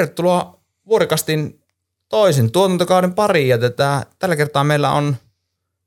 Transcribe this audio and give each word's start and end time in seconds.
tervetuloa 0.00 0.60
Vuorikastin 0.86 1.60
toisen 2.08 2.50
tuotantokauden 2.50 3.14
pariin. 3.14 3.48
Ja 3.48 3.58
tätä, 3.58 4.06
tällä 4.18 4.36
kertaa 4.36 4.64
meillä 4.64 4.90
on 4.90 5.16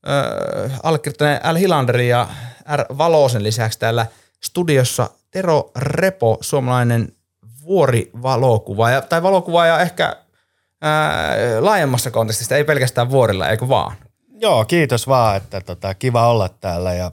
äh, 0.07 0.79
allekirjoittaneen 0.83 1.53
L. 1.53 1.55
Hilanderin 1.55 2.09
ja 2.09 2.27
R. 2.75 2.97
Valosen 2.97 3.43
lisäksi 3.43 3.79
täällä 3.79 4.05
studiossa 4.43 5.09
Tero 5.31 5.71
Repo, 5.75 6.37
suomalainen 6.41 7.07
vuorivalokuvaaja, 7.65 9.01
tai 9.01 9.23
valokuvaaja 9.23 9.79
ehkä 9.79 10.15
ää, 10.81 11.35
laajemmassa 11.59 12.11
kontekstissa, 12.11 12.57
ei 12.57 12.63
pelkästään 12.63 13.09
vuorilla, 13.09 13.49
eikö 13.49 13.67
vaan? 13.67 13.95
Joo, 14.29 14.65
kiitos 14.65 15.07
vaan, 15.07 15.37
että 15.37 15.61
tota, 15.61 15.93
kiva 15.93 16.27
olla 16.27 16.49
täällä 16.49 16.93
ja 16.93 17.11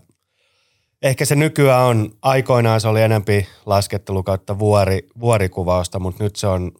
ehkä 1.03 1.25
se 1.25 1.35
nykyään 1.35 1.87
on, 1.87 2.11
aikoinaan 2.23 2.80
se 2.80 2.89
oli 2.89 3.03
enempi 3.03 3.48
laskettelu 3.67 4.23
kautta 4.23 4.59
vuori, 4.59 5.07
vuorikuvausta, 5.21 5.98
mutta 5.98 6.25
nyt 6.25 6.37
se 6.37 6.47
on, 6.47 6.73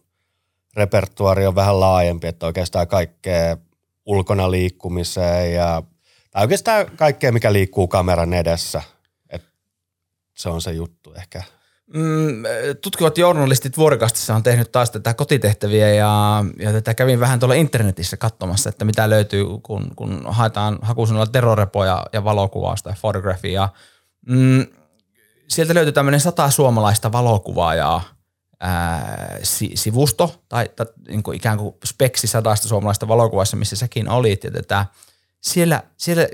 repertuari 0.75 1.47
on 1.47 1.55
vähän 1.55 1.79
laajempi, 1.79 2.27
että 2.27 2.45
oikeastaan 2.45 2.87
kaikkea 2.87 3.57
ulkona 4.05 4.51
liikkumiseen 4.51 5.53
ja 5.53 5.83
tai 6.31 6.43
oikeastaan 6.43 6.85
kaikkea, 6.95 7.31
mikä 7.31 7.53
liikkuu 7.53 7.87
kameran 7.87 8.33
edessä. 8.33 8.81
Et 9.29 9.43
se 10.37 10.49
on 10.49 10.61
se 10.61 10.71
juttu 10.71 11.13
ehkä. 11.13 11.43
Mm, 11.93 12.43
tutkivat 12.81 13.17
journalistit 13.17 13.77
Vuorikastissa 13.77 14.35
on 14.35 14.43
tehnyt 14.43 14.71
taas 14.71 14.91
tätä 14.91 15.13
kotitehtäviä 15.13 15.89
ja, 15.93 16.43
ja 16.59 16.71
tätä 16.71 16.93
kävin 16.93 17.19
vähän 17.19 17.39
tuolla 17.39 17.55
internetissä 17.55 18.17
katsomassa, 18.17 18.69
että 18.69 18.85
mitä 18.85 19.09
löytyy, 19.09 19.45
kun, 19.63 19.91
kun 19.95 20.21
haetaan 20.25 20.79
hakusanalla 20.81 21.27
terorepoja 21.27 22.05
ja 22.13 22.23
valokuvausta 22.23 22.89
ja 22.89 22.95
fotografiaa. 23.01 23.73
Mm, 24.27 24.65
sieltä 25.47 25.73
löytyy 25.73 25.91
tämmöinen 25.91 26.19
sata 26.19 26.49
suomalaista 26.49 27.11
valokuvaajaa 27.11 28.03
ää, 28.61 29.37
si, 29.43 29.71
sivusto 29.75 30.41
tai, 30.49 30.69
tai 30.75 30.85
niin 31.07 31.23
kuin 31.23 31.37
ikään 31.37 31.57
kuin 31.57 31.75
speksi 31.85 32.27
sadasta 32.27 32.67
suomalaista 32.67 33.07
valokuvaista, 33.07 33.57
missä 33.57 33.75
säkin 33.75 34.09
olit. 34.09 34.43
Ja 34.43 34.51
tätä, 34.51 34.85
siellä, 35.41 35.83
siellä 35.97 36.27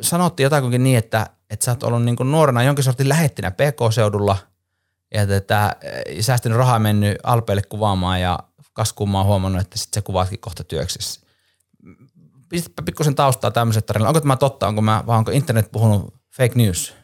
sanottiin 0.00 0.44
jotakin 0.44 0.84
niin, 0.84 0.98
että, 0.98 1.26
että 1.50 1.64
sä 1.64 1.72
oot 1.72 1.82
ollut 1.82 2.04
niin 2.04 2.16
kuin 2.16 2.30
nuorena 2.30 2.62
jonkin 2.62 2.84
sortin 2.84 3.08
lähettinä 3.08 3.50
PK-seudulla– 3.50 4.36
ja 5.14 5.26
tätä, 5.26 5.76
säästänyt 6.20 6.58
rahaa 6.58 6.78
mennyt 6.78 7.18
Alpeille 7.22 7.62
kuvaamaan 7.62 8.20
ja 8.20 8.38
kaskumaan 8.72 9.26
huomannut, 9.26 9.62
että 9.62 9.78
sitten 9.78 10.00
se 10.00 10.04
kuvaatkin 10.04 10.40
kohta 10.40 10.64
työksessä. 10.64 11.20
Pistäpä 12.48 12.82
pikkusen 12.82 13.14
taustaa 13.14 13.50
tämmöiset 13.50 13.86
tarinat. 13.86 14.08
Onko 14.08 14.20
tämä 14.20 14.36
totta, 14.36 14.68
onko 14.68 14.82
mä, 14.82 15.04
vai 15.06 15.18
onko 15.18 15.30
internet 15.30 15.72
puhunut 15.72 16.14
fake 16.36 16.54
news? 16.54 16.94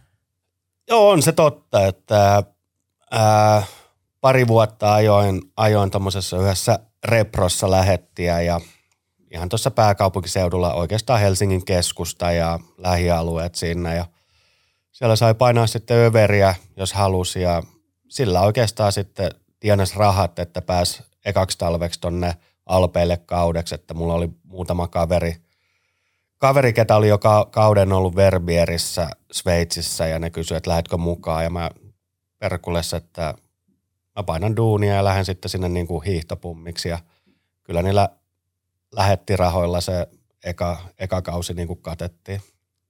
Joo, 0.89 1.11
on 1.11 1.23
se 1.23 1.33
totta, 1.33 1.87
että 1.87 2.43
ää, 3.11 3.63
pari 4.21 4.49
vuotta 4.49 4.95
ajoin, 4.95 5.43
ajoin 5.57 5.91
tuommoisessa 5.91 6.39
yhdessä 6.39 6.79
reprossa 7.05 7.71
lähettiä 7.71 8.41
ja 8.41 8.61
ihan 9.31 9.49
tuossa 9.49 9.71
pääkaupunkiseudulla 9.71 10.75
oikeastaan 10.75 11.21
Helsingin 11.21 11.65
keskusta 11.65 12.33
ja 12.33 12.59
lähialueet 12.77 13.55
sinne 13.55 13.97
ja 13.97 14.07
siellä 14.93 15.17
sai 15.17 15.35
painaa 15.35 15.67
sitten 15.67 15.97
överiä, 15.97 16.55
jos 16.77 16.93
halusi 16.93 17.43
ja 17.43 17.63
sillä 18.09 18.41
oikeastaan 18.41 18.93
sitten 18.93 19.31
tienas 19.61 19.97
rahat, 19.97 20.39
että 20.39 20.63
pääs 20.63 21.03
ekaksi 21.25 21.59
talveksi 21.59 22.01
tonne 22.01 22.37
Alpeille 22.67 23.17
kaudeksi, 23.17 23.75
että 23.75 23.95
mulla 23.95 24.15
oli 24.15 24.29
muutama 24.43 24.89
kaveri, 24.89 25.37
kaveri, 26.39 26.73
ketä 26.73 26.97
oli 26.97 27.09
joka 27.09 27.49
kauden 27.51 27.93
ollut 27.93 28.17
Verbierissä 28.17 29.11
Sveitsissä 29.33 30.07
ja 30.07 30.19
ne 30.19 30.31
kysyi, 30.31 30.57
että 30.57 30.71
lähdetkö 30.71 30.97
mukaan 30.97 31.45
ja 31.45 31.51
mä 31.51 31.71
perkulessa, 32.39 32.97
että 32.97 33.35
mä 34.21 34.25
painan 34.25 34.57
duunia 34.57 34.95
ja 34.95 35.05
lähden 35.05 35.25
sitten 35.25 35.49
sinne 35.49 35.69
niin 35.69 35.87
kuin 35.87 36.05
hiihtopummiksi 36.05 36.89
ja 36.89 36.99
kyllä 37.63 37.83
niillä 37.83 38.09
lähetti 38.93 39.37
rahoilla 39.37 39.81
se 39.81 40.09
eka, 40.45 40.79
eka 40.99 41.23
kausi 41.23 41.55
niin 41.55 41.69
kuin 41.69 41.83
katettiin. 41.83 42.41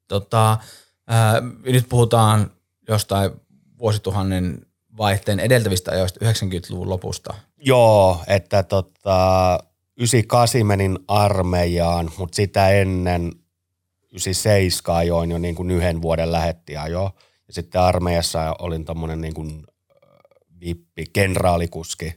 Tota, 0.08 0.58
ää, 1.06 1.42
nyt 1.64 1.88
puhutaan 1.88 2.50
jostain 2.88 3.30
vuosituhannen 3.78 4.66
vaihteen 4.96 5.40
edeltävistä 5.40 5.90
ajoista 5.90 6.24
90-luvun 6.24 6.88
lopusta. 6.88 7.34
Joo, 7.58 8.20
että 8.26 8.62
tota, 8.62 9.58
98 9.96 10.66
menin 10.66 10.98
armeijaan, 11.08 12.10
mutta 12.18 12.36
sitä 12.36 12.70
ennen 12.70 13.32
97 14.12 14.96
ajoin 14.96 15.30
jo 15.30 15.38
niin 15.38 15.54
kuin 15.54 15.70
yhden 15.70 16.02
vuoden 16.02 16.32
lähetti 16.32 16.76
ajo. 16.76 17.10
Ja 17.46 17.54
sitten 17.54 17.80
armeijassa 17.80 18.56
olin 18.58 18.84
tommonen 18.84 19.20
niin 19.20 19.34
kuin 19.34 19.64
vippi, 20.60 21.04
kenraalikuski. 21.12 22.14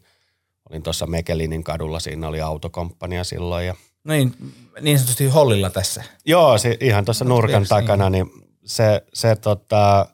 Olin 0.69 0.83
tuossa 0.83 1.07
Mekelinin 1.07 1.63
kadulla, 1.63 1.99
siinä 1.99 2.27
oli 2.27 2.41
autokomppania 2.41 3.23
silloin. 3.23 3.67
Ja 3.67 3.75
niin, 4.03 4.33
niin 4.81 4.99
sanotusti 4.99 5.27
hollilla 5.27 5.69
tässä. 5.69 6.03
Joo, 6.25 6.57
se, 6.57 6.77
ihan 6.79 7.05
tuossa 7.05 7.25
nurkan 7.25 7.65
takana, 7.69 8.09
niin 8.09 8.31
se, 8.65 9.05
se 9.13 9.35
tota, 9.35 10.05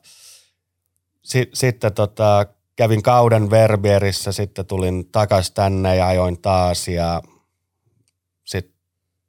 si, 1.24 1.50
sitten 1.54 1.92
tota, 1.92 2.46
kävin 2.76 3.02
kauden 3.02 3.50
Verbierissä, 3.50 4.32
sitten 4.32 4.66
tulin 4.66 5.08
takaisin 5.12 5.54
tänne 5.54 5.96
ja 5.96 6.06
ajoin 6.06 6.42
taas 6.42 6.88
ja 6.88 7.22
sitten 8.44 8.74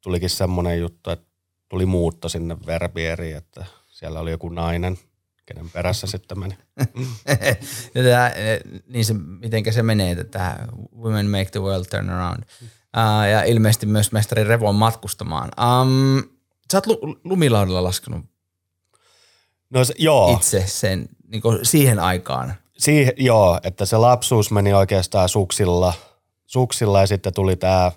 tulikin 0.02 0.30
semmoinen 0.30 0.80
juttu, 0.80 1.10
että 1.10 1.32
tuli 1.70 1.86
muutto 1.86 2.30
sinne 2.30 2.58
Verbieriin, 2.66 3.38
että 3.38 3.66
siellä 3.88 4.20
oli 4.20 4.32
joku 4.32 4.50
nainen, 4.50 4.98
kenen 5.54 5.70
perässä 5.70 6.08
sitten 6.08 6.40
meni. 6.40 6.58
Tätä, 7.94 8.34
niin 8.88 9.06
se, 9.06 9.14
miten 9.14 9.74
se 9.74 9.84
menee, 9.84 10.12
että 10.12 10.68
women 11.02 11.26
make 11.26 11.50
the 11.52 11.60
world 11.60 11.86
turn 11.86 12.10
around. 12.10 12.44
Uh, 12.64 13.30
ja 13.32 13.44
ilmeisesti 13.44 13.86
myös 13.86 14.12
mestari 14.12 14.44
Revo 14.44 14.74
matkustamaan. 14.74 15.50
Um, 15.82 16.24
sä 16.72 16.78
oot 16.78 16.88
lu- 16.88 17.20
lumilaudalla 17.24 17.84
laskenut 17.84 18.26
no, 19.72 19.86
se, 19.86 19.94
joo. 19.98 20.34
itse 20.34 20.64
sen 20.68 21.10
niin 21.28 21.42
siihen 21.64 22.00
aikaan. 22.00 22.54
Siihen, 22.78 23.14
joo, 23.18 23.60
että 23.64 23.86
se 23.86 23.98
lapsuus 23.98 24.52
meni 24.52 24.74
oikeastaan 24.74 25.30
suksilla, 25.30 25.94
suksilla 26.46 27.00
ja 27.00 27.08
sitten 27.08 27.34
tuli 27.34 27.56
tämä 27.56 27.92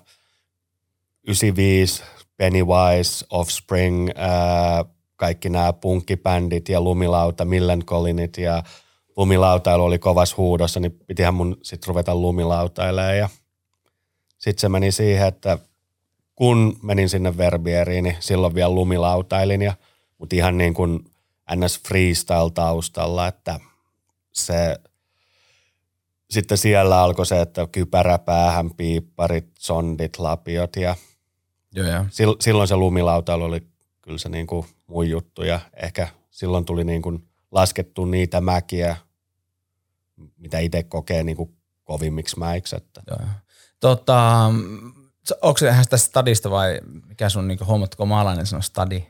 95, 1.27 2.03
Pennywise, 2.37 3.25
Offspring, 3.29 4.09
ää, 4.15 4.85
kaikki 5.15 5.49
nämä 5.49 5.73
punkkibändit 5.73 6.69
ja 6.69 6.81
lumilauta, 6.81 7.45
Millencolinit 7.45 8.37
ja 8.37 8.63
lumilautailu 9.17 9.83
oli 9.83 9.99
kovas 9.99 10.37
huudossa, 10.37 10.79
niin 10.79 10.99
pitihän 11.07 11.33
mun 11.33 11.57
sitten 11.63 11.87
ruveta 11.87 12.15
lumilautailemaan 12.15 13.17
ja 13.17 13.29
sitten 14.37 14.61
se 14.61 14.69
meni 14.69 14.91
siihen, 14.91 15.27
että 15.27 15.57
kun 16.35 16.79
menin 16.83 17.09
sinne 17.09 17.37
Verbieriin, 17.37 18.03
niin 18.03 18.17
silloin 18.19 18.55
vielä 18.55 18.75
lumilautailin 18.75 19.61
ja 19.61 19.73
mutta 20.17 20.35
ihan 20.35 20.57
niin 20.57 20.73
kuin 20.73 21.05
ns. 21.55 21.79
freestyle 21.79 22.51
taustalla, 22.53 23.27
että– 23.27 23.59
se, 24.35 24.79
sitten 26.29 26.57
siellä 26.57 27.01
alkoi 27.01 27.25
se, 27.25 27.41
että 27.41 27.67
kypärä 27.71 28.19
päähän, 28.19 28.73
piipparit, 28.73 29.47
sondit, 29.59 30.17
lapiot 30.19 30.75
ja 30.75 30.95
Joo, 31.75 31.87
ja. 31.87 32.05
silloin 32.39 32.67
se 32.67 32.75
lumilautailu 32.75 33.43
oli 33.43 33.61
kyllä 34.01 34.17
se 34.17 34.29
niin 34.29 34.47
kuin 34.47 34.65
mun 34.87 35.09
juttu 35.09 35.43
ja 35.43 35.59
ehkä 35.83 36.07
silloin 36.31 36.65
tuli 36.65 36.83
niin 36.83 37.01
kuin 37.01 37.29
laskettu 37.51 38.05
niitä 38.05 38.41
mäkiä, 38.41 38.97
mitä 40.37 40.59
itse 40.59 40.83
kokee 40.83 41.23
niin 41.23 41.37
kuin 41.37 41.57
kovimmiksi 41.83 42.39
mäiksi. 42.39 42.75
Että. 42.75 43.01
Joo. 43.09 43.19
Tota, 43.79 44.51
onko 45.41 45.57
se 45.57 45.69
ihan 45.69 45.85
tästä 45.89 46.07
stadista 46.07 46.51
vai 46.51 46.79
mikä 47.07 47.29
sun 47.29 47.47
niin 47.47 47.65
huomatko 47.65 48.05
maalainen 48.05 48.45
sanoo 48.45 48.61
stadi? 48.61 49.03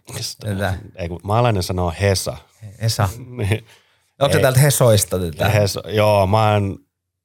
Ei 0.96 1.10
kun 1.10 1.20
maalainen 1.24 1.64
sanoo 1.64 1.94
Hesa. 2.02 2.38
Hesa. 2.82 3.10
Niin. 3.38 3.66
Onko 4.20 4.34
se 4.34 4.42
täältä 4.42 4.60
Hesoista? 4.60 5.20
Tätä? 5.20 5.50
Heso, 5.50 5.90
joo, 5.90 6.28
mä 6.28 6.52
oon 6.52 6.80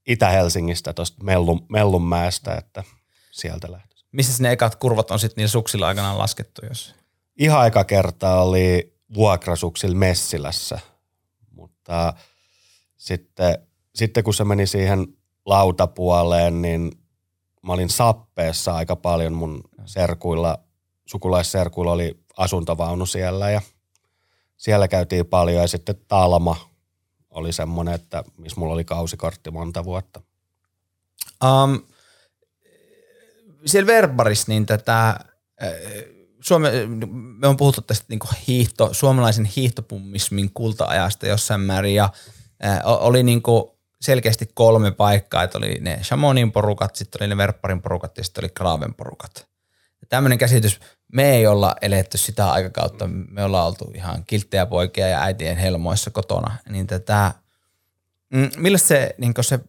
Itä-Helsingistä 0.07 0.93
tuosta 0.93 1.25
Mellun, 1.25 1.67
Mellunmäestä, 1.69 2.55
että 2.55 2.85
sieltä 3.31 3.73
lähtee. 3.73 3.99
Missä 4.13 4.43
ne 4.43 4.53
ekat 4.53 4.77
kurvat 4.77 5.11
on 5.11 5.19
sitten 5.19 5.37
niillä 5.37 5.51
suksilla 5.51 5.87
aikanaan 5.87 6.19
laskettu? 6.19 6.63
Jos? 6.69 6.95
Ihan 7.41 7.61
aika 7.61 7.85
kertaa 7.85 8.43
oli 8.43 8.97
vuokrasuksilla 9.15 9.97
Messilässä, 9.97 10.79
mutta 11.51 12.13
sitten, 12.97 13.59
sitten 13.95 14.25
kun 14.25 14.35
se 14.35 14.45
meni 14.45 14.67
siihen 14.67 15.07
lautapuoleen, 15.47 16.63
niin 16.63 16.93
mä 17.63 17.73
olin 17.73 17.91
sappeessa 17.91 18.75
aika 18.75 18.97
paljon 18.97 19.33
mun 19.33 19.61
serkuilla, 19.85 20.59
sukulaisserkuilla 21.07 21.93
oli 21.93 22.21
asuntovaunu 22.37 23.07
siellä 23.07 23.51
ja 23.51 23.61
siellä 24.57 24.89
käytiin 24.89 25.27
paljon 25.27 25.63
ja 25.63 25.69
sitten 25.69 25.97
Talma 26.09 26.57
oli 27.31 27.53
semmoinen, 27.53 27.95
että 27.95 28.25
missä 28.37 28.61
mulla 28.61 28.75
oli 28.75 28.85
kausikortti 28.85 29.51
monta 29.51 29.85
vuotta. 29.85 30.23
Um, 31.45 31.83
siellä 33.67 33.87
Verbaris, 33.87 34.49
niin 34.49 34.67
tätä, 34.67 35.09
äh, 35.09 35.21
Suome, 36.41 36.71
me 37.39 37.47
on 37.47 37.57
puhuttu 37.57 37.81
tästä 37.81 38.07
niin 38.09 38.21
hiihto, 38.49 38.95
suomalaisen 38.95 39.45
hiihtopummismin 39.45 40.51
kulta-ajasta 40.55 41.27
jossain 41.27 41.61
määrin 41.61 41.95
ja 41.95 42.13
äh, 42.65 42.81
oli 42.85 43.23
niin 43.23 43.43
kuin, 43.43 43.65
selkeästi 44.01 44.51
kolme 44.55 44.91
paikkaa, 44.91 45.43
että 45.43 45.59
oli 45.59 45.79
ne 45.81 45.99
Shamonin 46.03 46.53
porukat, 46.53 46.97
sitten 46.97 47.23
oli 47.23 47.29
ne 47.29 47.37
Verpparin 47.37 47.83
porukat 47.83 48.19
ja 48.19 48.25
sitten 48.25 48.45
oli 48.45 48.51
Kraven 48.55 48.95
porukat. 48.95 49.51
Tämmöinen 50.09 50.39
käsitys, 50.39 50.81
me 51.13 51.31
ei 51.31 51.47
olla 51.47 51.77
eletty 51.83 52.19
sitä 52.19 52.51
aikakautta, 52.51 53.07
me 53.07 53.45
ollaan 53.45 53.67
oltu 53.67 53.93
ihan 53.95 54.25
kilttejä 54.27 54.67
poikia 54.67 55.09
ja 55.09 55.23
äitien 55.23 55.57
helmoissa 55.57 56.11
kotona, 56.11 56.57
niin 56.69 56.87
tätä, 56.87 57.35
mm, 58.35 58.51
millaista 58.57 58.89
se, 58.89 59.15
niin 59.19 59.35
se, 59.41 59.61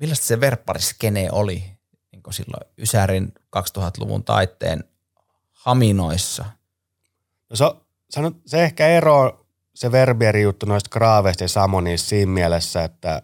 millaista 0.00 0.26
se 0.26 0.40
verppariskene 0.40 1.28
oli 1.32 1.64
niin 2.12 2.22
silloin 2.30 2.70
Ysärin 2.78 3.32
2000-luvun 3.56 4.24
taitteen 4.24 4.84
haminoissa? 5.68 6.44
No 7.50 7.56
se, 7.56 7.64
sanot, 8.10 8.36
se 8.46 8.64
ehkä 8.64 8.88
ero 8.88 9.46
se 9.74 9.92
Verbieri 9.92 10.42
juttu 10.42 10.66
noista 10.66 10.90
Graaveista 10.90 11.44
ja 11.44 11.48
Samonista 11.48 12.08
siinä 12.08 12.32
mielessä, 12.32 12.84
että 12.84 13.22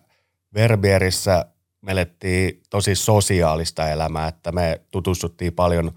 Verbierissä 0.54 1.46
me 1.80 1.92
elettiin 1.92 2.62
tosi 2.70 2.94
sosiaalista 2.94 3.88
elämää, 3.88 4.28
että 4.28 4.52
me 4.52 4.80
tutustuttiin 4.90 5.52
paljon 5.52 5.92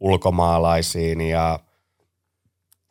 ulkomaalaisiin 0.00 1.20
ja 1.20 1.60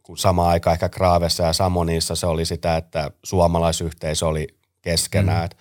kun 0.04 0.18
sama 0.18 0.50
aika 0.50 0.72
ehkä 0.72 0.90
Graavessa 0.90 1.44
ja 1.44 1.54
Samonissa 1.54 2.16
se 2.16 2.26
oli 2.26 2.46
sitä, 2.46 2.78
että 2.78 3.12
suomalaisyhteisö 3.24 4.28
oli 4.28 4.48
keskenään. 4.82 5.50
Mm. 5.50 5.58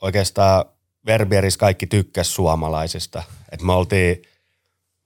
Oikeastaan 0.00 0.64
Verbierissä 1.06 1.58
kaikki 1.58 1.86
tykkäs 1.86 2.34
suomalaisista. 2.34 3.22
Et 3.52 3.62
me, 3.62 3.72
oltiin, 3.72 4.22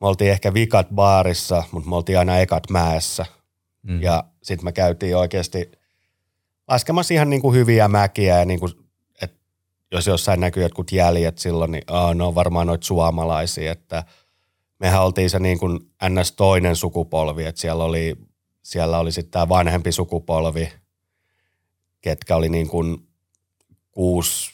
me 0.03 0.09
oltiin 0.09 0.31
ehkä 0.31 0.55
vikat 0.55 0.89
baarissa, 0.95 1.63
mutta 1.73 1.89
me 1.89 1.97
oltiin 1.97 2.19
aina 2.19 2.39
ekat 2.39 2.71
mäessä. 2.71 3.27
Mm. 3.83 4.03
Ja 4.03 4.25
sitten 4.43 4.65
me 4.65 4.73
käytiin 4.73 5.17
oikeasti 5.17 5.73
laskemassa 6.69 7.15
ihan 7.15 7.31
niin 7.31 7.43
kuin 7.43 7.55
hyviä 7.55 7.89
mäkiä 7.89 8.39
ja 8.39 8.45
niin 8.45 8.61
kuin, 8.61 8.73
että 9.23 9.37
jos 9.93 10.07
jossain 10.07 10.41
näkyy 10.41 10.63
jotkut 10.63 10.93
jäljet 10.93 11.39
silloin, 11.39 11.73
niin 11.73 11.85
oh, 11.91 12.15
ne 12.15 12.25
on 12.25 12.35
varmaan 12.35 12.67
noita 12.67 12.87
suomalaisia, 12.87 13.73
että 13.73 14.05
mehän 14.79 15.03
oltiin 15.03 15.31
se 15.31 15.39
niin 15.39 15.59
kuin 15.59 15.81
ns. 16.09 16.33
toinen 16.33 16.77
sukupolvi, 16.77 17.45
että 17.45 17.61
siellä 17.61 17.85
oli, 17.85 18.17
siellä 18.63 18.99
oli 18.99 19.13
sitten 19.13 19.31
tämä 19.31 19.49
vanhempi 19.49 19.93
sukupolvi, 19.93 20.73
ketkä 22.01 22.37
oli 22.37 22.49
niin 22.49 22.69
kuin 22.69 23.09
kuusi, 23.91 24.53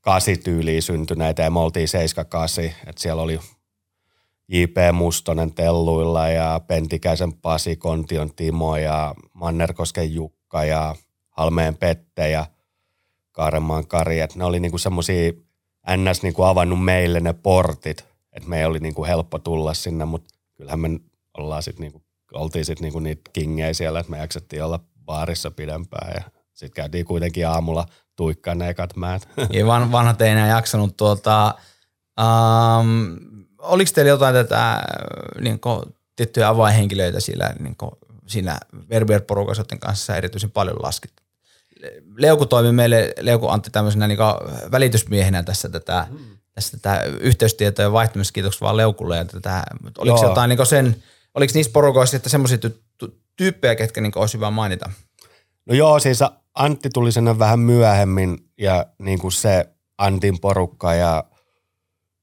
kasi 0.00 0.36
tyyliä 0.36 0.80
syntyneitä 0.80 1.42
ja 1.42 1.50
me 1.50 1.60
oltiin 1.60 1.88
78, 1.88 2.64
että 2.64 3.02
siellä 3.02 3.22
oli 3.22 3.40
J.P. 4.48 4.76
Mustonen 4.92 5.54
Telluilla 5.54 6.28
ja 6.28 6.60
Pentikäisen 6.66 7.32
Pasi, 7.32 7.76
Kontion 7.76 8.34
Timo 8.34 8.76
ja 8.76 9.14
Mannerkosken 9.34 10.14
Jukka 10.14 10.64
ja 10.64 10.94
Halmeen 11.30 11.76
Pette 11.76 12.30
ja 12.30 12.46
Kaaremaan 13.32 13.86
Kari. 13.86 14.20
Et 14.20 14.34
ne 14.34 14.44
oli 14.44 14.60
niinku 14.60 14.78
semmoisia 14.78 15.32
ns. 15.96 16.22
Niinku 16.22 16.42
avannut 16.42 16.84
meille 16.84 17.20
ne 17.20 17.32
portit, 17.32 18.04
että 18.32 18.48
me 18.48 18.58
ei 18.58 18.64
oli 18.64 18.78
niinku 18.78 19.04
helppo 19.04 19.38
tulla 19.38 19.74
sinne, 19.74 20.04
mutta 20.04 20.34
kyllähän 20.54 20.80
me 20.80 20.88
ollaan 21.38 21.62
sit 21.62 21.78
niinku, 21.78 22.02
oltiin 22.34 22.64
sitten 22.64 22.82
niinku 22.82 22.98
niitä 22.98 23.30
kingejä 23.32 23.72
siellä, 23.72 24.00
että 24.00 24.10
me 24.10 24.18
jaksettiin 24.18 24.64
olla 24.64 24.80
baarissa 25.04 25.50
pidempään 25.50 26.12
ja 26.14 26.22
sitten 26.52 26.74
käytiin 26.74 27.04
kuitenkin 27.04 27.48
aamulla 27.48 27.86
tuikkaan 28.16 28.58
ne 28.58 28.68
ekat 28.68 28.96
määt. 28.96 29.28
Ja 29.52 29.66
van, 29.66 29.92
vanhat 29.92 30.20
ei 30.20 30.30
enää 30.30 30.48
jaksanut 30.48 30.96
tuota, 30.96 31.54
um, 32.20 33.18
oliko 33.62 33.90
teillä 33.94 34.08
jotain 34.08 34.34
tätä 34.34 34.82
niin 35.40 35.60
kuin, 35.60 35.82
tiettyjä 36.16 36.48
avainhenkilöitä 36.48 37.20
sillä, 37.20 37.54
niin 37.58 37.76
kuin, 37.76 37.90
siinä 38.26 38.58
Verbier-porukassa, 38.90 39.64
kanssa 39.80 40.16
erityisen 40.16 40.50
paljon 40.50 40.76
laskit? 40.82 41.12
Leuku 42.16 42.46
toimi 42.46 42.72
meille, 42.72 43.14
Leuku 43.20 43.48
Antti 43.48 43.70
tämmöisenä 43.70 44.08
niin 44.08 44.18
välitysmiehenä 44.72 45.42
tässä 45.42 45.68
tätä, 45.68 46.06
mm. 46.10 46.18
tässä 46.54 46.76
tätä 46.76 47.02
yhteystietojen 47.20 47.92
vaihtamista, 47.92 48.32
kiitoksia 48.32 48.60
vaan 48.60 48.76
Leukulle. 48.76 49.16
Ja 49.16 49.24
tätä, 49.24 49.62
oliko 49.98 50.16
Joo. 50.16 50.28
jotain 50.28 50.48
niin 50.48 50.66
sen, 50.66 51.02
oliko 51.34 51.50
niissä 51.54 51.72
porukoissa 51.72 52.16
että 52.16 52.28
semmoisia 52.28 52.58
tyyppejä, 53.36 53.74
ketkä 53.74 54.00
niin 54.00 54.12
olisi 54.14 54.34
hyvä 54.34 54.50
mainita? 54.50 54.90
No 55.66 55.74
joo, 55.74 55.98
siis 55.98 56.18
Antti 56.54 56.90
tuli 56.90 57.12
sinne 57.12 57.38
vähän 57.38 57.60
myöhemmin 57.60 58.38
ja 58.58 58.86
niin 58.98 59.18
kuin 59.18 59.32
se 59.32 59.68
Antin 59.98 60.40
porukka 60.40 60.94
ja 60.94 61.24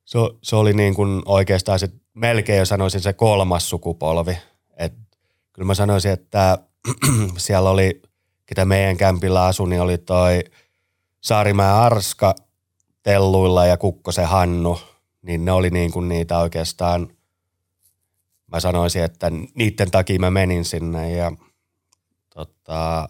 se, 0.10 0.20
se 0.42 0.56
oli 0.56 0.74
niin 0.74 0.94
kuin 0.94 1.22
oikeastaan 1.26 1.80
se, 1.80 1.90
melkein 2.14 2.60
jo 2.60 2.66
sanoisin 2.66 3.02
se 3.02 3.14
kolmas 3.14 3.70
sukupolvi. 3.70 4.38
Et 4.78 4.94
kyllä 5.54 5.66
mä 5.66 5.74
sanoisin, 5.74 6.12
että 6.12 6.58
siellä 7.38 7.70
oli, 7.70 8.02
ketä 8.46 8.66
meidän 8.66 8.98
kämpillä 8.98 9.46
asui, 9.46 9.70
niin 9.70 9.82
oli 9.82 9.98
toi 9.98 10.44
Saarimäen 11.22 11.76
Arska 11.76 12.36
Telluilla 13.04 13.66
ja 13.66 13.78
Kukkosen 13.78 14.28
Hannu. 14.28 14.80
Niin 15.22 15.46
ne 15.46 15.52
oli 15.52 15.70
niin 15.70 15.92
kuin 15.92 16.10
niitä 16.10 16.40
oikeastaan, 16.40 17.08
mä 18.48 18.60
sanoisin, 18.60 19.04
että 19.04 19.32
niiden 19.56 19.92
takia 19.92 20.20
mä 20.20 20.32
menin 20.32 20.66
sinne 20.66 21.12
ja 21.12 21.32
tota, 22.30 23.10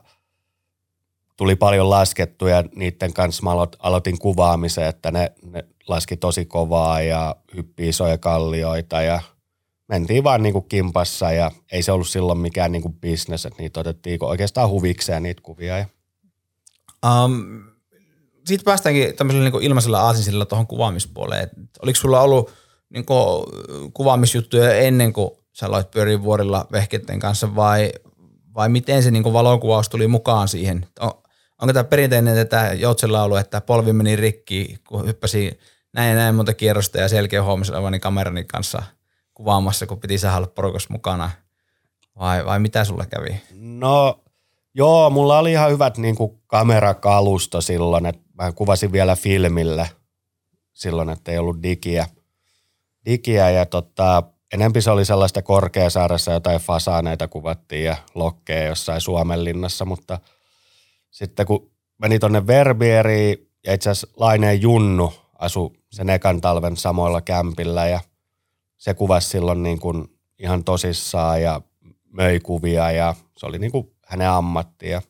tuli 1.37 1.55
paljon 1.55 1.89
laskettuja 1.89 2.55
ja 2.55 2.63
niiden 2.75 3.13
kanssa 3.13 3.43
mä 3.43 3.51
aloitin 3.79 4.19
kuvaamisen, 4.19 4.85
että 4.85 5.11
ne, 5.11 5.31
ne 5.41 5.65
laski 5.89 6.17
tosi 6.17 6.45
kovaa 6.45 7.01
ja 7.01 7.35
hyppi 7.55 7.89
isoja 7.89 8.17
kallioita 8.17 9.01
ja 9.01 9.21
mentiin 9.87 10.23
vaan 10.23 10.51
kuin 10.51 10.65
kimpassa 10.69 11.31
ja 11.31 11.51
ei 11.71 11.83
se 11.83 11.91
ollut 11.91 12.07
silloin 12.07 12.39
mikään 12.39 12.81
kuin 12.81 12.93
business, 12.93 13.45
että 13.45 13.61
niitä 13.61 13.79
otettiin 13.79 14.23
oikeastaan 14.23 14.69
huvikseen 14.69 15.23
niitä 15.23 15.41
kuvia. 15.41 15.77
Ja. 15.77 15.85
Um, 17.05 17.63
sitten 18.37 18.65
päästäänkin 18.65 19.15
tämmöisellä 19.15 19.49
niin 19.49 19.63
ilmaisella 19.63 20.01
aasinsilla 20.01 20.45
tuohon 20.45 20.67
kuvaamispuoleen. 20.67 21.43
Et 21.43 21.51
oliko 21.81 21.99
sulla 21.99 22.21
ollut 22.21 22.53
niin 22.89 23.05
kuin, 23.05 23.45
kuvaamisjuttuja 23.93 24.73
ennen 24.73 25.13
kuin 25.13 25.31
sä 25.53 25.65
aloit 25.65 25.91
pyöriä 25.91 26.23
vuorilla 26.23 26.67
vehkeiden 26.71 27.19
kanssa 27.19 27.55
vai, 27.55 27.91
vai 28.55 28.69
miten 28.69 29.03
se 29.03 29.11
niin 29.11 29.23
kuin 29.23 29.33
valokuvaus 29.33 29.89
tuli 29.89 30.07
mukaan 30.07 30.47
siihen? 30.47 30.87
onko 31.61 31.73
tämä 31.73 31.83
perinteinen 31.83 32.35
tätä 32.35 32.73
joutsenlaulu, 32.73 33.35
että 33.35 33.61
polvi 33.61 33.93
meni 33.93 34.15
rikki, 34.15 34.77
kun 34.87 35.07
hyppäsi 35.07 35.59
näin 35.93 36.17
näin 36.17 36.35
monta 36.35 36.53
kierrosta 36.53 36.97
ja 36.97 37.09
selkeä 37.09 37.43
huomasi 37.43 37.71
olevani 37.71 37.99
kamerani 37.99 38.43
kanssa 38.43 38.83
kuvaamassa, 39.33 39.87
kun 39.87 39.99
piti 39.99 40.17
saada 40.17 40.47
porukas 40.47 40.89
mukana. 40.89 41.31
Vai, 42.19 42.45
vai 42.45 42.59
mitä 42.59 42.85
sulla 42.85 43.05
kävi? 43.05 43.41
No 43.51 44.19
joo, 44.73 45.09
mulla 45.09 45.39
oli 45.39 45.51
ihan 45.51 45.71
hyvät 45.71 45.97
niin 45.97 46.15
kuin 46.15 46.41
kamerakalusto 46.47 47.61
silloin, 47.61 48.05
että 48.05 48.21
mä 48.33 48.51
kuvasin 48.51 48.91
vielä 48.91 49.15
filmille 49.15 49.89
silloin, 50.73 51.09
että 51.09 51.31
ei 51.31 51.37
ollut 51.37 51.63
digiä. 51.63 52.05
digiä 53.05 53.49
ja 53.49 53.65
tota, 53.65 54.23
enempi 54.53 54.81
se 54.81 54.91
oli 54.91 55.05
sellaista 55.05 55.41
Korkeasaaressa 55.41 56.31
jotain 56.31 56.59
fasaaneita 56.59 57.27
kuvattiin 57.27 57.85
ja 57.85 57.95
lokkeja 58.15 58.67
jossain 58.67 59.01
Suomenlinnassa, 59.01 59.85
mutta 59.85 60.19
sitten 61.11 61.45
kun 61.45 61.71
meni 61.97 62.19
tonne 62.19 62.47
Verbieriin 62.47 63.49
ja 63.65 63.73
itse 63.73 63.89
asiassa 63.89 64.07
Laineen 64.17 64.61
Junnu 64.61 65.13
asu 65.39 65.75
sen 65.91 66.09
ekan 66.09 66.41
talven 66.41 66.77
samoilla 66.77 67.21
kämpillä 67.21 67.87
ja 67.87 67.99
se 68.77 68.93
kuvasi 68.93 69.29
silloin 69.29 69.63
niin 69.63 69.79
kuin 69.79 70.19
ihan 70.39 70.63
tosissaan 70.63 71.41
ja 71.41 71.61
möi 72.11 72.39
kuvia 72.39 72.91
ja 72.91 73.15
se 73.37 73.45
oli 73.45 73.59
niin 73.59 73.71
kuin 73.71 73.91
hänen 74.05 74.29
ammatti 74.29 74.89
ja 74.89 75.01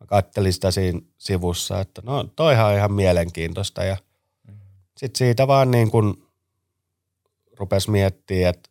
mä 0.00 0.06
kattelin 0.06 0.52
sitä 0.52 0.70
siinä 0.70 1.00
sivussa, 1.18 1.80
että 1.80 2.02
no 2.04 2.24
toihan 2.36 2.66
on 2.66 2.74
ihan 2.74 2.92
mielenkiintoista 2.92 3.84
ja 3.84 3.96
sitten 4.96 5.18
siitä 5.18 5.46
vaan 5.46 5.70
niin 5.70 5.90
kuin 5.90 6.14
rupesi 7.58 7.90
miettimään, 7.90 8.50
että 8.50 8.70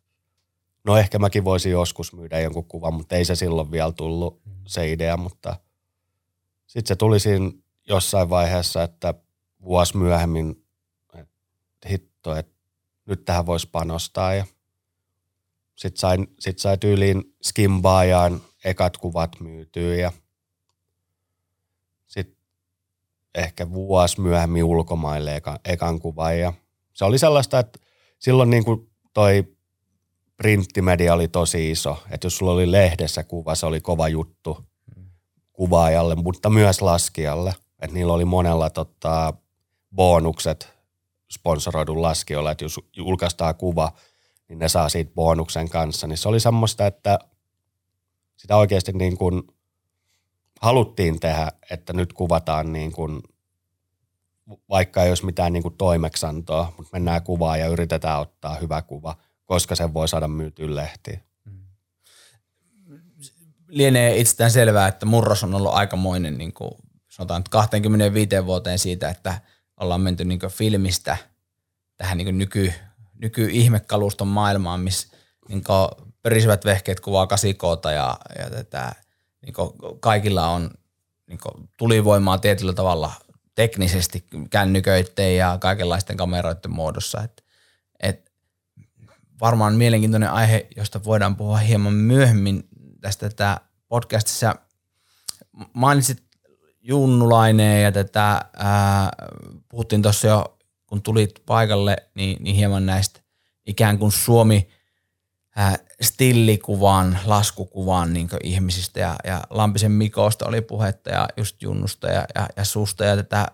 no 0.84 0.96
ehkä 0.96 1.18
mäkin 1.18 1.44
voisin 1.44 1.72
joskus 1.72 2.12
myydä 2.12 2.40
jonkun 2.40 2.64
kuvan, 2.64 2.94
mutta 2.94 3.16
ei 3.16 3.24
se 3.24 3.34
silloin 3.34 3.70
vielä 3.70 3.92
tullut 3.92 4.40
se 4.66 4.92
idea, 4.92 5.16
mutta 5.16 5.56
sitten 6.66 6.88
se 6.88 6.96
tuli 6.96 7.20
siinä 7.20 7.50
jossain 7.88 8.30
vaiheessa, 8.30 8.82
että 8.82 9.14
vuosi 9.64 9.96
myöhemmin, 9.96 10.64
että 11.14 11.88
hitto, 11.88 12.36
että 12.36 12.52
nyt 13.06 13.24
tähän 13.24 13.46
voisi 13.46 13.68
panostaa. 13.72 14.34
Ja 14.34 14.46
sitten 15.76 16.00
sain, 16.00 16.34
sit 16.40 16.58
sai 16.58 16.78
tyyliin 16.78 17.34
skimbaajaan 17.42 18.40
ekat 18.64 18.96
kuvat 18.96 19.40
myytyä 19.40 19.94
ja 19.94 20.12
sitten 22.06 22.36
ehkä 23.34 23.70
vuosi 23.70 24.20
myöhemmin 24.20 24.64
ulkomaille 24.64 25.36
eka, 25.36 25.60
ekan 25.64 26.00
kuvan. 26.00 26.38
Ja 26.38 26.52
se 26.92 27.04
oli 27.04 27.18
sellaista, 27.18 27.58
että 27.58 27.78
silloin 28.18 28.50
niin 28.50 28.64
kuin 28.64 28.90
toi 29.14 29.56
printtimedia 30.36 31.14
oli 31.14 31.28
tosi 31.28 31.70
iso, 31.70 31.98
että 32.10 32.26
jos 32.26 32.36
sulla 32.36 32.52
oli 32.52 32.72
lehdessä 32.72 33.24
kuva, 33.24 33.54
se 33.54 33.66
oli 33.66 33.80
kova 33.80 34.08
juttu 34.08 34.64
kuvaajalle, 35.52 36.14
mutta 36.14 36.50
myös 36.50 36.82
laskijalle. 36.82 37.54
Että 37.82 37.94
niillä 37.94 38.12
oli 38.12 38.24
monella 38.24 38.70
tota, 38.70 39.34
bonukset 39.94 40.74
sponsoroidun 41.30 42.02
laskijoilla, 42.02 42.50
että 42.50 42.64
jos 42.64 42.80
julkaistaan 42.96 43.54
kuva, 43.54 43.92
niin 44.48 44.58
ne 44.58 44.68
saa 44.68 44.88
siitä 44.88 45.14
bonuksen 45.14 45.68
kanssa. 45.68 46.06
Niin 46.06 46.18
se 46.18 46.28
oli 46.28 46.40
semmoista, 46.40 46.86
että 46.86 47.18
sitä 48.36 48.56
oikeasti 48.56 48.92
niin 48.92 49.16
kuin 49.16 49.42
haluttiin 50.60 51.20
tehdä, 51.20 51.52
että 51.70 51.92
nyt 51.92 52.12
kuvataan 52.12 52.72
niin 52.72 52.92
kuin 52.92 53.22
vaikka 54.68 55.02
ei 55.02 55.08
olisi 55.08 55.24
mitään 55.24 55.52
niin 55.52 55.62
kuin 55.62 55.76
toimeksantoa, 55.76 56.72
mutta 56.76 56.90
mennään 56.92 57.22
kuvaan 57.22 57.60
ja 57.60 57.66
yritetään 57.66 58.20
ottaa 58.20 58.54
hyvä 58.54 58.82
kuva, 58.82 59.16
koska 59.44 59.74
sen 59.74 59.94
voi 59.94 60.08
saada 60.08 60.28
myytyyn 60.28 60.74
lehtiin. 60.74 61.22
Lienee 63.68 64.16
itsestään 64.16 64.50
selvää, 64.50 64.88
että 64.88 65.06
murros 65.06 65.44
on 65.44 65.54
ollut 65.54 65.72
aikamoinen, 65.72 66.38
niin 66.38 66.52
kuin 66.52 66.70
sanotaan 67.08 67.40
nyt 67.40 67.48
25 67.48 68.46
vuoteen 68.46 68.78
siitä, 68.78 69.10
että 69.10 69.40
ollaan 69.80 70.00
menty 70.00 70.24
niin 70.24 70.40
filmistä 70.48 71.16
tähän 71.96 72.18
niin 72.18 72.38
nyky, 72.38 72.72
nyky-ihmekaluston 73.14 74.28
maailmaan, 74.28 74.80
missä 74.80 75.16
niin 75.48 75.64
perisivät 76.22 76.64
vehkeet 76.64 77.00
kuvaa 77.00 77.26
8 77.26 77.50
ja, 77.94 78.18
ja 78.38 78.50
tätä, 78.50 78.94
niin 79.42 79.54
kaikilla 80.00 80.48
on 80.48 80.70
niin 81.26 81.38
tulivoimaa 81.76 82.38
tietyllä 82.38 82.72
tavalla 82.72 83.12
teknisesti 83.54 84.26
kännyköiden 84.50 85.36
ja 85.36 85.58
kaikenlaisten 85.60 86.16
kameroiden 86.16 86.70
muodossa. 86.70 87.22
Et, 87.22 87.44
et 88.00 88.32
varmaan 89.40 89.74
mielenkiintoinen 89.74 90.30
aihe, 90.30 90.66
josta 90.76 91.04
voidaan 91.04 91.36
puhua 91.36 91.56
hieman 91.56 91.94
myöhemmin 91.94 92.68
tästä 93.00 93.28
tätä 93.30 93.60
podcastissa. 93.88 94.54
Mainitsit 95.72 96.23
Junnulainen 96.86 97.82
ja 97.82 97.92
tätä, 97.92 98.40
ää, 98.56 99.10
puhuttiin 99.68 100.02
tuossa 100.02 100.26
jo, 100.28 100.58
kun 100.86 101.02
tulit 101.02 101.42
paikalle, 101.46 101.96
niin, 102.14 102.36
niin 102.40 102.56
hieman 102.56 102.86
näistä 102.86 103.20
ikään 103.66 103.98
kuin 103.98 104.12
Suomi 104.12 104.68
ää, 105.56 105.76
stillikuvan, 106.00 107.18
laskukuvan 107.24 108.12
niin 108.12 108.28
ihmisistä 108.42 109.00
ja, 109.00 109.16
ja 109.24 109.42
Lampisen 109.50 109.92
Mikosta 109.92 110.46
oli 110.46 110.60
puhetta 110.60 111.10
ja 111.10 111.28
just 111.36 111.62
Junnusta 111.62 112.06
ja, 112.06 112.26
ja, 112.34 112.48
ja 112.56 112.64
susta 112.64 113.04
ja 113.04 113.16
tätä, 113.16 113.46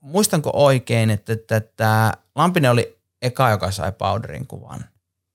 muistanko 0.00 0.50
oikein, 0.54 1.10
että 1.10 1.36
tätä, 1.36 2.12
Lampinen 2.34 2.70
oli 2.70 2.98
eka, 3.22 3.50
joka 3.50 3.70
sai 3.70 3.92
Powderin 3.92 4.46
kuvan 4.46 4.84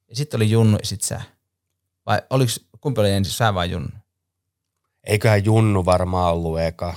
ja 0.09 0.15
sitten 0.15 0.37
oli 0.37 0.51
Junnu 0.51 0.77
ja 0.77 0.85
sitten 0.85 1.07
sä. 1.07 1.21
Vai 2.05 2.21
oliko, 2.29 2.51
kumpi 2.81 3.01
oli 3.01 3.11
ensin, 3.11 3.33
sä 3.33 3.53
vai 3.53 3.71
Junnu? 3.71 3.89
Eiköhän 5.03 5.45
Junnu 5.45 5.85
varmaan 5.85 6.33
ollut 6.33 6.59
eka, 6.59 6.95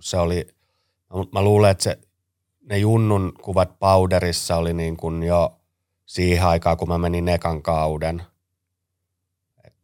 kun 0.00 0.04
se 0.04 0.18
oli, 0.18 0.48
mä 1.32 1.42
luulen, 1.42 1.70
että 1.70 1.84
se, 1.84 1.98
ne 2.62 2.78
Junnun 2.78 3.32
kuvat 3.42 3.78
Powderissa 3.78 4.56
oli 4.56 4.72
niin 4.72 4.96
kuin 4.96 5.22
jo 5.22 5.60
siihen 6.06 6.46
aikaan, 6.46 6.76
kun 6.76 6.88
mä 6.88 6.98
menin 6.98 7.28
ekan 7.28 7.62
kauden. 7.62 8.22
Et, 9.64 9.74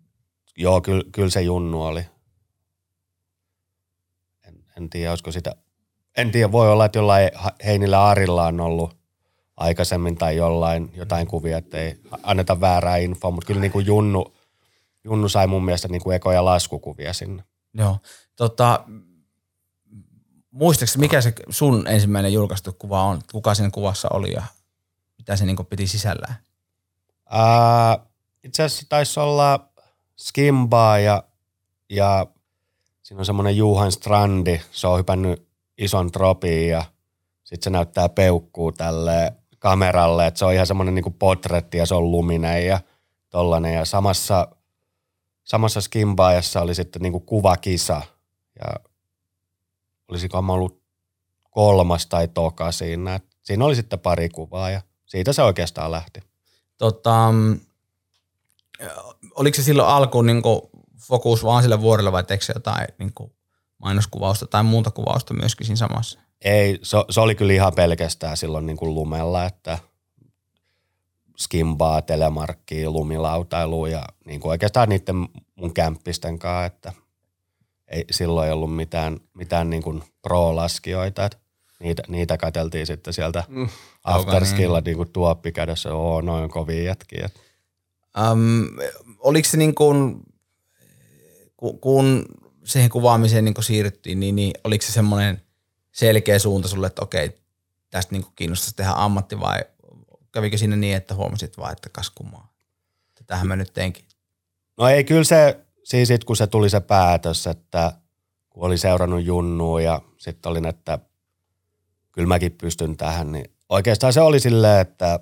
joo, 0.56 0.80
kyllä, 0.80 1.04
kyllä 1.12 1.30
se 1.30 1.42
Junnu 1.42 1.82
oli. 1.82 2.06
En, 4.48 4.64
en 4.76 4.90
tiedä, 4.90 5.10
olisiko 5.10 5.32
sitä, 5.32 5.56
en 6.16 6.32
tiedä, 6.32 6.52
voi 6.52 6.72
olla, 6.72 6.84
että 6.84 6.98
jollain 6.98 7.30
Heinillä 7.64 8.06
Arilla 8.06 8.46
on 8.46 8.60
ollut 8.60 8.96
aikaisemmin 9.56 10.16
tai 10.16 10.36
jollain 10.36 10.90
jotain 10.94 11.26
kuvia, 11.26 11.58
että 11.58 11.78
ei 11.78 12.00
anneta 12.22 12.60
väärää 12.60 12.96
infoa, 12.96 13.30
mutta 13.30 13.46
kyllä 13.46 13.60
niin 13.60 13.72
kuin 13.72 13.86
Junnu, 13.86 14.34
Junnu 15.04 15.28
sai 15.28 15.46
mun 15.46 15.64
mielestä 15.64 15.88
niin 15.88 16.02
kuin 16.02 16.16
ekoja 16.16 16.44
laskukuvia 16.44 17.12
sinne. 17.12 17.44
Joo. 17.74 17.98
Tota, 18.36 18.84
muistaakseni, 20.56 21.00
mikä 21.00 21.20
se 21.20 21.32
sun 21.48 21.88
ensimmäinen 21.88 22.32
julkaistu 22.32 22.72
kuva 22.72 23.02
on? 23.02 23.20
Kuka 23.32 23.54
siinä 23.54 23.70
kuvassa 23.70 24.08
oli 24.12 24.32
ja 24.32 24.42
mitä 25.18 25.36
se 25.36 25.46
niin 25.46 25.66
piti 25.70 25.86
sisällään? 25.86 26.36
Ää, 27.30 27.98
itse 28.44 28.62
asiassa 28.62 28.86
taisi 28.88 29.20
olla 29.20 29.68
Skimbaa 30.16 30.98
ja, 30.98 31.22
ja 31.90 32.26
siinä 33.02 33.18
on 33.18 33.26
semmoinen 33.26 33.56
Juhan 33.56 33.92
Strandi, 33.92 34.60
se 34.70 34.86
on 34.86 34.98
hypännyt 34.98 35.48
ison 35.78 36.12
tropiin 36.12 36.68
ja 36.68 36.84
sitten 37.44 37.64
se 37.64 37.70
näyttää 37.70 38.08
peukkuu 38.08 38.72
tälle 38.72 39.32
kameralle, 39.58 40.26
että 40.26 40.38
se 40.38 40.44
on 40.44 40.54
ihan 40.54 40.66
semmoinen 40.66 40.94
niin 40.94 41.14
potretti 41.18 41.78
ja 41.78 41.86
se 41.86 41.94
on 41.94 42.10
luminen 42.10 42.66
ja 42.66 42.80
tollanen. 43.30 43.74
Ja 43.74 43.84
samassa, 43.84 44.48
samassa 45.44 45.80
Skimbaajassa 45.80 46.60
oli 46.60 46.74
sitten 46.74 47.02
niin 47.02 47.22
kuvakisa 47.22 48.02
ja 48.60 48.85
olisiko 50.08 50.42
mä 50.42 50.52
ollut 50.52 50.82
kolmas 51.50 52.06
tai 52.06 52.28
toka 52.28 52.72
siinä. 52.72 53.20
Siinä 53.42 53.64
oli 53.64 53.76
sitten 53.76 53.98
pari 53.98 54.28
kuvaa 54.28 54.70
ja 54.70 54.82
siitä 55.06 55.32
se 55.32 55.42
oikeastaan 55.42 55.90
lähti. 55.90 56.20
Tota, 56.78 57.32
oliko 59.34 59.54
se 59.54 59.62
silloin 59.62 59.88
alkuun 59.88 60.26
niin 60.26 60.42
fokus 60.98 61.44
vaan 61.44 61.62
sille 61.62 61.80
vuorelle 61.80 62.12
vai 62.12 62.24
teekö 62.24 62.44
jotain 62.54 62.86
niin 62.98 63.12
mainoskuvausta 63.78 64.46
tai 64.46 64.62
muuta 64.62 64.90
kuvausta 64.90 65.34
myöskin 65.34 65.66
siinä 65.66 65.76
samassa? 65.76 66.18
Ei, 66.44 66.78
se, 66.82 66.96
se 67.10 67.20
oli 67.20 67.34
kyllä 67.34 67.52
ihan 67.52 67.74
pelkästään 67.74 68.36
silloin 68.36 68.66
niin 68.66 68.76
kuin 68.76 68.94
lumella, 68.94 69.44
että 69.44 69.78
skimbaa, 71.38 72.02
telemarkkia, 72.02 72.90
lumilautailu 72.90 73.86
ja 73.86 74.04
niin 74.24 74.40
kuin 74.40 74.50
oikeastaan 74.50 74.88
niiden 74.88 75.28
mun 75.54 75.74
kämppisten 75.74 76.38
kanssa, 76.38 76.64
että 76.64 76.92
ei 77.88 78.04
silloin 78.10 78.52
ollut 78.52 78.76
mitään, 78.76 79.20
mitään 79.34 79.70
niin 79.70 79.82
kuin 79.82 80.02
pro-laskijoita, 80.22 81.24
että 81.24 81.38
niitä, 81.80 82.02
niitä 82.08 82.36
katseltiin 82.36 82.86
sitten 82.86 83.12
sieltä 83.12 83.44
mm, 83.48 83.68
afterskilla 84.04 84.78
niin. 84.78 84.84
niin 84.84 84.96
kuin 84.96 85.12
tuoppi 85.12 85.52
kädessä, 85.52 85.94
oo 85.94 86.20
noin 86.20 86.50
kovia 86.50 86.82
jätkiä. 86.82 87.28
Um, 88.32 88.66
oliko 89.18 89.48
se 89.48 89.56
niin 89.56 89.74
kuin, 89.74 90.20
kun 91.80 92.24
siihen 92.64 92.90
kuvaamiseen 92.90 93.44
niin 93.44 93.54
kuin 93.54 93.64
siirryttiin, 93.64 94.20
niin, 94.20 94.36
niin 94.36 94.52
oliko 94.64 94.82
se 94.82 94.92
semmoinen 94.92 95.42
selkeä 95.92 96.38
suunta 96.38 96.68
sulle, 96.68 96.86
että 96.86 97.02
okei, 97.02 97.38
tästä 97.90 98.12
niin 98.12 98.26
kiinnostaisi 98.36 98.76
tehdä 98.76 98.92
ammatti 98.94 99.40
vai 99.40 99.64
kävikö 100.32 100.58
siinä 100.58 100.76
niin, 100.76 100.96
että 100.96 101.14
huomasit 101.14 101.58
vaan, 101.58 101.72
että 101.72 101.88
kas 101.88 102.10
kummaa, 102.10 102.52
tätähän 103.14 103.46
mä 103.46 103.56
nyt 103.56 103.72
teenkin? 103.72 104.04
No 104.78 104.88
ei, 104.88 105.04
kyllä 105.04 105.24
se, 105.24 105.65
siis 105.86 106.08
sit 106.08 106.24
kun 106.24 106.36
se 106.36 106.46
tuli 106.46 106.70
se 106.70 106.80
päätös, 106.80 107.46
että 107.46 107.92
kun 108.50 108.64
oli 108.64 108.78
seurannut 108.78 109.24
Junnua 109.24 109.80
ja 109.80 110.00
sitten 110.18 110.50
olin, 110.50 110.66
että 110.66 110.98
kyllä 112.12 112.28
mäkin 112.28 112.52
pystyn 112.52 112.96
tähän, 112.96 113.32
niin 113.32 113.44
oikeastaan 113.68 114.12
se 114.12 114.20
oli 114.20 114.40
silleen, 114.40 114.80
että 114.80 115.20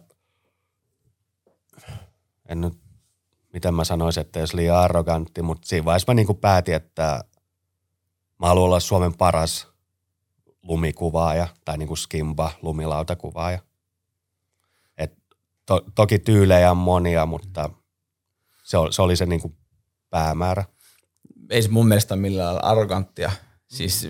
en 2.48 2.60
nyt, 2.60 2.78
miten 3.52 3.74
mä 3.74 3.84
sanoisin, 3.84 4.20
että 4.20 4.40
jos 4.40 4.54
liian 4.54 4.78
arrogantti, 4.78 5.42
mutta 5.42 5.68
siinä 5.68 5.84
vaiheessa 5.84 6.12
mä 6.12 6.14
niin 6.14 6.36
päätin, 6.40 6.74
että 6.74 7.24
mä 8.38 8.46
haluan 8.46 8.64
olla 8.64 8.80
Suomen 8.80 9.14
paras 9.14 9.68
lumikuvaaja 10.62 11.46
tai 11.64 11.78
niin 11.78 11.88
kuin 11.88 11.98
skimba 11.98 12.50
lumilautakuvaaja. 12.62 13.58
Et 14.98 15.18
to, 15.66 15.84
toki 15.94 16.18
tyylejä 16.18 16.70
on 16.70 16.76
monia, 16.76 17.26
mutta 17.26 17.70
se, 18.62 18.78
se, 18.90 19.02
oli 19.02 19.16
se 19.16 19.26
niin 19.26 19.40
kuin 19.40 19.56
päämäärä. 20.14 20.64
Ei 21.50 21.62
se 21.62 21.68
mun 21.68 21.88
mielestä 21.88 22.16
millään 22.16 22.46
lailla 22.46 22.70
arroganttia. 22.70 23.32
Siis 23.66 24.08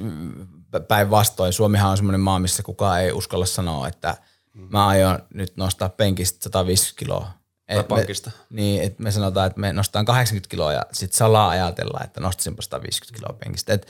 päinvastoin, 0.89 1.53
Suomihan 1.53 1.91
on 1.91 1.97
semmoinen 1.97 2.21
maa, 2.21 2.39
missä 2.39 2.63
kukaan 2.63 3.01
ei 3.01 3.13
uskalla 3.13 3.47
sanoa, 3.47 3.89
että 3.89 4.17
mä 4.53 4.87
aion 4.87 5.19
nyt 5.35 5.57
nostaa 5.57 5.89
penkistä 5.89 6.39
150 6.43 6.99
kiloa. 6.99 7.31
Et 7.69 7.89
pankista. 7.89 8.31
Me, 8.31 8.57
niin, 8.57 8.83
että 8.83 9.03
me 9.03 9.11
sanotaan, 9.11 9.47
että 9.47 9.61
me 9.61 9.73
nostetaan 9.73 10.05
80 10.05 10.51
kiloa 10.51 10.73
ja 10.73 10.83
sitten 10.93 11.17
salaa 11.17 11.49
ajatella, 11.49 12.01
että 12.05 12.21
nostasinpa 12.21 12.63
150 12.63 13.19
kiloa 13.19 13.39
penkistä. 13.45 13.73
Et, 13.73 13.87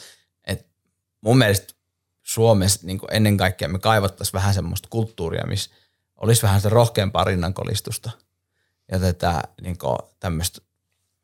et 0.46 0.66
mun 1.20 1.38
mielestä 1.38 1.74
Suomessa 2.22 2.86
niin 2.86 3.00
ennen 3.10 3.36
kaikkea 3.36 3.68
me 3.68 3.78
kaivattaisiin 3.78 4.32
vähän 4.32 4.54
semmoista 4.54 4.88
kulttuuria, 4.90 5.46
missä 5.46 5.70
olisi 6.16 6.42
vähän 6.42 6.60
sitä 6.60 6.68
rohkeampaa 6.68 7.24
rinnankolistusta 7.24 8.10
ja 8.92 8.98
tätä 8.98 9.42
niin 9.60 9.78
tämmöistä 10.20 10.60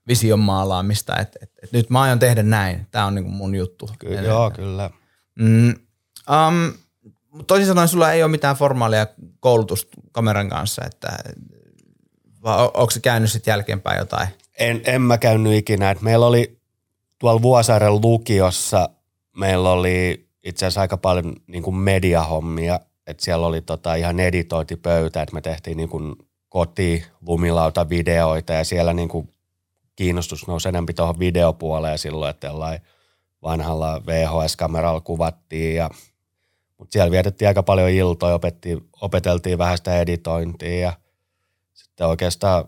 vision 0.09 0.41
maalaamista, 0.41 1.17
että, 1.17 1.39
että, 1.43 1.61
että 1.63 1.77
nyt 1.77 1.91
mä 1.91 2.03
aion 2.03 2.19
tehdä 2.19 2.43
näin. 2.43 2.87
Tämä 2.91 3.07
on 3.07 3.15
niin 3.15 3.31
mun 3.31 3.55
juttu. 3.55 3.91
Kyllä, 3.99 4.21
joo, 4.21 4.51
kyllä. 4.51 4.91
Mm, 5.35 5.69
um, 5.69 6.73
toisin 7.47 7.67
sanoen 7.67 7.89
sulla 7.89 8.13
ei 8.13 8.23
ole 8.23 8.31
mitään 8.31 8.57
formaalia 8.57 9.07
koulutusta 9.41 10.01
kameran 10.13 10.49
kanssa, 10.49 10.83
että 10.85 11.09
vai 12.43 12.65
onko 12.65 12.91
se 12.91 13.01
käynyt 13.01 13.33
sitten 13.33 13.53
jälkeenpäin 13.53 13.99
jotain? 13.99 14.29
En, 14.59 14.81
en 14.85 15.03
mä 15.03 15.19
käynyt 15.19 15.55
ikinä. 15.55 15.91
Et 15.91 16.01
meillä 16.01 16.27
oli 16.27 16.61
tuolla 17.19 17.43
Vuosaaren 17.43 18.01
lukiossa, 18.01 18.89
meillä 19.37 19.71
oli 19.71 20.29
itse 20.45 20.67
asiassa 20.67 20.81
aika 20.81 20.97
paljon 20.97 21.37
niin 21.47 21.63
kuin 21.63 21.77
mediahommia, 21.77 22.81
että 23.07 23.25
siellä 23.25 23.47
oli 23.47 23.61
tota 23.61 23.95
ihan 23.95 24.21
editointipöytä, 24.21 25.23
että 25.23 25.35
me 25.35 25.41
tehtiin 25.41 25.77
niin 25.77 25.89
kuin 25.89 26.15
koti, 26.49 27.05
lumilauta 27.27 27.89
videoita 27.89 28.53
ja 28.53 28.65
siellä 28.65 28.93
niin 28.93 29.09
kuin 29.09 29.29
kiinnostus 30.01 30.47
nousi 30.47 30.69
enemmän 30.69 30.95
tuohon 30.95 31.19
videopuoleen 31.19 31.99
silloin, 31.99 32.31
että 32.31 32.47
jollain 32.47 32.81
vanhalla 33.43 34.03
VHS-kameralla 34.07 35.01
kuvattiin 35.01 35.75
ja 35.75 35.91
mutta 36.79 36.93
siellä 36.93 37.11
vietettiin 37.11 37.49
aika 37.49 37.63
paljon 37.63 37.91
iltoja, 37.91 38.35
opettiin, 38.35 38.89
opeteltiin 39.01 39.59
vähän 39.59 39.77
sitä 39.77 40.01
editointia 40.01 40.81
ja 40.81 40.93
sitten 41.73 42.07
oikeastaan 42.07 42.65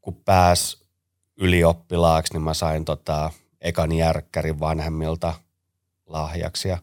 kun 0.00 0.14
pääs 0.24 0.84
ylioppilaaksi, 1.36 2.32
niin 2.32 2.42
mä 2.42 2.54
sain 2.54 2.84
tota 2.84 3.30
ekan 3.60 3.92
järkkärin 3.92 4.60
vanhemmilta 4.60 5.34
lahjaksi 6.06 6.68
ja 6.68 6.78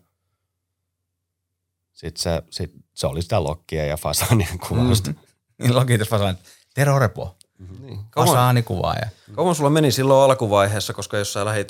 sitten 1.94 2.22
se, 2.22 2.44
sit 2.50 2.72
se 2.94 3.08
oli 3.08 3.22
sitä 3.22 3.44
lokkia 3.44 3.86
ja 3.86 3.98
fasanien 3.98 4.60
kuvausta. 4.68 5.12
Mm. 5.12 5.18
Niin 5.60 5.76
lokitus 5.76 6.10
fasan. 6.10 6.38
Tero 6.74 7.00
Repo. 7.00 7.38
Niin. 7.80 8.00
Fasaanikuvaaja. 8.16 9.10
Kauan 9.36 9.56
sulla 9.56 9.70
meni 9.70 9.92
silloin 9.92 10.32
alkuvaiheessa, 10.32 10.94
koska 10.94 11.18
jos 11.18 11.34
sä 11.34 11.46
lähdit 11.46 11.70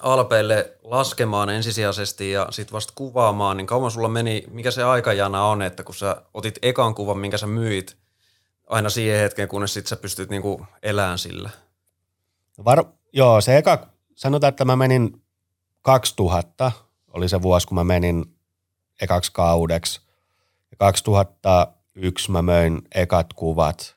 alpeille 0.00 0.72
laskemaan 0.82 1.50
ensisijaisesti 1.50 2.30
ja 2.30 2.46
sitten 2.50 2.72
vasta 2.72 2.92
kuvaamaan, 2.96 3.56
niin 3.56 3.66
kauan 3.66 3.90
sulla 3.90 4.08
meni, 4.08 4.44
mikä 4.50 4.70
se 4.70 4.82
aikajana 4.82 5.44
on, 5.44 5.62
että 5.62 5.84
kun 5.84 5.94
sä 5.94 6.22
otit 6.34 6.58
ekan 6.62 6.94
kuvan, 6.94 7.18
minkä 7.18 7.38
sä 7.38 7.46
myit, 7.46 7.96
aina 8.66 8.90
siihen 8.90 9.20
hetkeen, 9.20 9.48
kunnes 9.48 9.74
sit 9.74 9.86
sä 9.86 9.96
pystyt 9.96 10.30
niinku 10.30 10.66
elämään 10.82 11.18
sillä? 11.18 11.50
Var, 12.64 12.84
joo, 13.12 13.40
se 13.40 13.56
eka, 13.56 13.86
sanotaan, 14.16 14.48
että 14.48 14.64
mä 14.64 14.76
menin 14.76 15.22
2000, 15.82 16.72
oli 17.08 17.28
se 17.28 17.42
vuosi, 17.42 17.66
kun 17.66 17.74
mä 17.74 17.84
menin 17.84 18.36
ekaksi 19.00 19.32
kaudeksi. 19.32 20.00
Ja 20.70 20.76
2001 20.76 22.30
mä 22.30 22.42
möin 22.42 22.82
ekat 22.94 23.32
kuvat, 23.32 23.96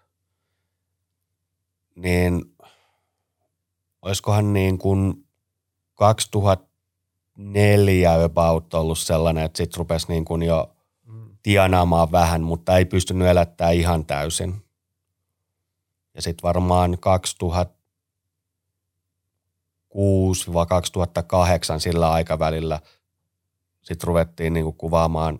niin 1.95 2.55
olisikohan 4.01 4.53
niin 4.53 4.77
kuin 4.77 5.27
2004 5.93 8.23
about 8.23 8.73
ollut 8.73 8.99
sellainen, 8.99 9.43
että 9.43 9.57
sit 9.57 9.77
rupesi 9.77 10.07
niin 10.07 10.25
kuin 10.25 10.43
jo 10.43 10.75
tienaamaan 11.43 12.11
vähän, 12.11 12.41
mutta 12.41 12.77
ei 12.77 12.85
pystynyt 12.85 13.27
elättää 13.27 13.71
ihan 13.71 14.05
täysin. 14.05 14.65
Ja 16.13 16.21
sitten 16.21 16.43
varmaan 16.43 16.93
2006-2008 16.93 16.97
sillä 21.77 22.11
aikavälillä 22.11 22.79
sitten 23.81 24.07
ruvettiin 24.07 24.53
niinku 24.53 24.71
kuvaamaan 24.71 25.39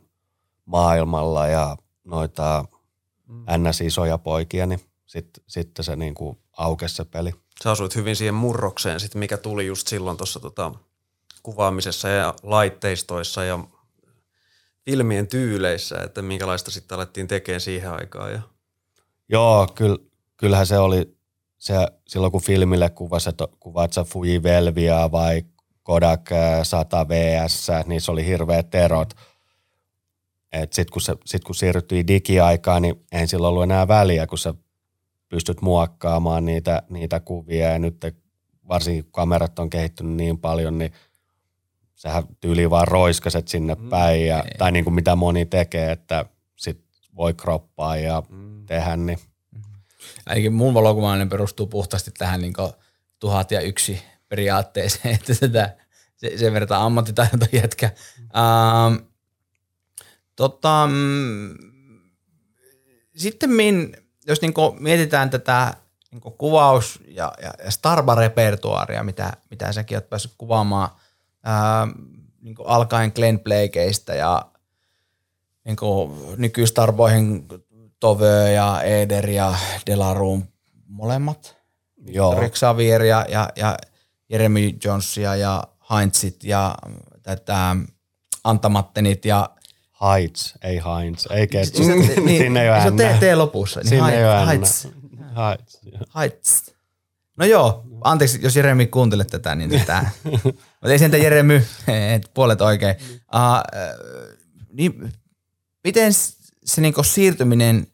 maailmalla 0.65 1.47
ja 1.47 1.77
noita 2.03 2.65
mm. 3.27 3.45
ns-isoja 3.57 4.17
poikia, 4.17 4.65
niin 4.65 4.79
sitten 5.05 5.43
sit 5.47 5.71
se 5.81 5.95
niinku 5.95 6.37
aukesi 6.57 6.95
se 6.95 7.05
peli. 7.05 7.31
Sä 7.63 7.71
asuit 7.71 7.95
hyvin 7.95 8.15
siihen 8.15 8.33
murrokseen, 8.33 8.99
sit 8.99 9.15
mikä 9.15 9.37
tuli 9.37 9.67
just 9.67 9.87
silloin 9.87 10.17
tuossa 10.17 10.39
tota, 10.39 10.71
kuvaamisessa 11.43 12.07
ja 12.09 12.33
laitteistoissa 12.43 13.43
ja 13.43 13.59
filmien 14.85 15.27
tyyleissä, 15.27 15.95
että 16.03 16.21
minkälaista 16.21 16.71
sitten 16.71 16.95
alettiin 16.95 17.27
tekemään 17.27 17.61
siihen 17.61 17.91
aikaan. 17.91 18.31
Ja... 18.31 18.41
Joo, 19.29 19.67
kyllä, 19.75 19.97
kyllähän 20.37 20.67
se 20.67 20.77
oli 20.77 21.15
se, 21.57 21.73
silloin 22.07 22.31
kun 22.31 22.41
filmille 22.41 22.89
kuvasi, 22.89 23.29
että 23.29 23.47
kuvaat 23.59 23.93
sä 23.93 24.03
Fuji 24.03 24.43
Velvia 24.43 25.11
vai 25.11 25.43
Kodak 25.83 26.29
100 26.63 27.07
VS, 27.07 27.67
niin 27.85 28.01
se 28.01 28.11
oli 28.11 28.25
hirveät 28.25 28.75
erot. 28.75 29.13
Sitten 30.55 30.93
kun, 30.93 31.01
se, 31.01 31.15
sit 31.25 31.43
kun 31.43 31.55
siirryttiin 31.55 32.07
digiaikaan, 32.07 32.81
niin 32.81 33.05
ei 33.11 33.27
sillä 33.27 33.47
ollut 33.47 33.63
enää 33.63 33.87
väliä, 33.87 34.27
kun 34.27 34.37
sä 34.37 34.53
pystyt 35.29 35.61
muokkaamaan 35.61 36.45
niitä, 36.45 36.83
niitä 36.89 37.19
kuvia 37.19 37.69
ja 37.69 37.79
nyt 37.79 38.05
varsinkin 38.67 39.03
kun 39.03 39.11
kamerat 39.11 39.59
on 39.59 39.69
kehittynyt 39.69 40.15
niin 40.15 40.37
paljon, 40.37 40.77
niin 40.77 40.91
sähän 41.95 42.23
tyyli 42.41 42.69
vaan 42.69 42.87
roiskaset 42.87 43.47
sinne 43.47 43.75
mm, 43.75 43.89
päin, 43.89 44.27
ja, 44.27 44.43
tai 44.57 44.71
niin 44.71 44.83
kuin 44.83 44.93
mitä 44.93 45.15
moni 45.15 45.45
tekee, 45.45 45.91
että 45.91 46.25
sit 46.55 46.85
voi 47.15 47.33
kroppaa 47.33 47.97
ja 47.97 48.23
mm. 48.29 48.65
tehdä, 48.65 48.97
niin 48.97 49.19
ainakin 50.25 50.53
mun 50.53 50.73
valokuvaaminen 50.73 51.29
perustuu 51.29 51.67
puhtaasti 51.67 52.11
tähän 52.17 52.41
niin 52.41 52.53
tuhat 53.19 53.51
ja 53.51 53.61
yksi 53.61 54.01
periaatteeseen, 54.29 55.15
että 55.15 55.33
sitä, 55.33 55.77
se, 56.15 56.37
sen 56.37 56.53
verran 56.53 56.81
ammattitaidon 56.81 57.47
jätkä. 57.51 57.91
Ähm, 58.19 58.95
tota, 60.35 60.87
mm, 60.91 61.57
sitten 63.15 63.49
min, 63.49 63.97
jos 64.27 64.41
niin 64.41 64.53
mietitään 64.79 65.29
tätä 65.29 65.73
niin 66.11 66.21
kuvaus- 66.37 66.99
ja, 67.07 67.33
ja, 67.41 67.53
ja 67.65 67.71
Starba-repertuaaria, 67.71 69.03
mitä, 69.03 69.33
mitä 69.49 69.71
säkin 69.71 69.97
oot 69.97 70.09
päässyt 70.09 70.33
kuvaamaan 70.37 70.89
ää, 71.43 71.87
niin 72.41 72.55
alkaen 72.65 73.11
Glenn 73.15 73.39
Blakeista 73.39 74.13
ja 74.13 74.45
niin 75.65 75.77
nykystarboihin 76.37 77.47
Tove 77.99 78.51
ja 78.51 78.81
Eder 78.81 79.29
ja 79.29 79.55
Delaruun 79.87 80.47
molemmat. 80.87 81.55
Joo. 82.05 82.39
Rick 82.39 82.55
Xavier 82.55 83.03
ja, 83.03 83.25
ja, 83.29 83.49
ja 83.55 83.77
Jeremy 84.29 84.71
Jonesia 84.83 85.35
ja 85.35 85.63
Heinzit 85.89 86.43
ja 86.43 86.75
tätä 87.23 87.75
Antamattenit 88.43 89.25
ja 89.25 89.49
Heights, 90.13 90.53
ei 90.61 90.81
Heinz, 90.85 91.25
ei 91.29 91.47
ketsu. 91.47 91.83
niin, 91.87 92.37
Sinne 92.37 92.63
ei 92.63 92.69
ole 92.69 92.81
Se 92.81 92.87
on 92.87 92.95
T, 92.95 93.19
T 93.19 93.23
lopussa. 93.35 93.79
Niin 93.79 93.89
Sinne 93.89 94.17
ei 94.17 94.25
ole 94.25 94.47
Heights. 94.47 94.87
Heights. 95.37 95.79
Heights. 96.15 96.75
No 97.37 97.45
joo, 97.45 97.83
anteeksi, 98.01 98.39
jos 98.41 98.55
Jeremy 98.55 98.85
kuuntelet 98.85 99.27
tätä, 99.27 99.55
niin 99.55 99.69
tätä. 99.69 100.05
Mä 100.81 100.87
tein 100.87 100.99
sen 100.99 101.21
Jeremy, 101.21 101.65
et 102.13 102.31
puolet 102.33 102.61
oikein. 102.61 102.95
Uh, 103.15 103.91
niin, 104.73 105.13
miten 105.83 106.13
se 106.65 106.81
niinku 106.81 107.03
siirtyminen 107.03 107.87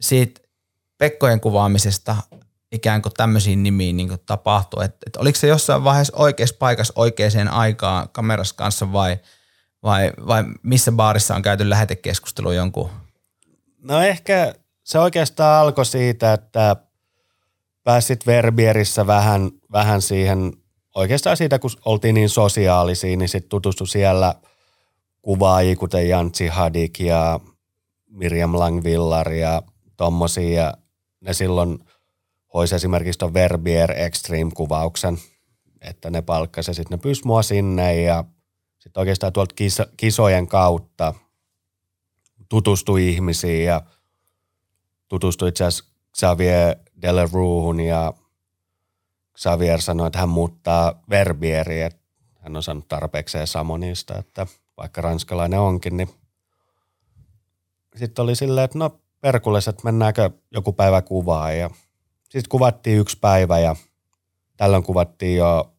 siitä 0.00 0.40
Pekkojen 0.98 1.40
kuvaamisesta 1.40 2.16
ikään 2.72 3.02
kuin 3.02 3.12
tämmöisiin 3.16 3.62
nimiin 3.62 3.96
niin 3.96 4.18
tapahtuu? 4.26 4.80
Et, 4.80 4.96
et 5.06 5.16
oliko 5.16 5.38
se 5.38 5.46
jossain 5.46 5.84
vaiheessa 5.84 6.16
oikeassa 6.16 6.56
paikassa 6.58 6.92
oikeaan 6.96 7.48
aikaan 7.48 8.08
kamerassa 8.08 8.54
kanssa 8.54 8.92
vai, 8.92 9.18
vai, 9.84 10.12
vai 10.26 10.44
missä 10.62 10.92
baarissa 10.92 11.34
on 11.34 11.42
käyty 11.42 11.70
lähetekeskustelu 11.70 12.52
jonkun? 12.52 12.90
No 13.82 14.00
ehkä 14.00 14.54
se 14.84 14.98
oikeastaan 14.98 15.60
alkoi 15.62 15.86
siitä, 15.86 16.32
että 16.32 16.76
pääsit 17.84 18.26
Verbierissä 18.26 19.06
vähän, 19.06 19.50
vähän 19.72 20.02
siihen, 20.02 20.52
oikeastaan 20.94 21.36
siitä 21.36 21.58
kun 21.58 21.70
oltiin 21.84 22.14
niin 22.14 22.28
sosiaalisia, 22.28 23.16
niin 23.16 23.28
sitten 23.28 23.48
tutustui 23.48 23.88
siellä 23.88 24.34
kuvaajia, 25.22 25.76
kuten 25.76 26.08
Jantsi 26.08 26.46
Hadik 26.46 27.00
ja 27.00 27.40
Miriam 28.10 28.58
Langvillar 28.58 29.32
ja 29.32 29.62
tommosia. 29.96 30.62
Ja 30.62 30.74
ne 31.20 31.32
silloin 31.32 31.78
hoisi 32.54 32.74
esimerkiksi 32.74 33.18
tuon 33.18 33.34
Verbier 33.34 33.92
Extreme-kuvauksen, 33.92 35.18
että 35.80 36.10
ne 36.10 36.22
palkkasi 36.22 36.70
ja 36.70 36.74
sitten 36.74 36.98
ne 36.98 37.02
pyysi 37.02 37.22
mua 37.24 37.42
sinne 37.42 38.02
ja 38.02 38.24
sitten 38.84 39.00
oikeastaan 39.00 39.32
tuolta 39.32 39.54
kiso, 39.54 39.84
kisojen 39.96 40.46
kautta 40.46 41.14
tutustui 42.48 43.08
ihmisiin 43.08 43.64
ja 43.64 43.82
tutustui 45.08 45.48
itse 45.48 45.64
asiassa 45.64 45.92
Xavier 46.16 46.76
Delaruuhun 47.02 47.80
ja 47.80 48.12
Xavier 49.38 49.80
sanoi, 49.80 50.06
että 50.06 50.18
hän 50.18 50.28
muuttaa 50.28 51.02
Verbieriin, 51.10 51.86
että 51.86 52.00
hän 52.38 52.56
on 52.56 52.62
saanut 52.62 52.88
tarpeekseen 52.88 53.46
Samonista, 53.46 54.18
että 54.18 54.46
vaikka 54.76 55.00
ranskalainen 55.00 55.60
onkin, 55.60 55.96
niin 55.96 56.10
sitten 57.96 58.22
oli 58.22 58.36
silleen, 58.36 58.64
että 58.64 58.78
no 58.78 59.00
perkules, 59.20 59.68
että 59.68 59.84
mennäänkö 59.84 60.30
joku 60.50 60.72
päivä 60.72 61.02
kuvaa 61.02 61.52
ja 61.52 61.70
sitten 62.22 62.48
kuvattiin 62.48 62.98
yksi 62.98 63.18
päivä 63.20 63.58
ja 63.58 63.76
tällöin 64.56 64.82
kuvattiin 64.82 65.36
jo 65.36 65.72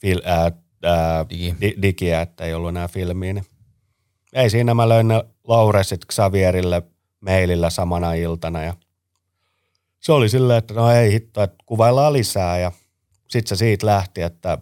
fil, 0.00 0.20
ää, 0.24 0.52
ää, 0.82 1.26
Digi. 1.30 1.56
di, 1.60 1.74
digiä, 1.82 2.20
että 2.20 2.44
ei 2.44 2.54
ollut 2.54 2.68
enää 2.68 2.88
filmiä. 2.88 3.32
Niin 3.32 3.46
ei 4.32 4.50
siinä 4.50 4.74
mä 4.74 4.88
löin 4.88 5.08
ne 5.08 5.24
Lauresit 5.44 6.04
Xavierille 6.12 6.82
mailillä 7.20 7.70
samana 7.70 8.14
iltana 8.14 8.64
ja 8.64 8.74
se 10.00 10.12
oli 10.12 10.28
silleen, 10.28 10.58
että 10.58 10.74
no 10.74 10.90
ei 10.90 11.12
hitto, 11.12 11.42
että 11.42 11.64
kuvaillaan 11.66 12.12
lisää 12.12 12.58
ja 12.58 12.72
sitten 13.28 13.48
se 13.48 13.58
siitä 13.58 13.86
lähti, 13.86 14.22
että 14.22 14.58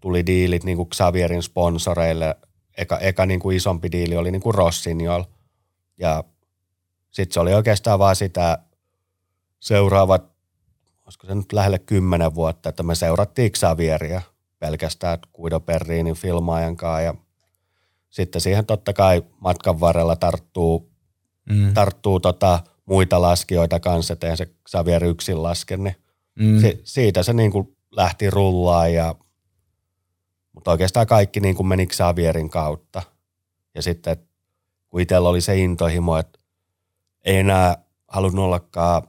tuli 0.00 0.26
diilit 0.26 0.64
niin 0.64 0.76
kuin 0.76 0.88
Xavierin 0.88 1.42
sponsoreille. 1.42 2.36
Eka, 2.76 2.98
eka 2.98 3.26
niin 3.26 3.40
kuin 3.40 3.56
isompi 3.56 3.92
diili 3.92 4.16
oli 4.16 4.30
niin 4.30 4.42
kuin 4.42 4.54
Rossignol 4.54 5.24
ja 5.98 6.24
sitten 7.10 7.34
se 7.34 7.40
oli 7.40 7.54
oikeastaan 7.54 7.98
vaan 7.98 8.16
sitä 8.16 8.58
seuraavat, 9.60 10.24
olisiko 11.04 11.26
se 11.26 11.34
nyt 11.34 11.52
lähelle 11.52 11.78
kymmenen 11.78 12.34
vuotta, 12.34 12.68
että 12.68 12.82
me 12.82 12.94
seurattiin 12.94 13.52
Xavieria 13.52 14.22
pelkästään 14.62 15.18
Guido 15.36 15.60
Perriinin 15.60 16.14
filmaajan 16.14 16.76
kanssa 16.76 17.00
ja 17.00 17.14
sitten 18.10 18.40
siihen 18.40 18.66
totta 18.66 18.92
kai 18.92 19.22
matkan 19.40 19.80
varrella 19.80 20.16
tarttuu, 20.16 20.92
mm. 21.50 21.74
tarttuu 21.74 22.20
tota 22.20 22.60
muita 22.86 23.22
laskijoita 23.22 23.80
kanssa, 23.80 24.12
että 24.12 24.36
se 24.36 24.46
Xavier 24.68 25.04
yksin 25.04 25.42
laske, 25.42 25.76
niin 25.76 25.96
mm. 26.38 26.60
si, 26.60 26.80
siitä 26.84 27.22
se 27.22 27.32
niin 27.32 27.50
kuin 27.50 27.76
lähti 27.90 28.30
rullaan 28.30 28.94
ja 28.94 29.14
mutta 30.52 30.70
oikeastaan 30.70 31.06
kaikki 31.06 31.40
niin 31.40 31.54
kuin 31.54 31.66
meni 31.66 31.86
Xavierin 31.86 32.50
kautta. 32.50 33.02
Ja 33.74 33.82
sitten 33.82 34.16
kun 34.88 35.00
itsellä 35.00 35.28
oli 35.28 35.40
se 35.40 35.56
intohimo, 35.56 36.16
että 36.16 36.38
ei 37.24 37.36
enää 37.36 37.78
halunnut 38.08 38.44
ollakaan 38.44 39.02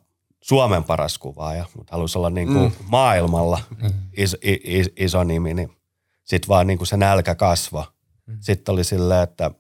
Suomen 0.43 0.84
paras 0.84 1.17
kuvaaja, 1.17 1.65
mutta 1.77 1.95
halusi 1.95 2.17
olla 2.17 2.29
niin 2.29 2.47
kuin 2.47 2.63
mm. 2.63 2.71
maailmalla 2.88 3.60
mm. 3.82 3.89
iso, 4.17 4.38
is, 4.63 4.89
iso 4.97 5.23
nimi, 5.23 5.53
niin 5.53 5.69
sitten 6.23 6.47
vaan 6.47 6.67
niin 6.67 6.77
kuin 6.77 6.88
se 6.88 6.97
nälkä 6.97 7.36
kasva. 7.36 7.86
Mm. 8.25 8.38
Sitten 8.39 8.73
oli 8.73 8.84
silleen, 8.84 9.23
että 9.23 9.51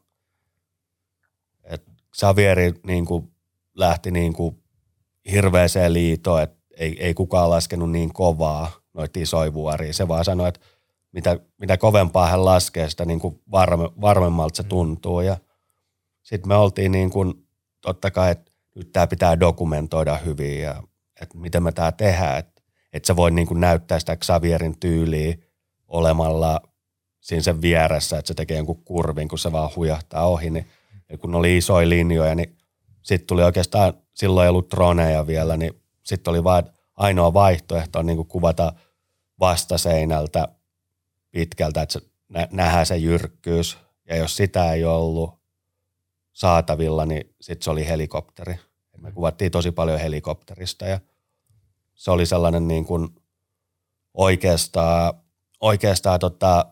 Xavieri 2.17 2.73
niin 2.85 3.05
kuin 3.05 3.31
lähti 3.75 4.11
niin 4.11 4.33
kuin 4.33 4.63
hirveäseen 5.31 5.93
liitoon, 5.93 6.41
että 6.41 6.57
ei, 6.77 7.03
ei 7.03 7.13
kukaan 7.13 7.49
laskenut 7.49 7.91
niin 7.91 8.13
kovaa 8.13 8.71
noita 8.93 9.19
isoja 9.19 9.53
vuoria. 9.53 9.93
Se 9.93 10.07
vaan 10.07 10.25
sanoi, 10.25 10.47
että 10.47 10.61
mitä, 11.11 11.39
mitä 11.59 11.77
kovempaa 11.77 12.27
hän 12.27 12.45
laskee, 12.45 12.89
sitä 12.89 13.05
niin 13.05 13.19
kuin 13.19 13.41
varme, 13.51 13.89
varmemmalta 14.01 14.57
se 14.57 14.63
tuntuu. 14.63 15.21
Ja 15.21 15.37
sitten 16.23 16.47
me 16.47 16.55
oltiin 16.55 16.91
niin 16.91 17.09
kuin, 17.09 17.47
totta 17.81 18.11
kai, 18.11 18.31
että 18.31 18.51
nyt 18.75 18.91
tämä 18.91 19.07
pitää 19.07 19.39
dokumentoida 19.39 20.17
hyvin 20.17 20.61
ja 20.61 20.83
että 21.21 21.37
miten 21.37 21.63
me 21.63 21.71
tämä 21.71 21.91
tehdään. 21.91 22.39
Että, 22.39 22.61
että 22.93 23.07
sä 23.07 23.15
voi 23.15 23.31
niin 23.31 23.47
kuin 23.47 23.59
näyttää 23.59 23.99
sitä 23.99 24.15
Xavierin 24.15 24.79
tyyliä 24.79 25.35
olemalla 25.87 26.61
siinä 27.21 27.43
sen 27.43 27.61
vieressä, 27.61 28.17
että 28.17 28.27
se 28.27 28.33
tekee 28.33 28.57
jonkun 28.57 28.83
kurvin, 28.83 29.27
kun 29.27 29.39
se 29.39 29.51
vaan 29.51 29.69
hujahtaa 29.75 30.27
ohi. 30.27 30.49
Niin, 30.49 30.67
ja 31.09 31.17
kun 31.17 31.35
oli 31.35 31.57
isoja 31.57 31.89
linjoja, 31.89 32.35
niin 32.35 32.57
sitten 33.01 33.27
tuli 33.27 33.43
oikeastaan, 33.43 33.93
silloin 34.13 34.45
ei 34.45 34.49
ollut 34.49 34.71
droneja 34.71 35.27
vielä, 35.27 35.57
niin 35.57 35.81
sitten 36.03 36.31
oli 36.31 36.43
vain 36.43 36.65
ainoa 36.95 37.33
vaihtoehto 37.33 37.99
on 37.99 38.05
niin 38.05 38.17
kuin 38.17 38.27
kuvata 38.27 38.73
vastaseinältä 39.39 40.47
pitkältä, 41.31 41.81
että 41.81 41.93
se, 41.93 42.01
nä, 42.29 42.47
nähdään 42.51 42.85
se 42.85 42.97
jyrkkyys. 42.97 43.77
Ja 44.09 44.15
jos 44.15 44.35
sitä 44.35 44.73
ei 44.73 44.85
ollut 44.85 45.42
saatavilla, 46.33 47.05
niin 47.05 47.35
sitten 47.41 47.63
se 47.63 47.71
oli 47.71 47.87
helikopteri. 47.87 48.55
Me 48.97 49.11
kuvattiin 49.11 49.51
tosi 49.51 49.71
paljon 49.71 49.99
helikopterista 49.99 50.85
ja 50.85 50.99
se 51.95 52.11
oli 52.11 52.25
sellainen 52.25 52.67
niin 52.67 52.85
kuin 52.85 53.09
oikeastaan, 54.13 55.13
oikeastaan 55.59 56.19
tota, 56.19 56.65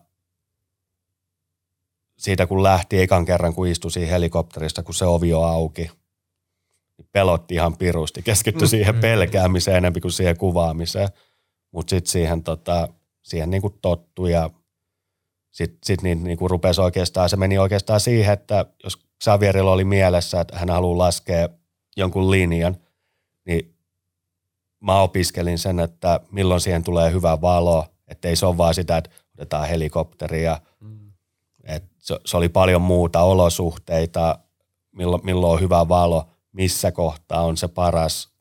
siitä 2.18 2.46
kun 2.46 2.62
lähti 2.62 3.00
ekan 3.00 3.24
kerran, 3.24 3.54
kun 3.54 3.68
istui 3.68 3.90
siinä 3.90 4.10
helikopterista, 4.10 4.82
kun 4.82 4.94
se 4.94 5.04
ovi 5.04 5.34
on 5.34 5.48
auki, 5.48 5.90
niin 6.98 7.08
pelotti 7.12 7.54
ihan 7.54 7.76
pirusti. 7.76 8.22
Keskittyi 8.22 8.68
siihen 8.68 9.00
pelkäämiseen 9.00 9.76
enemmän 9.76 10.00
kuin 10.00 10.12
siihen 10.12 10.36
kuvaamiseen. 10.36 11.08
Mutta 11.70 11.90
sitten 11.90 12.10
siihen, 12.10 12.42
tota, 12.42 12.88
siihen 13.22 13.50
niinku 13.50 13.70
tottui 13.70 14.32
ja 14.32 14.50
sitten 15.52 15.78
sit 15.84 16.02
niin, 16.02 16.24
niinku 16.24 16.48
rupesi 16.48 16.80
oikeastaan, 16.80 17.28
se 17.28 17.36
meni 17.36 17.58
oikeastaan 17.58 18.00
siihen, 18.00 18.32
että 18.32 18.66
jos 18.84 18.98
Xavierilla 19.24 19.72
oli 19.72 19.84
mielessä, 19.84 20.40
että 20.40 20.58
hän 20.58 20.70
haluaa 20.70 20.98
laskea 20.98 21.48
jonkun 21.96 22.30
linjan, 22.30 22.76
niin 23.46 23.74
mä 24.80 25.00
opiskelin 25.00 25.58
sen, 25.58 25.80
että 25.80 26.20
milloin 26.30 26.60
siihen 26.60 26.84
tulee 26.84 27.12
hyvä 27.12 27.40
valo, 27.40 27.86
että 28.08 28.28
ei 28.28 28.36
se 28.36 28.46
ole 28.46 28.58
vaan 28.58 28.74
sitä, 28.74 28.96
että 28.96 29.10
otetaan 29.34 29.68
helikopteria. 29.68 30.58
Mm. 30.80 31.12
Et 31.64 31.84
se, 31.98 32.20
se, 32.24 32.36
oli 32.36 32.48
paljon 32.48 32.82
muuta 32.82 33.22
olosuhteita, 33.22 34.38
milloin, 34.92 35.24
milloin 35.24 35.52
on 35.52 35.60
hyvä 35.60 35.88
valo, 35.88 36.28
missä 36.52 36.92
kohtaa 36.92 37.42
on 37.42 37.56
se 37.56 37.68
paras 37.68 38.32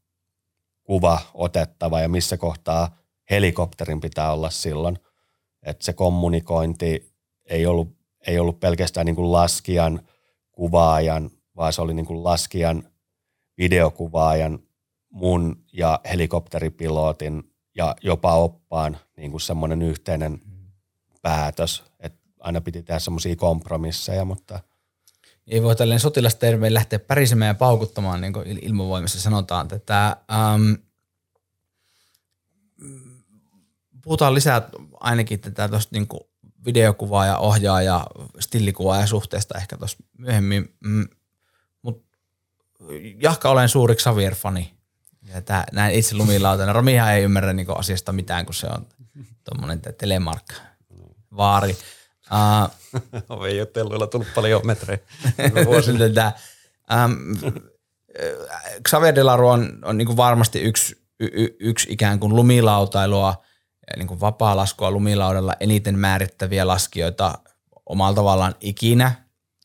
kuva 0.84 1.20
otettava 1.34 2.02
ja 2.02 2.10
missä 2.10 2.38
kohtaa 2.38 2.98
helikopterin 3.30 4.02
pitää 4.02 4.34
olla 4.34 4.50
silloin. 4.50 5.00
Että 5.64 5.86
se 5.86 5.94
kommunikointi 5.94 7.14
ei 7.46 7.66
ollut, 7.66 7.98
ei 8.28 8.40
ollut 8.40 8.60
pelkästään 8.60 9.06
niin 9.06 9.16
kuin 9.16 9.32
laskijan, 9.32 10.02
kuvaajan, 10.52 11.32
vaan 11.56 11.74
se 11.74 11.82
oli 11.82 11.94
niin 11.94 12.06
kuin 12.06 12.24
laskijan, 12.24 12.84
videokuvaajan, 13.58 14.60
mun 15.10 15.64
ja 15.74 16.00
helikopteripilotin 16.10 17.54
ja 17.76 17.96
jopa 18.02 18.36
oppaan 18.36 18.98
niin 19.18 19.32
kuin 19.32 19.42
semmoinen 19.42 19.82
yhteinen 19.82 20.42
päätös, 21.22 21.84
että 22.00 22.20
aina 22.40 22.62
piti 22.62 22.84
tehdä 22.84 23.00
semmoisia 23.00 23.36
kompromisseja, 23.36 24.26
mutta– 24.26 24.60
ei 25.48 25.64
voi 25.64 25.76
tälleen 25.76 26.00
sotilastermein 26.00 26.74
lähteä 26.74 27.00
pärisemään 27.00 27.50
ja 27.50 27.56
paukuttamaan, 27.56 28.22
niin 28.22 28.34
kuin 28.34 28.60
ilmavoimissa 28.62 29.22
sanotaan. 29.22 29.68
Että, 29.72 30.18
ähm, 30.32 30.74
puhutaan 34.02 34.34
lisää 34.34 34.70
ainakin 35.00 35.40
tätä 35.40 35.70
tuosta 35.70 35.90
niin 35.96 36.08
videokuvaa 36.66 37.26
ja 37.26 37.38
ohjaa 37.38 37.82
ja 37.82 38.08
stillikuvaa 38.40 39.00
ja 39.00 39.08
suhteesta 39.08 39.58
ehkä 39.58 39.78
tuossa 39.78 39.98
myöhemmin. 40.18 40.76
Mm, 40.86 41.08
Mutta 41.82 42.08
jahka 43.20 43.50
olen 43.50 43.70
suuri 43.70 43.96
Xavier-fani. 43.96 44.74
Ja 45.34 45.42
tää, 45.42 45.64
näin 45.72 45.96
itse 45.96 46.16
lumilautana. 46.16 46.74
Romihan 46.74 47.14
ei 47.14 47.24
ymmärrä 47.24 47.54
niin 47.54 47.78
asiasta 47.78 48.12
mitään, 48.12 48.46
kun 48.46 48.56
se 48.56 48.68
on 48.68 48.88
tuommoinen 49.44 49.82
telemark 49.98 50.54
vaari. 51.38 51.78
Uh, 53.30 53.44
ei 53.46 53.60
ole 53.60 53.66
telluilla 53.66 54.08
tullut 54.08 54.28
paljon 54.36 54.68
metrejä. 54.68 55.00
Vuosin 55.66 55.98
tätä. 55.98 56.32
Um, 57.06 57.38
Xavier 58.90 59.16
Delaru 59.16 59.48
on, 59.48 59.80
on 59.84 59.98
niin 59.98 60.18
varmasti 60.18 60.62
yksi, 60.62 61.02
y, 61.20 61.48
yksi 61.60 61.88
ikään 61.92 62.20
kuin 62.20 62.36
lumilautailua, 62.36 63.44
niin 63.98 64.08
kuin 64.08 64.20
vapaa-laskua 64.20 64.92
lumilaudalla 64.92 65.54
eniten 65.60 66.00
määrittäviä 66.00 66.68
laskijoita 66.68 67.34
omalla 67.86 68.16
tavallaan 68.16 68.56
ikinä. 68.60 69.12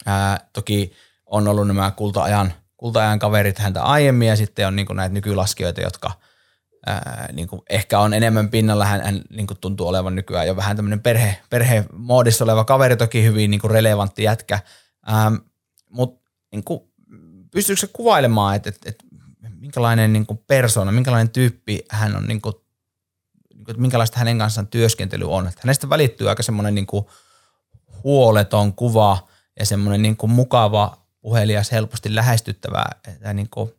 Ää, 0.06 0.48
toki 0.52 0.92
on 1.26 1.48
ollut 1.48 1.66
nämä 1.66 1.90
kulta-ajan, 1.90 2.52
kulta-ajan 2.76 3.18
kaverit 3.18 3.58
häntä 3.58 3.82
aiemmin 3.82 4.28
ja 4.28 4.36
sitten 4.36 4.66
on 4.66 4.76
niin 4.76 4.86
kuin 4.86 4.96
näitä 4.96 5.14
nykylaskijoita, 5.14 5.80
jotka– 5.80 6.10
ää, 6.86 7.28
niin 7.32 7.48
kuin 7.48 7.62
ehkä 7.70 7.98
on 7.98 8.14
enemmän 8.14 8.50
pinnalla. 8.50 8.84
Hän, 8.84 9.00
hän 9.00 9.22
niin 9.30 9.46
kuin 9.46 9.58
tuntuu 9.60 9.88
olevan 9.88 10.14
nykyään 10.14 10.46
jo 10.46 10.56
vähän 10.56 10.76
tämmöinen 10.76 11.00
perhe, 11.00 11.36
perhemoodissa 11.50 12.44
oleva 12.44 12.64
kaveri, 12.64 12.96
toki 12.96 13.24
hyvin 13.24 13.50
niin 13.50 13.60
kuin 13.60 13.70
relevantti 13.70 14.22
jätkä. 14.22 14.60
Mutta 15.90 16.30
niin 16.52 16.64
kuin, 16.64 16.80
pystyykö 17.50 17.80
se 17.80 17.86
kuvailemaan, 17.92 18.56
että, 18.56 18.68
että, 18.68 18.88
että 18.88 19.04
minkälainen 19.60 20.12
niin 20.12 20.26
kuin 20.26 20.38
persona, 20.46 20.92
minkälainen 20.92 21.30
tyyppi 21.30 21.84
hän 21.90 22.16
on, 22.16 22.26
niin 22.26 22.40
kuin, 22.40 22.54
että 23.68 23.80
minkälaista 23.80 24.18
hänen 24.18 24.38
kanssaan 24.38 24.66
työskentely 24.66 25.32
on. 25.32 25.48
Että 25.48 25.60
hänestä 25.64 25.88
välittyy 25.88 26.28
aika 26.28 26.42
semmoinen 26.42 26.74
niin 26.74 26.86
kuin 26.86 27.06
huoleton 28.04 28.72
kuva 28.74 29.28
ja 29.58 29.66
semmoinen 29.66 30.02
niin 30.02 30.16
kuin 30.16 30.30
mukava, 30.30 30.96
puhelias, 31.20 31.72
helposti 31.72 32.14
lähestyttävä 32.14 32.84
niin 33.34 33.50
kuin 33.50 33.72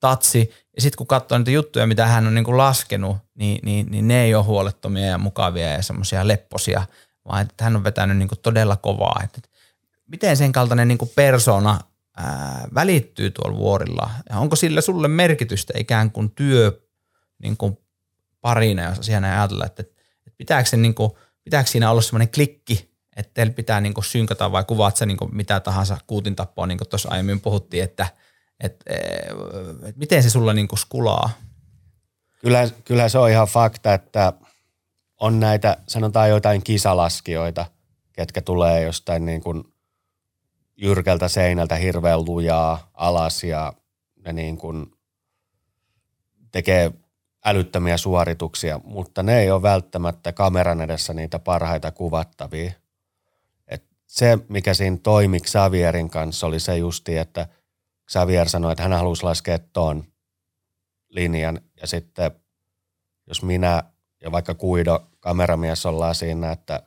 tatsi. 0.00 0.50
Ja 0.76 0.82
sitten 0.82 0.96
kun 0.96 1.06
katsoo 1.06 1.38
niitä 1.38 1.50
juttuja, 1.50 1.86
mitä 1.86 2.06
hän 2.06 2.26
on 2.26 2.34
niin 2.34 2.44
kuin 2.44 2.56
laskenut, 2.56 3.16
niin, 3.34 3.58
niin, 3.62 3.86
niin 3.90 4.08
ne 4.08 4.24
ei 4.24 4.34
ole 4.34 4.44
huolettomia 4.44 5.06
ja 5.06 5.18
mukavia 5.18 5.72
ja 5.72 5.82
semmoisia 5.82 6.28
lepposia, 6.28 6.86
vaan 7.28 7.42
että 7.42 7.64
hän 7.64 7.76
on 7.76 7.84
vetänyt 7.84 8.16
niin 8.16 8.28
kuin 8.28 8.38
todella 8.38 8.76
kovaa. 8.76 9.20
Että 9.24 9.40
miten 10.06 10.36
sen 10.36 10.52
kaltainen 10.52 10.88
niin 10.88 10.98
kuin 10.98 11.10
persona 11.14 11.80
ää, 12.16 12.68
välittyy 12.74 13.30
tuolla 13.30 13.58
vuorilla? 13.58 14.10
Ja 14.30 14.38
onko 14.38 14.56
sillä 14.56 14.80
sulle 14.80 15.08
merkitystä 15.08 15.72
ikään 15.76 16.10
kuin 16.10 16.30
työ 16.30 16.80
niin 17.42 17.56
kuin 17.56 17.78
parina, 18.46 18.84
jos 18.84 18.98
asiana 18.98 19.32
ajatella, 19.32 19.66
että, 19.66 19.82
että 19.82 20.36
pitääkö, 20.36 20.68
se 20.68 20.76
niin 20.76 20.94
kuin, 20.94 21.10
pitääkö 21.44 21.70
siinä 21.70 21.90
olla 21.90 22.02
semmoinen 22.02 22.30
klikki, 22.34 22.96
että 23.16 23.30
teillä 23.34 23.52
pitää 23.52 23.80
niin 23.80 23.94
kuin 23.94 24.04
synkata 24.04 24.52
vai 24.52 24.64
kuvaat 24.64 24.96
sä 24.96 25.06
niin 25.06 25.16
kuin 25.16 25.36
mitä 25.36 25.60
tahansa 25.60 25.98
kuutin 26.06 26.36
tappoa, 26.36 26.66
niin 26.66 26.78
kuin 26.78 26.88
tuossa 26.88 27.08
aiemmin 27.08 27.40
puhuttiin, 27.40 27.84
että– 27.84 28.06
et, 28.60 28.84
et 29.82 29.96
miten 29.96 30.22
se 30.22 30.30
sulla 30.30 30.52
niinku 30.52 30.76
skulaa? 30.76 31.30
Kyllä, 32.40 32.68
kyllä 32.84 33.08
se 33.08 33.18
on 33.18 33.30
ihan 33.30 33.48
fakta, 33.48 33.94
että 33.94 34.32
on 35.20 35.40
näitä, 35.40 35.76
sanotaan 35.86 36.30
jotain 36.30 36.62
kisalaskijoita, 36.62 37.66
ketkä 38.12 38.42
tulee 38.42 38.82
jostain 38.82 39.26
niin 39.26 39.40
kuin 39.40 39.64
jyrkältä 40.76 41.28
seinältä 41.28 41.76
hirveän 41.76 42.24
lujaa 42.24 42.90
alas 42.94 43.44
ja 43.44 43.72
ne 44.24 44.32
niin 44.32 44.58
kuin 44.58 44.86
tekee 46.52 46.92
älyttömiä 47.46 47.96
suorituksia, 47.96 48.80
mutta 48.84 49.22
ne 49.22 49.40
ei 49.40 49.50
ole 49.50 49.62
välttämättä 49.62 50.32
kameran 50.32 50.80
edessä 50.80 51.14
niitä 51.14 51.38
parhaita 51.38 51.90
kuvattavia. 51.90 52.72
Et 53.68 53.84
se, 54.06 54.38
mikä 54.48 54.74
siinä 54.74 54.96
toimi 55.02 55.40
Xavierin 55.40 56.10
kanssa, 56.10 56.46
oli 56.46 56.60
se 56.60 56.76
justi, 56.76 57.16
että– 57.16 57.48
Xavier 58.10 58.48
sanoi, 58.48 58.72
että 58.72 58.82
hän 58.82 58.92
halusi 58.92 59.22
laskea 59.22 59.58
tuon 59.58 60.04
linjan 61.08 61.60
ja 61.80 61.86
sitten 61.86 62.30
jos 63.26 63.42
minä 63.42 63.82
ja 64.22 64.32
vaikka 64.32 64.54
Kuido 64.54 65.10
kameramies 65.20 65.86
ollaan 65.86 66.14
siinä, 66.14 66.52
että 66.52 66.82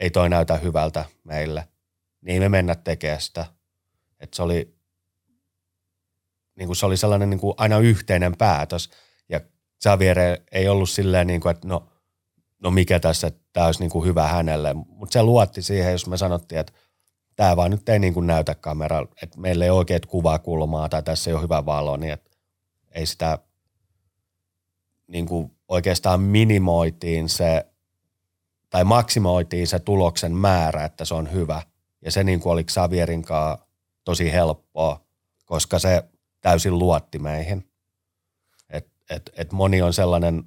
ei 0.00 0.10
toi 0.10 0.28
näytä 0.28 0.56
hyvältä 0.56 1.04
meille, 1.24 1.68
niin 2.20 2.34
ei 2.34 2.40
me 2.40 2.48
mennä 2.48 2.74
tekemään 2.74 3.20
sitä. 3.20 3.46
Että 4.20 4.36
se 4.36 4.42
oli, 4.42 4.74
niin 6.56 6.66
kuin 6.66 6.76
se 6.76 6.86
oli 6.86 6.96
sellainen 6.96 7.30
niin 7.30 7.40
kuin 7.40 7.54
aina 7.56 7.78
yhteinen 7.78 8.36
päätös 8.36 8.90
Xavier 9.84 10.18
ei 10.52 10.68
ollut 10.68 10.90
silleen, 10.90 11.26
niin 11.26 11.40
kuin, 11.40 11.50
että 11.50 11.68
no, 11.68 11.88
no 12.62 12.70
mikä 12.70 13.00
tässä, 13.00 13.26
että 13.26 13.40
tämä 13.52 13.66
olisi 13.66 13.80
niin 13.80 13.90
kuin 13.90 14.06
hyvä 14.06 14.28
hänelle, 14.28 14.74
mutta 14.74 15.12
se 15.12 15.22
luotti 15.22 15.62
siihen, 15.62 15.92
jos 15.92 16.06
me 16.06 16.16
sanottiin, 16.16 16.58
että 16.58 16.72
tämä 17.36 17.56
vaan 17.56 17.70
nyt 17.70 17.88
ei 17.88 17.98
niin 17.98 18.14
kuin 18.14 18.26
näytä 18.26 18.54
kameralla, 18.54 19.10
että 19.22 19.40
meillä 19.40 19.64
ei 19.64 19.70
oikeat 19.70 20.06
kuvakulmaa 20.06 20.88
tai 20.88 21.02
tässä 21.02 21.30
ei 21.30 21.34
ole 21.34 21.42
hyvä 21.42 21.66
valo, 21.66 21.96
niin 21.96 22.12
että 22.12 22.30
ei 22.92 23.06
sitä 23.06 23.38
niin 25.06 25.26
kuin 25.26 25.52
oikeastaan 25.68 26.20
minimoitiin 26.20 27.28
se 27.28 27.66
tai 28.70 28.84
maksimoitiin 28.84 29.66
se 29.66 29.78
tuloksen 29.78 30.32
määrä, 30.32 30.84
että 30.84 31.04
se 31.04 31.14
on 31.14 31.32
hyvä. 31.32 31.62
Ja 32.04 32.10
se 32.10 32.24
niin 32.24 32.40
kuin 32.40 32.52
oli 32.52 32.64
Xavierin 32.64 33.22
kanssa 33.22 33.66
tosi 34.04 34.32
helppoa, 34.32 35.00
koska 35.44 35.78
se 35.78 36.04
täysin 36.40 36.78
luotti 36.78 37.18
meihin. 37.18 37.69
Et, 39.10 39.30
et, 39.36 39.52
moni 39.52 39.82
on 39.82 39.92
sellainen, 39.92 40.44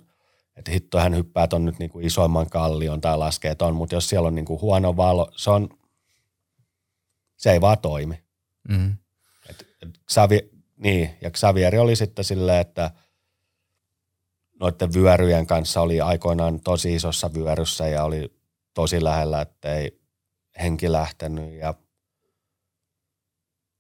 että 0.56 0.72
hitto 0.72 1.00
hän 1.00 1.16
hyppää 1.16 1.48
ton 1.48 1.66
nyt 1.66 1.80
niinku 1.80 2.00
isoimman 2.00 2.50
kallion 2.50 3.02
tai 3.02 3.18
laskee 3.18 3.56
ton, 3.56 3.76
mutta 3.76 3.96
jos 3.96 4.10
siellä 4.10 4.28
on 4.28 4.36
niinku 4.36 4.62
huono 4.62 4.98
valo, 4.98 5.32
se 5.36 5.50
on, 5.50 5.70
se 7.38 7.52
ei 7.52 7.62
vaan 7.62 7.78
toimi. 7.78 8.24
Mm. 8.70 8.98
Et, 9.50 9.68
et 9.82 9.90
Xavi, 10.12 10.50
niin, 10.78 11.10
ja 11.22 11.32
Xavieri 11.32 11.78
oli 11.78 11.96
sitten 11.96 12.26
silleen, 12.26 12.62
että 12.62 12.92
noiden 14.60 14.94
vyöryjen 14.94 15.48
kanssa 15.48 15.82
oli 15.82 16.02
aikoinaan 16.02 16.60
tosi 16.60 16.96
isossa 16.96 17.34
vyöryssä 17.34 17.88
ja 17.88 18.04
oli 18.04 18.34
tosi 18.74 19.04
lähellä, 19.04 19.42
että 19.42 19.76
ei 19.76 20.00
henki 20.62 20.92
lähtenyt 20.92 21.54
ja 21.54 21.74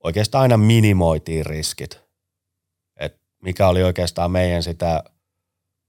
oikeastaan 0.03 0.41
aina 0.41 0.57
minimoitiin 0.57 1.45
riskit. 1.45 2.02
Mikä 3.43 3.67
oli 3.67 3.83
oikeastaan 3.83 4.31
meidän 4.31 4.63
sitä 4.63 5.03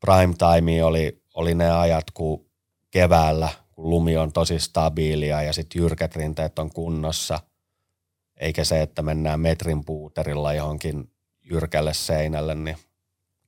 prime 0.00 0.34
time 0.34 0.84
oli, 0.84 1.22
oli 1.34 1.54
ne 1.54 1.70
ajat, 1.70 2.10
kun 2.14 2.46
keväällä, 2.90 3.48
kun 3.72 3.90
lumi 3.90 4.16
on 4.16 4.32
tosi 4.32 4.58
stabiilia 4.58 5.42
ja 5.42 5.52
sitten 5.52 5.82
jyrkät 5.82 6.16
rinteet 6.16 6.58
on 6.58 6.70
kunnossa, 6.70 7.40
eikä 8.36 8.64
se, 8.64 8.82
että 8.82 9.02
mennään 9.02 9.40
metrin 9.40 9.84
puuterilla 9.84 10.54
johonkin 10.54 11.10
jyrkälle 11.42 11.94
seinälle, 11.94 12.54
niin 12.54 12.76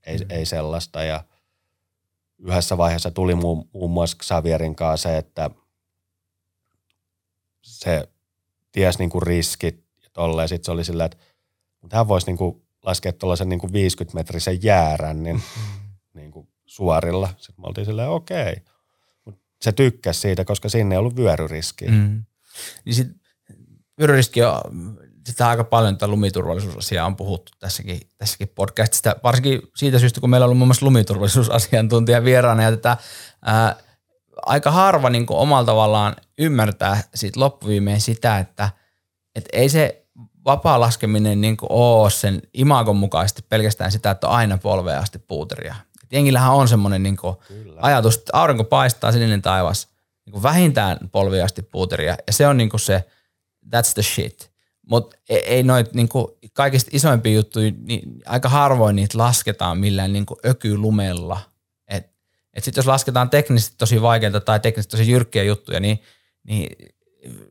ei, 0.06 0.18
mm. 0.18 0.26
ei 0.30 0.46
sellaista. 0.46 1.02
Ja 1.02 1.24
yhdessä 2.38 2.78
vaiheessa 2.78 3.10
tuli 3.10 3.34
muun, 3.34 3.68
muun 3.72 3.90
muassa 3.90 4.16
Xavierin 4.22 4.76
kanssa 4.76 5.08
se, 5.08 5.18
että 5.18 5.50
se 7.62 8.08
ties 8.72 8.98
niin 8.98 9.10
kuin 9.10 9.22
riskit 9.22 9.84
ja 10.02 10.10
tolleen. 10.12 10.48
Sitten 10.48 10.64
se 10.64 10.72
oli 10.72 10.84
silleen, 10.84 11.06
että 11.06 11.18
mutta 11.80 11.96
hän 11.96 12.08
voisi 12.08 12.26
niin 12.26 12.36
kuin 12.36 12.65
laskea 12.86 13.12
tuollaisen 13.12 13.48
niin 13.48 13.60
50-metrisen 13.60 14.58
jäärän 14.62 15.22
niin, 15.22 15.42
niin 16.14 16.30
kuin 16.30 16.48
suorilla. 16.66 17.28
Sitten 17.36 17.62
me 17.62 17.66
oltiin 17.66 17.84
silleen, 17.84 18.08
okei. 18.08 18.52
Okay. 18.52 18.64
Mut 19.24 19.40
se 19.60 19.72
tykkäsi 19.72 20.20
siitä, 20.20 20.44
koska 20.44 20.68
sinne 20.68 20.94
ei 20.94 20.98
ollut 20.98 21.16
vyöryriskiä. 21.16 21.90
Mm. 21.90 22.24
Niin 22.84 22.94
sit, 22.94 23.08
vyöryriski 23.98 24.42
on, 24.42 24.60
sitä 25.26 25.48
aika 25.48 25.64
paljon 25.64 25.94
tätä 25.94 26.08
lumiturvallisuusasiaa 26.08 27.06
on 27.06 27.16
puhuttu 27.16 27.52
tässäkin, 27.58 28.00
tässäkin 28.18 28.48
podcastista, 28.48 29.16
varsinkin 29.22 29.62
siitä 29.76 29.98
syystä, 29.98 30.20
kun 30.20 30.30
meillä 30.30 30.44
on 30.44 30.48
ollut 30.48 30.58
muun 30.58 30.68
muassa 30.68 30.86
lumiturvallisuusasiantuntija 30.86 32.24
vieraana 32.24 32.62
ja 32.62 32.70
tätä 32.70 32.96
ää, 33.42 33.76
aika 34.46 34.70
harva 34.70 35.10
niin 35.10 35.26
omalla 35.28 35.66
tavallaan 35.66 36.16
ymmärtää 36.38 37.02
siitä 37.14 37.40
loppuviimeen 37.40 38.00
sitä, 38.00 38.38
että 38.38 38.70
et 39.34 39.44
ei 39.52 39.68
se 39.68 40.05
vapaa 40.46 40.80
laskeminen 40.80 41.40
niin 41.40 41.56
ole 41.68 42.10
sen 42.10 42.42
imagon 42.54 42.96
mukaisesti 42.96 43.44
pelkästään 43.48 43.92
sitä, 43.92 44.10
että 44.10 44.28
on 44.28 44.34
aina 44.34 44.58
polvea 44.58 45.00
asti 45.00 45.18
puuteria. 45.18 45.74
Et 46.04 46.12
jengillähän 46.12 46.52
on 46.52 46.68
semmoinen 46.68 47.02
niin 47.02 47.16
ajatus, 47.80 48.16
että 48.16 48.30
aurinko 48.32 48.64
paistaa 48.64 49.12
sininen 49.12 49.42
taivas, 49.42 49.88
niin 50.26 50.32
kuin 50.32 50.42
vähintään 50.42 50.98
polvea 51.12 51.44
asti 51.44 51.62
puuteria, 51.62 52.16
ja 52.26 52.32
se 52.32 52.46
on 52.46 52.56
niin 52.56 52.70
kuin 52.70 52.80
se, 52.80 53.04
that's 53.66 53.92
the 53.94 54.02
shit. 54.02 54.50
Mutta 54.90 55.16
ei, 55.28 55.38
ei 55.38 55.62
noit 55.62 55.94
niinku, 55.94 56.38
kaikista 56.52 56.90
isoimpia 56.92 57.32
juttuja, 57.32 57.72
niin 57.78 58.02
aika 58.26 58.48
harvoin 58.48 58.96
niitä 58.96 59.18
lasketaan 59.18 59.78
millään 59.78 60.12
niinku 60.12 60.36
ökylumella– 60.46 61.40
että 62.56 62.64
sitten 62.64 62.78
jos 62.82 62.86
lasketaan 62.86 63.30
teknisesti 63.30 63.74
tosi 63.78 64.02
vaikeita 64.02 64.40
tai 64.40 64.60
teknisesti 64.60 64.90
tosi 64.90 65.10
jyrkkiä 65.10 65.42
juttuja, 65.42 65.80
niin, 65.80 66.02
niin 66.42 66.76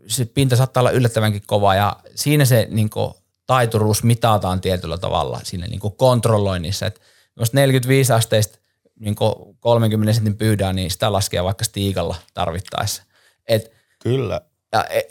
se 0.07 0.25
pinta 0.25 0.55
saattaa 0.55 0.81
olla 0.81 0.91
yllättävänkin 0.91 1.41
kova 1.47 1.75
ja 1.75 1.95
siinä 2.15 2.45
se 2.45 2.67
niin 2.71 2.89
kuin, 2.89 3.13
taituruus 3.45 4.03
mitataan 4.03 4.61
tietyllä 4.61 4.97
tavalla 4.97 5.39
siinä 5.43 5.67
niin 5.67 5.79
kuin 5.79 5.95
kontrolloinnissa. 5.95 6.85
Että 6.85 7.01
jos 7.39 7.53
45 7.53 8.13
asteista 8.13 8.59
niin 8.99 9.15
30 9.59 10.13
sentin 10.13 10.38
pyydää, 10.38 10.73
niin 10.73 10.91
sitä 10.91 11.11
laskee 11.11 11.43
vaikka 11.43 11.65
stiikalla 11.65 12.15
tarvittaessa. 12.33 13.03
Et, 13.47 13.71
Kyllä. 14.03 14.41
Ja, 14.71 14.83
e, 14.83 15.01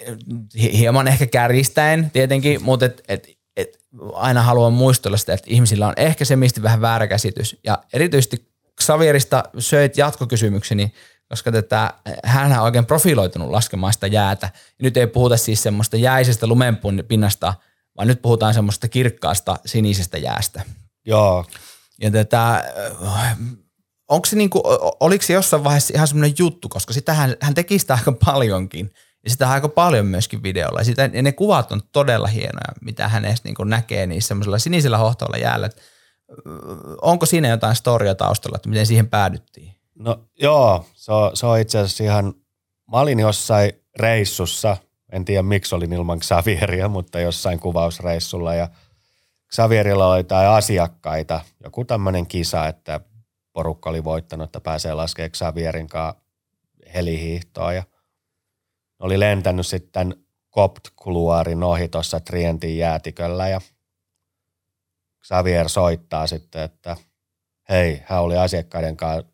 hieman 0.55 1.09
ehkä 1.09 1.27
kärjistäen 1.27 2.11
tietenkin, 2.11 2.63
mutta 2.63 2.87
et, 2.87 3.03
et, 3.09 3.29
et 3.57 3.79
aina 4.13 4.43
haluan 4.43 4.73
muistella 4.73 5.17
sitä, 5.17 5.33
että 5.33 5.47
ihmisillä 5.51 5.89
on 5.89 5.95
ehkä 5.97 6.25
se 6.25 6.37
mistä 6.37 6.63
vähän 6.63 6.81
väärä 6.81 7.07
käsitys. 7.07 7.57
Ja 7.65 7.79
erityisesti 7.93 8.49
Xavierista 8.83 9.45
söit 9.59 9.99
jatkokysymykseni, 9.99 10.93
koska 11.35 11.53
tätä, 11.53 11.95
hän 12.25 12.53
on 12.53 12.59
oikein 12.59 12.87
profiloitunut 12.87 13.51
laskemaan 13.51 13.93
sitä 13.93 14.07
jäätä. 14.07 14.51
Ja 14.55 14.83
nyt 14.83 14.97
ei 14.97 15.07
puhuta 15.07 15.37
siis 15.37 15.63
semmoista 15.63 15.97
jäisestä 15.97 16.47
lumenpinnasta, 16.47 17.55
vaan 17.97 18.09
nyt 18.09 18.23
puhutaan 18.23 18.55
semmoista 18.55 18.89
kirkkaasta 18.89 19.57
sinisestä 19.67 20.19
jäästä. 20.19 20.63
Joo. 21.07 21.45
Ja 22.01 22.11
tätä, 22.11 22.65
onko 24.09 24.27
se 24.27 24.37
niinku, 24.37 24.63
oliko 25.01 25.25
se 25.25 25.33
jossain 25.33 25.65
vaiheessa 25.65 25.95
ihan 25.95 26.09
semmoinen 26.09 26.35
juttu, 26.39 26.69
koska 26.69 26.93
sitä 26.93 27.15
hän, 27.15 27.37
hän 27.41 27.55
teki 27.55 27.79
sitä 27.79 27.95
aika 27.95 28.13
paljonkin. 28.13 28.91
Ja 29.25 29.31
sitä 29.31 29.51
aika 29.51 29.69
paljon 29.69 30.07
myöskin 30.07 30.43
videolla. 30.43 30.81
Ja, 30.81 30.85
sitä, 30.85 31.11
ja 31.13 31.23
ne 31.23 31.33
kuvat 31.33 31.73
on 31.73 31.83
todella 31.93 32.27
hienoja, 32.27 32.75
mitä 32.81 33.09
hänestä 33.09 33.49
niin 33.49 33.71
näkee 33.71 34.07
niissä 34.07 34.29
semmoisella 34.29 34.59
sinisellä 34.59 34.99
hohtoilla 34.99 35.37
jäällä 35.37 35.71
onko 37.03 37.27
siinä 37.27 37.49
jotain 37.49 37.77
storia 37.77 38.15
taustalla, 38.15 38.57
että 38.57 38.69
miten 38.69 38.87
siihen 38.87 39.09
päädyttiin? 39.09 39.74
No 39.95 40.25
joo, 40.35 40.87
se 40.95 41.13
on, 41.13 41.37
se 41.37 41.47
on 41.47 41.59
itse 41.59 41.79
asiassa 41.79 42.05
ihan, 42.05 42.35
mä 42.91 43.01
olin 43.01 43.21
jossain 43.21 43.73
reissussa, 43.99 44.77
en 45.13 45.25
tiedä 45.25 45.43
miksi 45.43 45.75
olin 45.75 45.93
ilman 45.93 46.21
Xavieria, 46.21 46.89
mutta 46.89 47.21
jossain 47.21 47.61
kuvausreissulla. 47.61 48.55
Ja 48.55 48.69
Xavierilla 49.55 50.07
oli 50.07 50.19
jotain 50.19 50.49
asiakkaita, 50.49 51.41
joku 51.65 51.85
tämmöinen 51.85 52.27
kisa, 52.27 52.69
että 52.69 53.01
porukka 53.53 53.91
oli 53.91 54.05
voittanut, 54.05 54.45
että 54.45 54.61
pääsee 54.61 54.95
laskemaan 54.95 55.31
Xavierin 55.31 55.89
kanssa 55.89 56.23
helihiihtoa. 56.95 57.73
Ja 57.73 57.83
oli 58.99 59.21
lentänyt 59.21 59.67
sitten 59.67 60.17
Copt-kuluaarin 60.55 61.63
ohi 61.63 61.89
tuossa 61.89 62.21
Trientin 62.21 62.79
jäätiköllä. 62.79 63.49
Ja– 63.49 63.61
Xavier 65.27 65.69
soittaa 65.69 66.27
sitten, 66.27 66.63
että 66.63 66.97
hei, 67.69 68.03
hän 68.05 68.23
oli 68.23 68.37
asiakkaiden 68.37 68.97
kanssa 68.97 69.34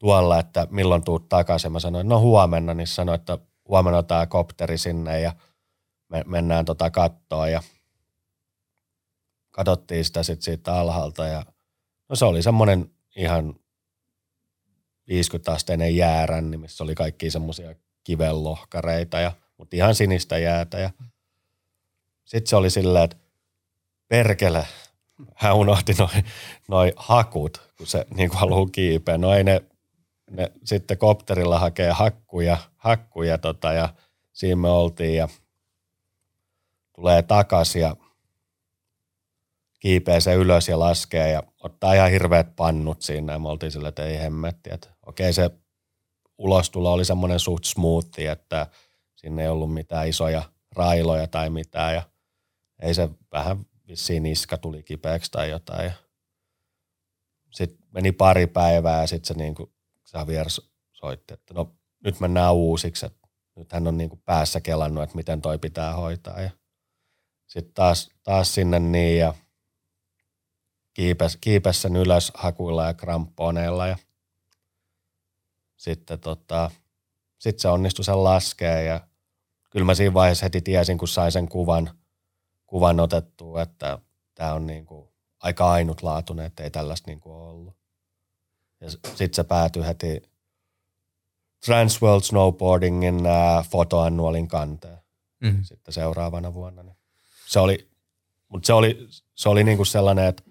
tuolla, 0.00 0.38
että 0.38 0.66
milloin 0.70 1.04
tuut 1.04 1.28
takaisin. 1.28 1.72
Mä 1.72 1.80
sanoin, 1.80 2.08
no 2.08 2.20
huomenna, 2.20 2.74
niin 2.74 2.86
sanoi, 2.86 3.14
että 3.14 3.38
huomenna 3.68 3.98
otetaan 3.98 4.28
kopteri 4.28 4.78
sinne 4.78 5.20
ja 5.20 5.32
me 6.08 6.24
mennään 6.26 6.64
tota 6.64 6.90
kattoa 6.90 7.48
ja 7.48 7.62
katsottiin 9.50 10.04
sitä 10.04 10.22
sitten 10.22 10.44
siitä 10.44 10.74
alhaalta 10.74 11.26
ja 11.26 11.44
no 12.08 12.16
se 12.16 12.24
oli 12.24 12.42
semmoinen 12.42 12.90
ihan 13.16 13.54
50-asteinen 15.10 15.96
jääränni, 15.96 16.56
missä 16.56 16.84
oli 16.84 16.94
kaikki 16.94 17.30
semmoisia 17.30 17.74
kivellohkareita, 18.04 19.20
ja, 19.20 19.32
mutta 19.56 19.76
ihan 19.76 19.94
sinistä 19.94 20.38
jäätä. 20.38 20.78
Ja 20.78 20.90
sitten 22.24 22.50
se 22.50 22.56
oli 22.56 22.70
silleen, 22.70 23.04
että 23.04 23.16
perkele, 24.08 24.66
hän 25.34 25.56
unohti 25.56 25.92
noin 25.98 26.24
noi 26.68 26.92
hakut, 26.96 27.70
kun 27.78 27.86
se 27.86 28.06
niin 28.14 28.28
kuin 28.28 28.40
haluaa 28.40 28.66
kiipeä. 28.72 29.18
No 29.18 29.34
ei 29.34 29.44
ne, 29.44 29.62
ne 30.30 30.52
sitten 30.64 30.98
kopterilla 30.98 31.58
hakee 31.58 31.90
hakkuja, 31.90 32.58
hakkuja 32.76 33.38
tota, 33.38 33.72
ja 33.72 33.88
siinä 34.32 34.56
me 34.56 34.68
oltiin 34.68 35.16
ja 35.16 35.28
tulee 36.94 37.22
takaisin 37.22 37.82
ja 37.82 37.96
kiipeä 39.80 40.20
se 40.20 40.34
ylös 40.34 40.68
ja 40.68 40.78
laskee 40.78 41.30
ja 41.30 41.42
ottaa 41.60 41.94
ihan 41.94 42.10
hirveät 42.10 42.56
pannut 42.56 43.02
siinä 43.02 43.32
ja 43.32 43.38
me 43.38 43.48
oltiin 43.48 43.72
sillä, 43.72 43.88
että 43.88 44.04
ei 44.04 44.18
hemmetti. 44.18 44.70
Että 44.72 44.88
okei 45.06 45.32
se 45.32 45.50
ulostulo 46.38 46.92
oli 46.92 47.04
semmoinen 47.04 47.40
suht 47.40 47.64
smoothi, 47.64 48.26
että 48.26 48.66
sinne 49.16 49.42
ei 49.42 49.48
ollut 49.48 49.74
mitään 49.74 50.08
isoja 50.08 50.42
railoja 50.76 51.26
tai 51.26 51.50
mitään 51.50 51.94
ja 51.94 52.02
ei 52.82 52.94
se 52.94 53.08
vähän 53.32 53.66
vissiin 53.88 54.22
niska 54.22 54.58
tuli 54.58 54.82
kipeäksi 54.82 55.30
tai 55.30 55.50
jotain. 55.50 55.92
Sitten 57.50 57.86
meni 57.90 58.12
pari 58.12 58.46
päivää 58.46 59.00
ja 59.00 59.06
sitten 59.06 59.26
se 59.26 59.34
niin 59.42 59.54
kuin 59.54 59.72
Xavier 60.10 60.46
soitti, 60.92 61.34
että 61.34 61.54
no 61.54 61.74
nyt 62.04 62.20
mennään 62.20 62.54
uusiksi, 62.54 63.06
että 63.06 63.28
nyt 63.56 63.72
hän 63.72 63.86
on 63.86 63.98
niin 63.98 64.10
kuin 64.10 64.22
päässä 64.24 64.60
kelannut, 64.60 65.02
että 65.02 65.16
miten 65.16 65.42
toi 65.42 65.58
pitää 65.58 65.94
hoitaa. 65.94 66.40
Ja 66.40 66.50
sitten 67.46 67.74
taas, 67.74 68.10
taas 68.22 68.54
sinne 68.54 68.78
niin 68.78 69.18
ja 69.18 69.34
kiipes, 70.94 71.38
kiipes 71.40 71.82
sen 71.82 71.96
ylös 71.96 72.32
hakuilla 72.34 72.86
ja 72.86 72.94
kramponeilla 72.94 73.86
ja 73.86 73.96
sitten 75.76 76.20
tota, 76.20 76.70
sit 77.38 77.58
se 77.58 77.68
onnistui 77.68 78.04
sen 78.04 78.24
laskea 78.24 78.80
ja 78.80 79.00
kyllä 79.70 79.86
mä 79.86 79.94
siinä 79.94 80.14
vaiheessa 80.14 80.46
heti 80.46 80.60
tiesin, 80.60 80.98
kun 80.98 81.08
sai 81.08 81.32
sen 81.32 81.48
kuvan– 81.48 81.90
kuvan 82.70 83.00
otettua, 83.00 83.62
että 83.62 83.98
tämä 84.34 84.54
on 84.54 84.66
niin 84.66 84.86
kuin 84.86 85.08
aika 85.40 85.70
ainutlaatuinen, 85.70 86.46
että 86.46 86.62
ei 86.62 86.70
tällaista 86.70 87.10
niin 87.10 87.20
kuin 87.20 87.34
ollut. 87.34 87.79
Ja 88.80 88.90
sitten 88.90 89.34
se 89.34 89.44
päätyi 89.44 89.86
heti 89.86 90.22
Transworld 91.66 92.22
Snowboardingin 92.22 93.26
äh, 93.26 93.68
fotoannualin 93.68 94.48
kanteen 94.48 94.98
mm-hmm. 95.40 95.64
sitten 95.64 95.94
seuraavana 95.94 96.54
vuonna. 96.54 96.82
Niin 96.82 96.96
se 97.46 97.60
oli 97.60 97.90
Mutta 98.48 98.66
se 98.66 98.72
oli, 98.72 99.08
se 99.34 99.48
oli 99.48 99.64
niinku 99.64 99.84
sellainen, 99.84 100.26
että 100.26 100.42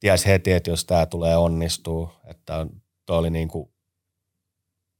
ties 0.00 0.26
heti, 0.26 0.52
että 0.52 0.70
jos 0.70 0.84
tämä 0.84 1.06
tulee 1.06 1.36
onnistuu, 1.36 2.10
että 2.24 2.66
toi 3.06 3.18
oli 3.18 3.30
niinku 3.30 3.72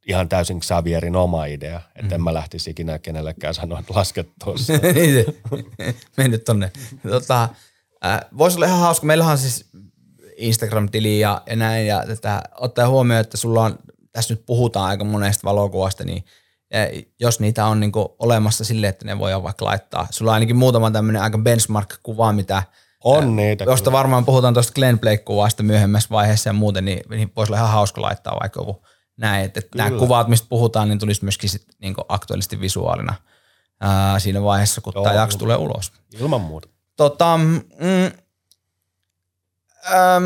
ihan 0.07 0.29
täysin 0.29 0.61
Xavierin 0.61 1.17
oma 1.17 1.45
idea, 1.45 1.81
että 1.95 2.09
mm. 2.09 2.13
en 2.15 2.23
mä 2.23 2.35
lähtisi 2.35 2.71
ikinä 2.71 2.99
kenellekään 2.99 3.55
sanoa, 3.55 3.79
että 3.79 3.95
lasket 3.95 4.29
tuossa. 4.45 4.73
Mennyt 6.17 6.45
tonne. 6.45 6.73
Tota, 7.11 7.49
äh, 8.05 8.21
Voisi 8.39 8.57
olla 8.57 8.67
ihan 8.67 8.81
hauska. 8.81 9.07
Meillähän 9.07 9.33
on 9.33 9.39
siis 9.39 9.71
Instagram-tili 10.37 11.21
ja, 11.21 11.43
ja 11.47 11.57
näin, 11.57 11.87
ja 11.87 12.05
tätä, 12.07 12.43
ottaa 12.61 12.89
huomioon, 12.89 13.21
että 13.21 13.37
sulla 13.37 13.63
on, 13.63 13.79
tässä 14.13 14.35
nyt 14.35 14.47
puhutaan 14.47 14.87
aika 14.87 15.05
monesta 15.05 15.45
valokuvasta, 15.45 16.05
niin 16.05 16.25
jos 17.21 17.41
niitä 17.41 17.67
on 17.67 17.81
niin 17.81 17.93
olemassa 18.19 18.65
sille, 18.65 18.89
että 18.89 19.05
ne 19.05 19.19
voi 19.19 19.43
vaikka 19.43 19.65
laittaa. 19.65 20.07
Sulla 20.11 20.31
on 20.31 20.35
ainakin 20.35 20.57
muutama 20.57 20.91
tämmöinen 20.91 21.23
aika 21.23 21.39
benchmark-kuva, 21.39 22.33
mitä 22.33 22.63
on 23.05 23.37
niitä. 23.37 23.65
Josta 23.65 23.85
kyllä. 23.85 23.99
varmaan 23.99 24.25
puhutaan 24.25 24.55
tuosta 24.55 24.73
Glenn 24.73 24.99
Blake-kuvasta 24.99 25.63
myöhemmässä 25.63 26.09
vaiheessa 26.11 26.49
ja 26.49 26.53
muuten, 26.53 26.85
niin, 26.85 27.01
niin 27.11 27.33
voisi 27.37 27.53
olla 27.53 27.59
ihan 27.59 27.71
hauska 27.71 28.03
laittaa 28.03 28.37
vaikka 28.41 28.61
joku 28.61 28.85
näin. 29.17 29.45
Että, 29.45 29.61
nämä 29.75 29.91
kuvat, 29.91 30.29
mistä 30.29 30.47
puhutaan, 30.49 30.89
niin 30.89 30.99
tulisi 30.99 31.25
myöskin 31.25 31.51
sit, 31.51 31.67
niin 31.81 31.95
aktuaalisesti 32.09 32.61
visuaalina 32.61 33.15
ää, 33.81 34.19
siinä 34.19 34.43
vaiheessa, 34.43 34.81
kun 34.81 34.93
tämä 34.93 35.15
jakso 35.15 35.39
tulee 35.39 35.57
ulos. 35.57 35.93
Ilman 36.21 36.41
muuta. 36.41 36.69
Tota, 36.97 37.37
mm, 37.37 38.13
äm, 39.87 40.23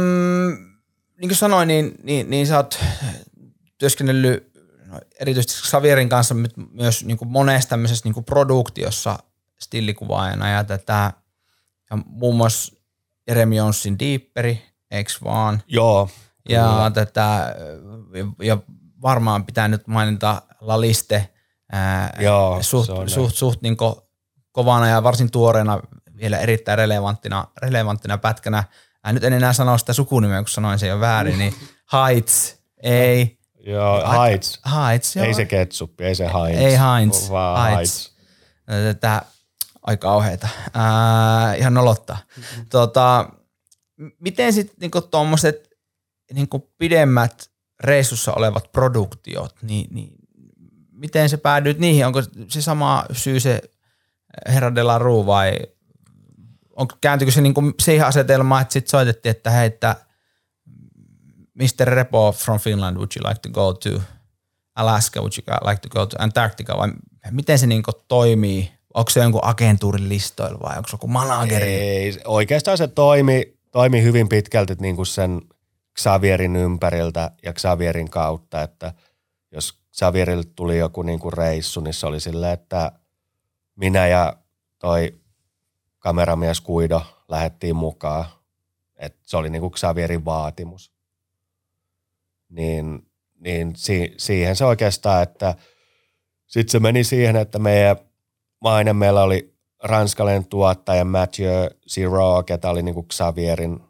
niin 1.21 1.29
kuin 1.29 1.37
sanoin, 1.37 1.69
niin, 1.69 1.95
niin, 2.03 2.31
niin 2.31 2.47
sä 2.47 2.57
oot 2.57 2.79
työskennellyt 3.79 4.51
no, 4.87 5.01
erityisesti 5.21 5.69
Xavierin 5.69 6.09
kanssa 6.09 6.35
myös 6.71 7.05
niin 7.05 7.17
kuin 7.17 7.29
monessa 7.29 7.69
tämmöisessä 7.69 8.05
niin 8.05 8.15
kuin 8.15 8.25
produktiossa 8.25 9.19
stillikuvaajana 9.61 10.51
ja 10.51 10.65
tätä, 10.65 11.13
ja 11.91 11.99
muun 12.07 12.37
muassa 12.37 12.77
Jeremy 13.27 13.55
Jonesin 13.55 13.99
Deeperi, 13.99 14.63
eikö 14.91 15.13
vaan? 15.25 15.63
Joo. 15.67 16.09
Ja 16.49 16.69
kyllä. 16.69 16.91
tätä, 16.91 17.57
ja 18.43 18.59
varmaan 19.03 19.47
pitää 19.47 19.69
nyt 19.69 19.87
mainita 19.87 20.43
Laliste, 20.61 21.29
ää, 21.73 22.17
Joo, 22.21 22.63
suht, 22.63 22.87
suht, 22.87 23.09
suht, 23.09 23.35
suht 23.35 23.63
niin 23.63 23.77
kovana 24.53 24.89
ja 24.89 25.03
varsin 25.03 25.31
tuoreena 25.31 25.81
vielä 26.17 26.39
erittäin 26.39 26.79
relevanttina, 26.79 27.47
relevanttina 27.63 28.19
pätkänä. 28.19 28.65
Ää, 29.07 29.13
nyt 29.13 29.25
en 29.25 29.33
enää 29.33 29.53
sano 29.53 29.79
sitä 29.79 29.93
sukunimeä, 29.93 30.43
kun 30.43 30.49
sanoin 30.49 30.79
sen 30.79 30.89
jo 30.89 31.01
väärin, 31.01 31.39
niin 31.39 31.55
Heights, 31.93 32.57
ei. 32.83 33.39
Joo, 33.67 34.11
Heights. 34.11 34.61
Heights, 34.75 35.17
joo. 35.17 35.27
Ei 35.27 35.35
se 35.35 35.45
ketsuppi, 35.45 36.05
ei 36.05 36.15
se 36.15 36.25
Heinz. 36.25 36.61
Ei 36.61 36.79
Heinz, 36.79 37.31
vaan 37.31 37.71
Heights. 37.71 38.17
Tätä 38.67 39.23
aika 39.83 40.09
kauheita. 40.09 40.49
Ää, 40.75 41.55
ihan 41.55 41.75
nolottaa. 41.75 42.19
Mm-hmm. 42.37 42.67
Tota, 42.69 43.31
miten 44.21 44.53
sitten 44.53 44.77
niinku 44.81 45.01
tuommoiset 45.01 45.71
niinku 46.33 46.73
pidemmät 46.79 47.51
reissussa 47.81 48.33
olevat 48.33 48.73
produktiot, 48.73 49.55
niin, 49.63 49.95
niin 49.95 50.13
miten 50.93 51.29
se 51.29 51.37
päädyit 51.37 51.79
niihin? 51.79 52.07
Onko 52.07 52.23
se 52.49 52.63
sama 52.63 53.05
syy 53.13 53.41
se 53.41 53.61
Herra 54.49 54.75
de 54.75 54.83
la 54.83 54.99
Rue 54.99 55.27
vai 55.27 55.59
on, 56.77 56.87
kääntyykö 57.01 57.33
se 57.33 57.41
niinku 57.41 57.63
siihen 57.83 58.07
asetelmaan, 58.07 58.63
että 58.63 58.73
sitten 58.73 58.91
soitettiin, 58.91 59.31
että 59.31 59.51
hei, 59.51 59.67
että 59.67 59.97
Mr. 61.55 61.89
Repo 61.89 62.33
from 62.33 62.59
Finland, 62.59 62.97
would 62.97 63.11
you 63.17 63.29
like 63.29 63.41
to 63.43 63.49
go 63.51 63.73
to 63.73 64.03
Alaska, 64.75 65.21
would 65.21 65.33
you 65.37 65.71
like 65.71 65.81
to 65.81 65.89
go 65.89 66.07
to 66.07 66.17
Antarctica 66.19 66.77
vai 66.77 66.89
miten 67.31 67.59
se 67.59 67.67
niinku 67.67 67.93
toimii? 68.09 68.73
Onko 68.95 69.11
se 69.11 69.21
jonkun 69.21 69.45
agentuurin 69.45 70.09
listoilla 70.09 70.59
vai 70.63 70.77
onko 70.77 70.89
se 70.89 70.95
joku 70.95 71.07
manageri? 71.07 71.73
Ei, 71.75 72.19
oikeastaan 72.25 72.79
se 72.79 72.89
toimi, 72.89 73.57
toimi 73.71 74.03
hyvin 74.03 74.29
pitkälti 74.29 74.75
niin 74.81 74.97
kuin 74.97 75.07
sen 75.07 75.41
Xavierin 76.01 76.57
ympäriltä 76.57 77.31
ja 77.43 77.53
Xavierin 77.53 78.11
kautta, 78.11 78.63
että 78.63 78.95
jos 79.53 79.79
Xavierille 79.97 80.45
tuli 80.57 80.79
joku 80.79 81.03
niin 81.03 81.19
kuin 81.19 81.33
reissu, 81.33 81.81
niin 81.81 81.95
se 81.95 82.07
oli 82.07 82.21
silleen, 82.21 82.53
että 82.53 82.93
minä 83.77 84.07
ja 84.07 84.37
toi 84.79 85.15
kameramies 86.07 86.61
Kuido 86.61 87.03
lähettiin 87.29 87.77
mukaan. 87.77 88.25
että 88.97 89.19
se 89.23 89.37
oli 89.37 89.51
niin 89.51 89.61
kuin 89.61 89.73
Xavierin 89.73 90.25
vaatimus. 90.25 90.93
Niin, 92.49 93.11
niin 93.41 93.73
si- 93.77 94.15
siihen 94.17 94.57
se 94.57 94.65
oikeastaan, 94.65 95.23
että 95.23 95.55
sitten 96.47 96.73
se 96.73 96.79
meni 96.79 97.05
siihen, 97.05 97.37
että 97.37 97.59
meidän 97.59 97.97
maine 98.61 98.93
meillä 98.93 99.23
oli 99.23 99.57
ranskalainen 99.83 100.47
tuottaja 100.47 101.05
Mathieu 101.05 101.71
Zero, 101.89 102.43
ketä 102.43 102.71
oli 102.71 102.83
niinku 102.83 103.07
Xavierin 103.13 103.81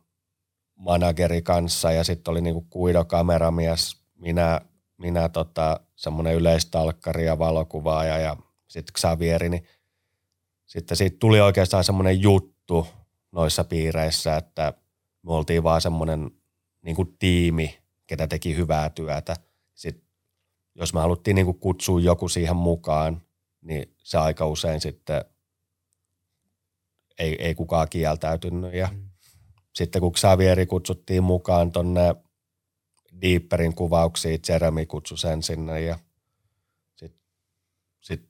manageri 0.75 1.43
kanssa 1.43 1.93
ja 1.93 2.05
sitten 2.05 2.33
oli 2.33 2.41
niinku 2.41 2.67
Kuido 2.71 3.05
kameramies, 3.05 4.01
minä, 4.15 4.61
minä 4.99 5.29
tota, 5.29 5.81
semmoinen 5.97 6.35
yleistalkkari 6.35 7.27
ja 7.27 7.39
valokuvaaja 7.39 8.19
ja 8.19 8.37
sitten 8.69 8.95
Xavieri, 8.95 9.49
niin 9.49 9.67
sitten 10.77 10.97
siitä 10.97 11.17
tuli 11.19 11.41
oikeastaan 11.41 11.85
semmoinen 11.85 12.23
juttu 12.23 12.87
noissa 13.33 13.65
piireissä, 13.65 14.37
että 14.37 14.75
me 15.23 15.33
oltiin 15.33 15.63
vaan 15.63 15.81
semmoinen 15.81 16.31
niinku 16.83 17.05
tiimi, 17.19 17.79
ketä 18.07 18.27
teki 18.27 18.57
hyvää 18.57 18.91
työtä. 18.91 19.37
Sitten 19.75 20.07
jos 20.75 20.95
me 20.95 21.01
haluttiin 21.01 21.35
niinku 21.35 21.55
kutsua 21.55 22.01
joku 22.01 22.29
siihen 22.29 22.57
mukaan, 22.57 23.23
niin 23.61 23.95
se 23.99 24.19
aika 24.19 24.47
usein 24.47 24.81
sitten 24.81 25.25
ei, 27.19 27.37
ei 27.39 27.55
kukaan 27.55 27.89
kieltäytynyt. 27.89 28.75
Ja 28.75 28.89
mm. 28.93 29.11
sitten 29.75 30.01
kun 30.01 30.13
Xavieri 30.13 30.67
kutsuttiin 30.67 31.23
mukaan 31.23 31.73
tonne 31.73 32.15
Deeperin 33.23 33.75
kuvauksiin, 33.75 34.41
Jeremy 34.49 34.87
kutsui 34.87 35.19
sen 35.19 35.43
sinne 35.43 35.81
ja 35.81 35.99
sitten 36.97 37.23
sit 38.01 38.29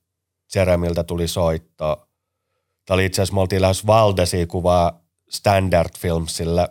Jeremiltä 0.54 1.04
tuli 1.04 1.28
soitto. 1.28 2.09
Tämä 2.87 2.94
oli 2.94 3.05
itse 3.05 3.22
asiassa, 3.22 3.35
me 3.35 3.40
oltiin 3.40 3.62
lähes 3.62 3.87
Valdesi 3.87 4.46
kuvaa 4.46 5.05
Standard 5.29 5.90
Filmsille 5.99 6.68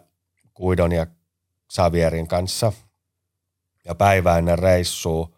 Kuidon 0.54 0.91
ja 0.91 1.08
Xavierin 1.73 2.28
kanssa. 2.28 2.73
Ja 3.86 3.95
päivä 3.95 4.38
ennen 4.38 4.60
reissua 4.60 5.30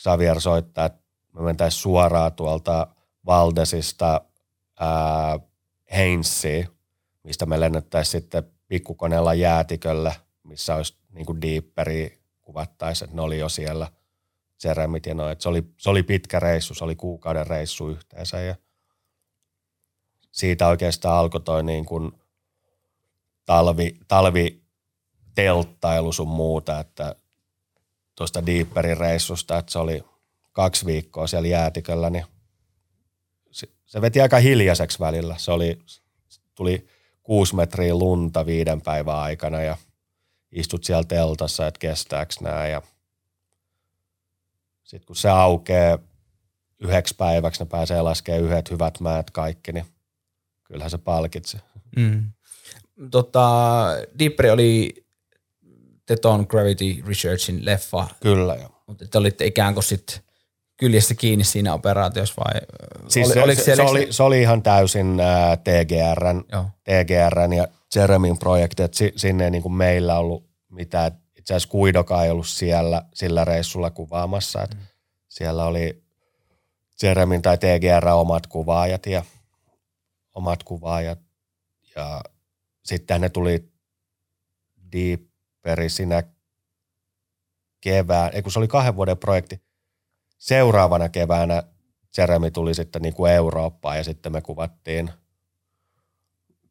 Xavier 0.00 0.40
soittaa, 0.40 0.86
että 0.86 1.02
me 1.32 1.42
mentäisiin 1.42 1.80
suoraan 1.80 2.32
tuolta 2.32 2.86
Valdesista 3.26 4.20
Heinssiin, 5.96 6.68
mistä 7.22 7.46
me 7.46 7.60
lennettäisiin 7.60 8.22
sitten 8.22 8.42
pikkukoneella 8.68 9.34
jäätikölle, 9.34 10.14
missä 10.42 10.74
olisi 10.74 10.96
niin 11.10 11.26
kuin 11.26 11.42
deeperi 11.42 12.22
kuvattaisiin, 12.40 13.06
että 13.06 13.16
ne 13.16 13.22
oli 13.22 13.38
jo 13.38 13.48
siellä 13.48 13.88
Jeremit 14.64 15.06
ja 15.06 15.14
noin. 15.14 15.36
Se 15.38 15.48
oli, 15.48 15.64
se 15.76 15.90
oli 15.90 16.02
pitkä 16.02 16.40
reissu, 16.40 16.74
se 16.74 16.84
oli 16.84 16.96
kuukauden 16.96 17.46
reissu 17.46 17.88
yhteensä 17.88 18.40
ja 18.40 18.54
siitä 20.30 20.68
oikeastaan 20.68 21.18
alkoi 21.18 21.40
toi 21.40 21.62
niin 21.62 21.84
kuin 21.84 22.12
talvi, 23.44 23.96
talvi 24.08 24.60
telttailu 25.34 26.12
sun 26.12 26.28
muuta, 26.28 26.80
että 26.80 27.14
tuosta 28.16 28.46
Deeperin 28.46 28.96
reissusta, 28.96 29.58
että 29.58 29.72
se 29.72 29.78
oli 29.78 30.04
kaksi 30.52 30.86
viikkoa 30.86 31.26
siellä 31.26 31.48
jäätiköllä, 31.48 32.10
niin 32.10 32.24
se 33.90 34.00
veti 34.00 34.20
aika 34.20 34.38
hiljaiseksi 34.38 34.98
välillä. 35.00 35.34
Se 35.38 35.52
oli, 35.52 35.78
tuli 36.54 36.88
kuusi 37.22 37.56
metriä 37.56 37.94
lunta 37.94 38.46
viiden 38.46 38.80
päivän 38.80 39.16
aikana 39.16 39.62
ja 39.62 39.76
istut 40.52 40.84
siellä 40.84 41.04
teltassa, 41.04 41.66
että 41.66 41.78
kestääkö 41.78 42.34
nämä. 42.40 42.66
Ja 42.66 42.82
sitten 44.84 45.06
kun 45.06 45.16
se 45.16 45.30
aukeaa 45.30 45.98
yhdeksi 46.78 47.14
päiväksi, 47.14 47.62
ne 47.62 47.66
pääsee 47.66 48.02
laskemaan 48.02 48.44
yhdet 48.44 48.70
hyvät 48.70 49.00
määt 49.00 49.30
kaikki, 49.30 49.72
niin 49.72 49.86
kyllähän 50.70 50.90
se 50.90 50.98
palkitsi. 50.98 51.56
Mm. 51.96 52.32
Tota, 53.10 53.86
Deepri 54.18 54.50
oli 54.50 54.94
Teton 56.06 56.46
Gravity 56.48 57.02
Researchin 57.06 57.64
leffa. 57.64 58.06
Kyllä 58.20 58.54
joo. 58.54 58.82
Mutta 58.86 59.04
te 59.08 59.18
olitte 59.18 59.46
ikään 59.46 59.74
kuin 59.74 59.84
sitten 59.84 60.20
kyljessä 60.76 61.14
kiinni 61.14 61.44
siinä 61.44 61.74
operaatiossa 61.74 62.34
vai 62.36 62.60
siis 63.08 63.26
oli, 63.26 63.34
se, 63.34 63.42
oliko 63.42 63.62
se, 63.62 63.76
se, 63.76 63.82
oli, 63.82 64.06
se 64.10 64.22
oli 64.22 64.40
ihan 64.40 64.62
täysin 64.62 65.20
äh, 65.20 65.58
TGRn, 65.58 66.44
TGRn 66.84 67.52
ja 67.52 67.68
Jeremin 67.96 68.38
projekti, 68.38 68.82
että 68.82 68.98
si, 68.98 69.12
sinne 69.16 69.44
ei 69.44 69.50
niin 69.50 69.62
kuin 69.62 69.72
meillä 69.72 70.18
ollut 70.18 70.44
mitään, 70.68 71.12
itse 71.36 71.54
asiassa 71.54 71.68
Kuidokaan 71.68 72.24
ei 72.24 72.30
ollut 72.30 72.46
siellä 72.46 73.02
sillä 73.14 73.44
reissulla 73.44 73.90
kuvaamassa, 73.90 74.66
mm. 74.74 74.80
siellä 75.28 75.64
oli 75.64 76.02
Jeremin 77.02 77.42
tai 77.42 77.58
TGR 77.58 78.08
omat 78.08 78.46
kuvaajat 78.46 79.06
ja 79.06 79.22
omat 80.34 80.62
kuvaajat. 80.62 81.18
Ja 81.96 82.22
sitten 82.82 83.20
ne 83.20 83.28
tuli 83.28 83.72
Deeperi 84.92 85.88
siinä 85.88 86.22
kevään, 87.80 88.30
ei 88.34 88.42
kun 88.42 88.52
se 88.52 88.58
oli 88.58 88.68
kahden 88.68 88.96
vuoden 88.96 89.18
projekti, 89.18 89.62
seuraavana 90.38 91.08
keväänä 91.08 91.62
Jeremy 92.18 92.50
tuli 92.50 92.74
sitten 92.74 93.02
niin 93.02 93.14
kuin 93.14 93.32
Eurooppaan 93.32 93.96
ja 93.96 94.04
sitten 94.04 94.32
me 94.32 94.40
kuvattiin, 94.40 95.10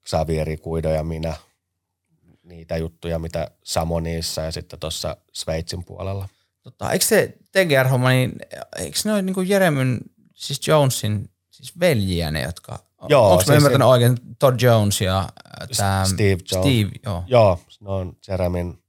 Xavieri 0.05 0.57
Kuido 0.57 0.89
ja 0.89 1.03
minä 1.03 1.33
niitä 2.43 2.77
juttuja, 2.77 3.19
mitä 3.19 3.51
Samoniissa 3.63 4.41
ja 4.41 4.51
sitten 4.51 4.79
tuossa 4.79 5.17
Sveitsin 5.33 5.85
puolella. 5.85 6.29
Tota, 6.61 6.91
eikö 6.91 7.05
se 7.05 7.37
TGR-homma, 7.51 8.09
niin 8.09 8.35
eikö 8.77 8.99
ne 9.05 9.13
ole 9.13 9.21
niin 9.21 9.49
Jeremyn, 9.49 9.99
siis 10.35 10.67
Jonesin, 10.67 11.29
siis 11.51 11.79
veljiä 11.79 12.31
ne, 12.31 12.41
jotka, 12.41 12.79
Joo, 13.09 13.23
onko 13.31 13.35
mä 13.35 13.43
siis 13.45 13.57
ymmärtänyt 13.57 13.85
se- 13.85 13.89
oikein, 13.89 14.17
Todd 14.39 14.61
Jones 14.61 15.01
ja 15.01 15.29
tämä 15.77 16.05
Steve 16.05 16.37
Jones. 16.51 16.67
Steve, 16.67 16.89
joo. 17.05 17.23
Joo, 17.27 17.59
ne 17.81 17.89
on 17.89 18.13
Jeremin, 18.27 18.83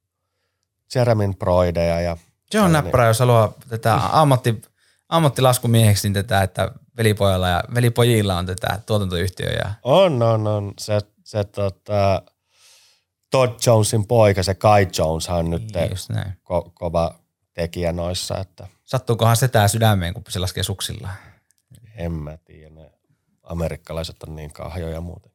Jeremin 0.94 1.36
proideja 1.36 2.00
ja 2.00 2.16
Se 2.50 2.60
on 2.60 2.64
Niin. 2.64 2.72
näppärä, 2.72 3.06
jos 3.06 3.18
haluaa 3.18 3.52
tätä 3.68 3.94
ammatti, 4.12 4.62
ammattilaskumieheksi, 5.08 6.08
niin 6.08 6.14
tätä, 6.14 6.42
että 6.42 6.70
velipojalla 6.96 7.48
ja 7.48 7.64
velipojilla 7.74 8.38
on 8.38 8.46
tätä 8.46 8.80
tuotantoyhtiö 8.86 9.50
ja 9.50 9.74
on, 9.82 10.22
on, 10.22 10.46
on. 10.46 10.72
Se, 10.78 11.00
se 11.24 11.44
tota, 11.44 12.22
Todd 13.30 13.52
Jonesin 13.66 14.06
poika, 14.06 14.42
se 14.42 14.54
Kai 14.54 14.88
Jones 14.98 15.28
on 15.28 15.50
nyt 15.50 15.62
Niin, 15.74 16.32
ko- 16.44 16.70
kova 16.74 17.14
tekijä 17.54 17.92
noissa, 17.92 18.38
että 18.38 18.66
Sattuukohan 18.84 19.36
se 19.36 19.48
tää 19.48 19.68
sydämeen, 19.68 20.14
kun 20.14 20.22
se 20.28 20.38
laskee 20.38 20.62
suksillaan? 20.62 21.14
en 21.96 22.12
mä 22.12 22.36
tiedä. 22.36 22.89
Amerikkalaiset 23.50 24.22
on 24.22 24.36
niin 24.36 24.52
kahjoja 24.52 25.00
muuten. 25.00 25.32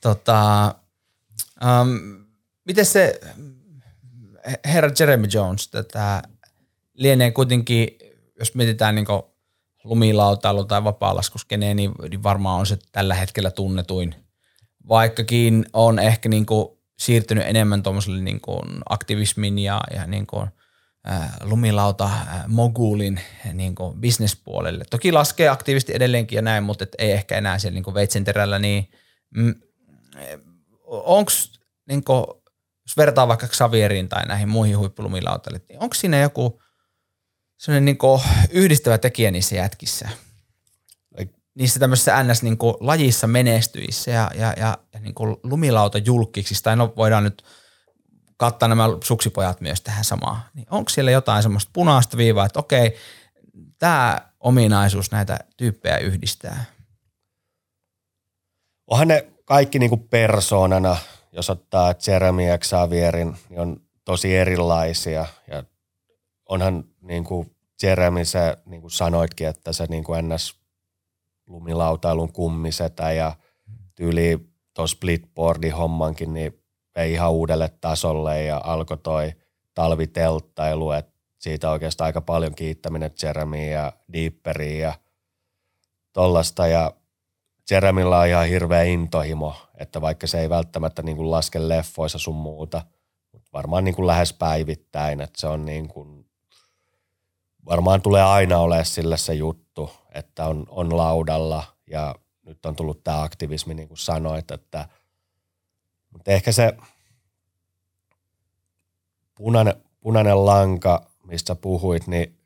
Tota, 0.00 0.74
um, 1.64 2.24
miten 2.64 2.86
se 2.86 3.20
herra 4.64 4.90
Jeremy 4.98 5.26
Jones, 5.32 5.68
tätä 5.68 6.22
lienee 6.94 7.30
kuitenkin, 7.30 7.88
jos 8.38 8.54
mietitään 8.54 8.94
niin 8.94 9.06
lumilautailu 9.84 10.64
tai 10.64 10.84
vapaalaskuskene, 10.84 11.74
niin, 11.74 11.92
niin 12.10 12.22
varmaan 12.22 12.60
on 12.60 12.66
se 12.66 12.78
tällä 12.92 13.14
hetkellä 13.14 13.50
tunnetuin. 13.50 14.14
Vaikkakin 14.88 15.66
on 15.72 15.98
ehkä 15.98 16.28
niin 16.28 16.46
kuin 16.46 16.68
siirtynyt 16.98 17.46
enemmän 17.46 17.82
tuommoiselle 17.82 18.22
niin 18.22 18.40
kuin 18.40 18.68
aktivismin 18.88 19.58
ja, 19.58 19.80
ja 19.94 20.06
niin 20.06 20.26
kuin, 20.26 20.48
lumilauta 21.40 22.10
mogulin 22.46 23.20
niin 23.52 23.74
bisnespuolelle. 24.00 24.84
Toki 24.90 25.12
laskee 25.12 25.48
aktiivisesti 25.48 25.94
edelleenkin 25.94 26.36
ja 26.36 26.42
näin, 26.42 26.64
mutta 26.64 26.84
et 26.84 26.94
ei 26.98 27.12
ehkä 27.12 27.38
enää 27.38 27.58
siellä 27.58 27.80
niin 27.80 27.94
veitsenterällä, 27.94 28.58
niin 28.58 28.90
mm, 29.36 29.54
onko, 30.86 31.30
niin 31.88 32.04
kuin, 32.04 32.24
jos 32.86 32.96
vertaa 32.96 33.28
vaikka 33.28 33.46
Xavieriin 33.46 34.08
tai 34.08 34.26
näihin 34.26 34.48
muihin 34.48 34.78
huippulumilautaille, 34.78 35.60
niin 35.68 35.82
onko 35.82 35.94
siinä 35.94 36.18
joku 36.20 36.62
sellainen 37.58 37.84
niin 37.84 37.98
kuin 37.98 38.22
yhdistävä 38.50 38.98
tekijä 38.98 39.30
niissä 39.30 39.56
jätkissä? 39.56 40.08
Niissä 41.54 41.80
tämmöisissä 41.80 42.24
ns. 42.24 42.42
Niin 42.42 42.58
menestyissä 43.26 44.10
ja, 44.10 44.30
ja, 44.34 44.54
ja, 44.56 44.78
ja 44.94 45.00
niin 45.00 45.14
kuin 45.14 45.36
lumilautajulkiksissa, 45.42 46.64
tai 46.64 46.76
no 46.76 46.92
voidaan 46.96 47.24
nyt 47.24 47.42
kattaa 48.42 48.68
nämä 48.68 48.88
suksipojat 49.04 49.60
myös 49.60 49.80
tähän 49.80 50.04
samaan. 50.04 50.36
Niin 50.54 50.66
onko 50.70 50.88
siellä 50.88 51.10
jotain 51.10 51.42
semmoista 51.42 51.70
punaista 51.72 52.16
viivaa, 52.16 52.46
että 52.46 52.58
okei, 52.58 52.96
tämä 53.78 54.20
ominaisuus 54.40 55.10
näitä 55.10 55.38
tyyppejä 55.56 55.98
yhdistää? 55.98 56.64
Onhan 58.86 59.08
ne 59.08 59.26
kaikki 59.44 59.78
niinku 59.78 59.96
persoonana, 59.96 60.96
jos 61.32 61.50
ottaa 61.50 61.94
Jeremy 62.06 62.42
ja 62.42 62.58
Xavierin, 62.58 63.36
niin 63.48 63.60
on 63.60 63.80
tosi 64.04 64.36
erilaisia. 64.36 65.26
Ja 65.48 65.64
onhan 66.48 66.84
niinku 67.00 67.46
Jeremy, 67.82 68.24
se 68.24 68.56
niin 68.66 68.80
kuin 68.80 68.90
sanoitkin, 68.90 69.46
että 69.46 69.72
se 69.72 69.86
niinku 69.88 70.12
ns. 70.22 70.60
lumilautailun 71.46 72.32
kummisetä 72.32 73.12
ja 73.12 73.34
tyyli 73.94 74.38
tuon 74.74 74.88
splitboardin 74.88 75.74
hommankin, 75.74 76.34
niin 76.34 76.61
vei 76.96 77.12
ihan 77.12 77.32
uudelle 77.32 77.68
tasolle 77.80 78.42
ja 78.42 78.60
alkoi 78.64 78.98
toi 78.98 79.32
talvitelttailu, 79.74 80.90
että 80.90 81.12
siitä 81.38 81.70
oikeastaan 81.70 82.06
aika 82.06 82.20
paljon 82.20 82.54
kiittäminen 82.54 83.10
Jeremyä 83.22 83.60
ja 83.60 83.92
Deeperiä 84.12 84.86
ja 84.86 84.94
tollasta. 86.12 86.66
Ja 86.66 86.92
Jeremillä 87.70 88.18
on 88.18 88.26
ihan 88.26 88.46
hirveä 88.46 88.82
intohimo, 88.82 89.54
että 89.78 90.00
vaikka 90.00 90.26
se 90.26 90.40
ei 90.40 90.48
välttämättä 90.48 91.02
niin 91.02 91.16
kuin 91.16 91.30
laske 91.30 91.68
leffoissa 91.68 92.18
sun 92.18 92.34
muuta, 92.34 92.82
mutta 93.32 93.50
varmaan 93.52 93.84
niin 93.84 93.94
kuin 93.94 94.06
lähes 94.06 94.32
päivittäin, 94.32 95.20
että 95.20 95.40
se 95.40 95.46
on 95.46 95.64
niin 95.64 95.88
kuin, 95.88 96.26
varmaan 97.66 98.02
tulee 98.02 98.22
aina 98.22 98.58
olemaan 98.58 98.86
sille 98.86 99.16
se 99.16 99.34
juttu, 99.34 99.90
että 100.14 100.46
on, 100.46 100.66
on 100.68 100.96
laudalla. 100.96 101.64
Ja 101.86 102.14
nyt 102.42 102.66
on 102.66 102.76
tullut 102.76 103.04
tämä 103.04 103.22
aktivismi, 103.22 103.74
niin 103.74 103.88
kuin 103.88 103.98
sanoit, 103.98 104.50
että 104.50 104.88
mutta 106.12 106.30
ehkä 106.30 106.52
se 106.52 106.76
punainen, 109.34 109.74
punainen 110.00 110.46
lanka, 110.46 111.06
mistä 111.26 111.54
puhuit, 111.54 112.06
niin 112.06 112.38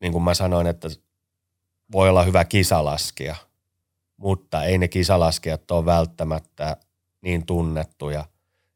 niin 0.00 0.12
kuin 0.12 0.24
mä 0.24 0.34
sanoin, 0.34 0.66
että 0.66 0.88
voi 1.92 2.08
olla 2.08 2.22
hyvä 2.22 2.44
kisalaskija, 2.44 3.36
mutta 4.16 4.64
ei 4.64 4.78
ne 4.78 4.88
kisalaskijat 4.88 5.70
ole 5.70 5.84
välttämättä 5.84 6.76
niin 7.20 7.46
tunnettuja, 7.46 8.24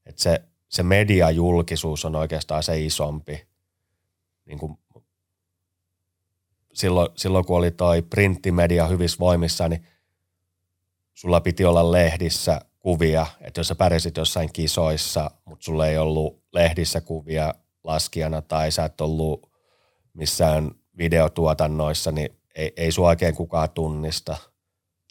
että 0.07 0.23
se, 0.23 0.43
se 0.69 0.83
mediajulkisuus 0.83 2.05
on 2.05 2.17
oikeastaan 2.17 2.63
se 2.63 2.81
isompi. 2.81 3.47
Niin 4.45 4.59
kuin 4.59 4.79
silloin, 6.73 7.09
silloin, 7.17 7.45
kun 7.45 7.57
oli 7.57 7.71
toi 7.71 8.03
printtimedia 8.03 8.87
hyvissä 8.87 9.19
voimissa, 9.19 9.69
niin 9.69 9.87
sulla 11.21 11.41
piti 11.41 11.65
olla 11.65 11.93
lehdissä 11.93 12.61
kuvia, 12.79 13.27
että 13.41 13.61
jos 13.61 13.69
sä 13.69 13.75
pärjäsit 13.75 14.17
jossain 14.17 14.53
kisoissa, 14.53 15.31
mutta 15.45 15.65
sulla 15.65 15.87
ei 15.87 15.99
ollut 15.99 16.43
lehdissä 16.53 17.01
kuvia 17.01 17.55
laskijana 17.85 18.43
tai 18.43 18.73
sä 18.73 18.85
et 18.85 19.01
ollut 19.01 19.51
missään 20.15 20.71
videotuotannoissa, 20.99 22.13
niin 22.13 22.37
ei, 22.55 22.73
ei 22.77 22.93
sua 22.93 23.09
oikein 23.09 23.35
kukaan 23.35 23.71
tunnista. 23.71 24.37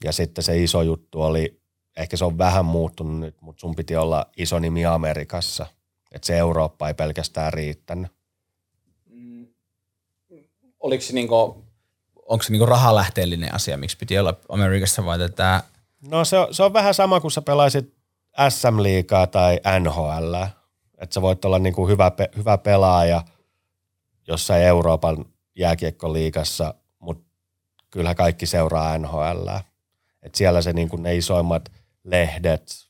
Ja 0.03 0.12
sitten 0.12 0.43
se 0.43 0.64
iso 0.64 0.82
juttu 0.82 1.22
oli, 1.22 1.62
ehkä 1.97 2.18
se 2.18 2.26
on 2.26 2.38
vähän 2.38 2.66
muuttunut 2.66 3.20
nyt, 3.20 3.41
mutta 3.41 3.62
sun 3.62 3.76
piti 3.76 3.95
olla 3.95 4.26
iso 4.38 4.60
nimi 4.60 4.86
Amerikassa. 4.86 5.66
Että 6.12 6.26
se 6.26 6.38
Eurooppa 6.38 6.88
ei 6.88 6.93
pelkästään 6.93 7.53
riittänyt. 7.53 8.12
Oliko 10.80 11.01
se 11.01 11.14
niinku, 11.14 11.36
onko 12.26 12.43
se 12.43 12.51
niinku 12.51 12.66
rahalähteellinen 12.66 13.55
asia, 13.55 13.78
miksi 13.78 13.97
piti 13.97 14.20
olla 14.20 14.39
Amerikassa 14.49 15.05
vai 15.05 15.20
tätä 15.20 15.64
No 16.08 16.26
se 16.26 16.38
on, 16.38 16.54
se 16.54 16.64
on 16.64 16.74
vähän 16.74 16.93
sama 16.93 17.20
kuin 17.20 17.32
sä 17.32 17.41
pelaisit 17.41 17.95
SM-liigaa 18.50 19.28
tai 19.28 19.60
NHL. 19.80 20.34
Että 20.97 21.14
sä 21.14 21.22
voit 21.22 21.45
olla 21.45 21.60
niinku 21.60 21.88
hyvä, 21.88 22.12
pe- 22.12 22.30
hyvä 22.38 22.58
pelaaja 22.58 23.24
jossain 24.28 24.64
Euroopan 24.64 25.26
jääkiekkoliigassa, 25.56 26.74
mutta 27.00 27.26
kyllähän 27.89 28.16
kaikki 28.16 28.45
seuraa 28.45 28.97
NHL. 28.97 29.47
Et 30.22 30.36
siellä 30.36 30.62
se 30.62 30.74
niinku 30.74 30.97
ne 30.97 31.16
isoimmat 31.16 31.72
lehdet, 32.04 32.89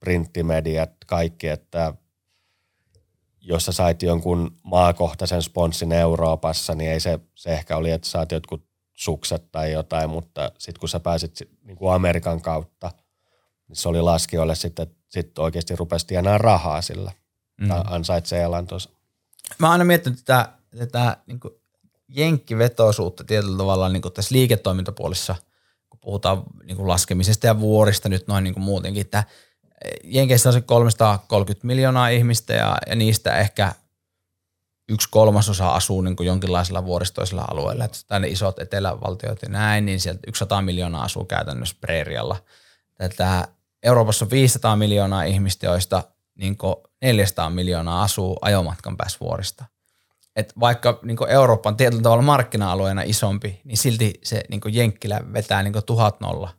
printtimediat, 0.00 0.90
kaikki, 1.06 1.48
että 1.48 1.94
jos 3.40 3.64
sä 3.64 3.72
sait 3.72 4.02
jonkun 4.02 4.58
maakohtaisen 4.62 5.42
sponssin 5.42 5.92
Euroopassa, 5.92 6.74
niin 6.74 6.90
ei 6.90 7.00
se, 7.00 7.20
se 7.34 7.52
ehkä 7.52 7.76
oli, 7.76 7.90
että 7.90 8.08
saat 8.08 8.32
jotkut 8.32 8.71
sukset 9.04 9.52
tai 9.52 9.72
jotain, 9.72 10.10
mutta 10.10 10.52
sitten 10.58 10.80
kun 10.80 10.88
sä 10.88 11.00
pääsit 11.00 11.36
sit, 11.36 11.50
niin 11.62 11.76
kuin 11.76 11.94
Amerikan 11.94 12.42
kautta, 12.42 12.90
niin 13.68 13.76
se 13.76 13.88
oli 13.88 14.00
laskijoille 14.00 14.54
sitten, 14.54 14.86
sit 15.08 15.38
oikeasti 15.38 15.76
rupesi 15.76 16.06
tienaa 16.06 16.38
rahaa 16.38 16.82
sillä. 16.82 17.12
Mm. 17.60 17.70
Ansaitsee 17.84 18.42
elantonsa. 18.42 18.90
Mä 19.58 19.66
oon 19.66 19.72
aina 19.72 19.84
miettinyt 19.84 20.18
tätä, 20.24 20.48
tätä 20.78 21.16
niin 21.26 21.40
jenkkivetoisuutta 22.08 23.24
tietyllä 23.24 23.58
tavalla 23.58 23.88
niin 23.88 24.02
kuin 24.02 24.14
tässä 24.14 24.34
liiketoimintapuolissa, 24.34 25.34
kun 25.88 26.00
puhutaan 26.00 26.42
niin 26.64 26.76
kuin 26.76 26.88
laskemisesta 26.88 27.46
ja 27.46 27.60
vuorista 27.60 28.08
nyt 28.08 28.26
noin 28.26 28.44
niin 28.44 28.54
kuin 28.54 28.64
muutenkin, 28.64 29.00
että 29.00 29.24
Jenkeissä 30.04 30.48
on 30.48 30.52
se 30.52 30.60
330 30.60 31.66
miljoonaa 31.66 32.08
ihmistä 32.08 32.52
ja, 32.52 32.76
ja 32.86 32.96
niistä 32.96 33.36
ehkä 33.36 33.72
yksi 34.88 35.08
kolmasosa 35.10 35.68
asuu 35.68 36.00
niin 36.00 36.16
kuin 36.16 36.26
jonkinlaisella 36.26 36.84
vuoristoisella 36.84 37.44
alueella, 37.50 37.84
että 37.84 37.98
tänne 38.06 38.28
isot 38.28 38.58
etelävaltiot 38.58 39.42
ja 39.42 39.48
näin, 39.48 39.86
niin 39.86 40.00
sieltä 40.00 40.20
100 40.34 40.62
miljoonaa 40.62 41.02
asuu 41.02 41.24
käytännössä 41.24 41.76
preerialla. 41.80 42.36
Tätä 42.98 43.48
Euroopassa 43.82 44.24
on 44.24 44.30
500 44.30 44.76
miljoonaa 44.76 45.22
ihmistä, 45.22 45.66
joista 45.66 46.02
niin 46.34 46.56
400 47.02 47.50
miljoonaa 47.50 48.02
asuu 48.02 48.38
ajomatkan 48.40 48.96
päässä 48.96 49.18
vuorista. 49.20 49.64
Et 50.36 50.52
vaikka 50.60 50.98
niin 51.02 51.28
Eurooppa 51.28 51.70
on 51.70 51.76
tietyllä 51.76 52.02
tavalla 52.02 52.22
markkina-alueena 52.22 53.02
isompi, 53.02 53.60
niin 53.64 53.76
silti 53.76 54.12
se 54.22 54.42
niin 54.50 54.60
Jenkkilä 54.70 55.20
vetää 55.32 55.62
niin 55.62 55.74
tuhat 55.86 56.20
nolla, 56.20 56.50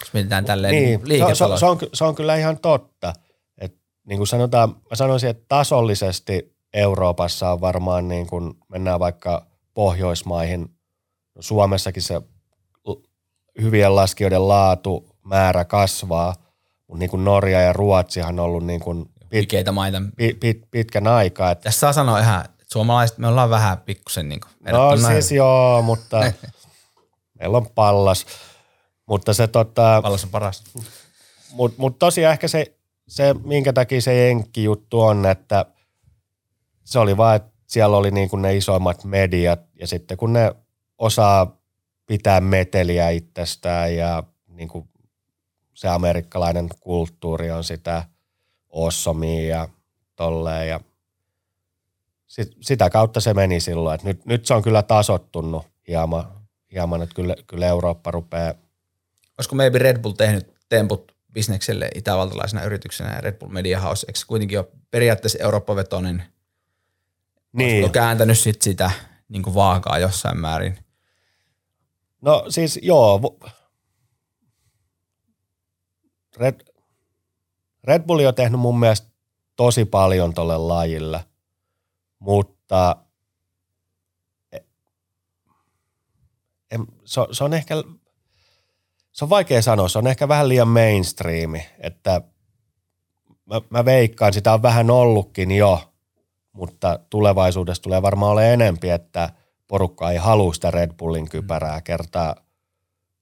jos 0.00 0.12
mietitään 0.12 0.44
tälleen 0.44 0.74
niin, 0.74 1.00
Niin, 1.08 1.36
se, 1.36 1.44
on, 1.44 1.58
se, 1.58 1.66
on, 1.66 1.78
se 1.92 2.04
on 2.04 2.14
kyllä 2.14 2.36
ihan 2.36 2.58
totta. 2.58 3.12
Et, 3.58 3.74
niin 4.06 4.16
kuin 4.16 4.26
sanotaan, 4.26 4.68
mä 4.68 4.96
sanoisin, 4.96 5.30
että 5.30 5.44
tasollisesti 5.48 6.56
Euroopassa 6.74 7.52
on 7.52 7.60
varmaan, 7.60 8.08
niin 8.08 8.26
kuin 8.26 8.54
mennään 8.68 9.00
vaikka 9.00 9.46
Pohjoismaihin, 9.74 10.60
no 11.34 11.42
Suomessakin 11.42 12.02
se 12.02 12.22
hyvien 13.60 13.96
laskijoiden 13.96 14.48
laatu, 14.48 15.16
määrä 15.24 15.64
kasvaa, 15.64 16.34
mutta 16.88 16.98
niin 16.98 17.10
kuin 17.10 17.24
Norja 17.24 17.60
ja 17.60 17.72
Ruotsihan 17.72 18.40
on 18.40 18.44
ollut 18.44 18.66
niin 18.66 18.80
kuin 18.80 19.10
pit, 19.30 19.48
maita. 19.72 20.02
pit, 20.16 20.40
pit, 20.40 20.70
pitkän 20.70 21.06
aikaa. 21.06 21.50
Että, 21.50 21.62
Tässä 21.62 21.80
saa 21.80 21.92
sanoa 21.92 22.18
ihan, 22.18 22.44
että 22.44 22.64
suomalaiset 22.72 23.18
me 23.18 23.28
ollaan 23.28 23.50
vähän 23.50 23.78
pikkusen 23.78 24.28
niin 24.28 24.40
kuin 24.40 24.72
no 24.72 24.96
siis 24.96 25.32
joo, 25.32 25.82
mutta 25.82 26.32
meillä 27.38 27.56
on 27.56 27.66
pallas. 27.74 28.26
Mutta 29.06 29.34
se 29.34 29.46
tota, 29.46 30.00
Pallas 30.02 30.24
on 30.24 30.30
paras. 30.30 30.64
Mutta 31.52 31.80
mut 31.80 31.98
tosiaan 31.98 32.32
ehkä 32.32 32.48
se, 32.48 32.74
se, 33.08 33.34
minkä 33.44 33.72
takia 33.72 34.00
se 34.00 34.26
jenkki-juttu 34.26 35.00
on, 35.00 35.26
että 35.26 35.66
se 36.84 36.98
oli 36.98 37.16
vaan, 37.16 37.36
että 37.36 37.52
siellä 37.66 37.96
oli 37.96 38.10
niin 38.10 38.28
kuin 38.28 38.42
ne 38.42 38.56
isoimmat 38.56 39.04
mediat 39.04 39.60
ja 39.80 39.86
sitten 39.86 40.16
kun 40.16 40.32
ne 40.32 40.54
osaa 40.98 41.56
pitää 42.06 42.40
meteliä 42.40 43.10
itsestään 43.10 43.96
ja 43.96 44.22
niin 44.48 44.68
kuin 44.68 44.88
se 45.74 45.88
amerikkalainen 45.88 46.68
kulttuuri 46.80 47.50
on 47.50 47.64
sitä 47.64 48.04
awesomea 48.76 49.48
ja 49.48 49.68
tolleen 50.16 50.68
ja 50.68 50.80
sit, 52.26 52.56
sitä 52.60 52.90
kautta 52.90 53.20
se 53.20 53.34
meni 53.34 53.60
silloin, 53.60 53.94
että 53.94 54.06
nyt, 54.06 54.26
nyt 54.26 54.46
se 54.46 54.54
on 54.54 54.62
kyllä 54.62 54.82
tasottunut 54.82 55.66
hieman, 55.88 56.24
hieman 56.72 57.02
että 57.02 57.14
kyllä, 57.14 57.36
kyllä 57.46 57.66
Eurooppa 57.66 58.10
rupeaa. 58.10 58.54
Olisiko 59.38 59.56
maybe 59.56 59.78
Red 59.78 59.98
Bull 59.98 60.12
tehnyt 60.12 60.54
temput 60.68 61.12
bisnekselle 61.32 61.90
itävaltalaisena 61.94 62.64
yrityksenä 62.64 63.14
ja 63.14 63.20
Red 63.20 63.38
Bull 63.38 63.50
Media 63.50 63.80
House, 63.80 64.06
eikö 64.08 64.18
kuitenkin 64.26 64.58
ole 64.58 64.68
periaatteessa 64.90 65.38
Eurooppa-vetoinen, 65.42 66.22
niin. 67.52 67.70
olisiko 67.70 67.92
kääntänyt 67.92 68.38
sit 68.38 68.62
sitä 68.62 68.90
niin 69.28 69.42
kuin 69.42 69.54
vaakaa 69.54 69.98
jossain 69.98 70.38
määrin? 70.38 70.78
No 72.20 72.44
siis 72.48 72.78
joo, 72.82 73.20
Red, 76.36 76.60
Red 77.84 78.02
Bull 78.02 78.26
on 78.26 78.34
tehnyt 78.34 78.60
mun 78.60 78.80
mielestä 78.80 79.08
tosi 79.56 79.84
paljon 79.84 80.34
tolle 80.34 80.58
lajille, 80.58 81.24
mutta 82.18 82.96
en, 86.70 86.86
se, 87.04 87.20
on- 87.20 87.34
se 87.34 87.44
on 87.44 87.54
ehkä, 87.54 87.74
se 89.12 89.24
on 89.24 89.30
vaikea 89.30 89.62
sanoa, 89.62 89.88
se 89.88 89.98
on 89.98 90.06
ehkä 90.06 90.28
vähän 90.28 90.48
liian 90.48 90.68
mainstreami, 90.68 91.66
että 91.78 92.20
mä, 93.46 93.60
mä 93.70 93.84
veikkaan, 93.84 94.32
sitä 94.32 94.52
on 94.52 94.62
vähän 94.62 94.90
ollutkin 94.90 95.50
jo, 95.52 95.91
mutta 96.52 96.98
tulevaisuudessa 97.10 97.82
tulee 97.82 98.02
varmaan 98.02 98.32
olemaan 98.32 98.52
enempi, 98.52 98.90
että 98.90 99.30
porukka 99.68 100.10
ei 100.10 100.16
halua 100.16 100.54
sitä 100.54 100.70
Red 100.70 100.92
Bullin 100.98 101.28
kypärää, 101.28 101.80
kertaa. 101.80 102.36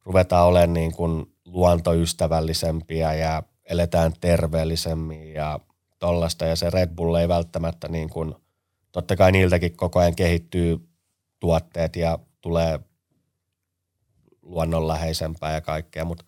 Ruvetaan 0.05 0.47
olemaan 0.47 0.73
niin 0.73 0.93
kuin 0.93 1.35
luontoystävällisempiä 1.47 3.15
ja 3.15 3.43
eletään 3.65 4.13
terveellisemmin 4.21 5.33
ja 5.33 5.61
tollasta, 5.99 6.45
ja 6.45 6.57
se 6.57 6.71
Red 6.71 6.91
Bull 6.95 7.15
ei 7.15 7.29
välttämättä 7.29 7.89
niin 7.89 8.11
kuin, 8.11 8.35
totta 8.93 9.17
kai 9.17 9.33
niiltäkin 9.33 9.77
koko 9.77 9.99
ajan 9.99 10.17
kehittyy 10.17 10.89
tuotteet 11.41 11.97
ja 11.97 12.19
tulee 12.41 12.81
luonnonläheisempää 14.43 15.53
ja 15.53 15.61
kaikkea, 15.61 16.05
mutta 16.05 16.25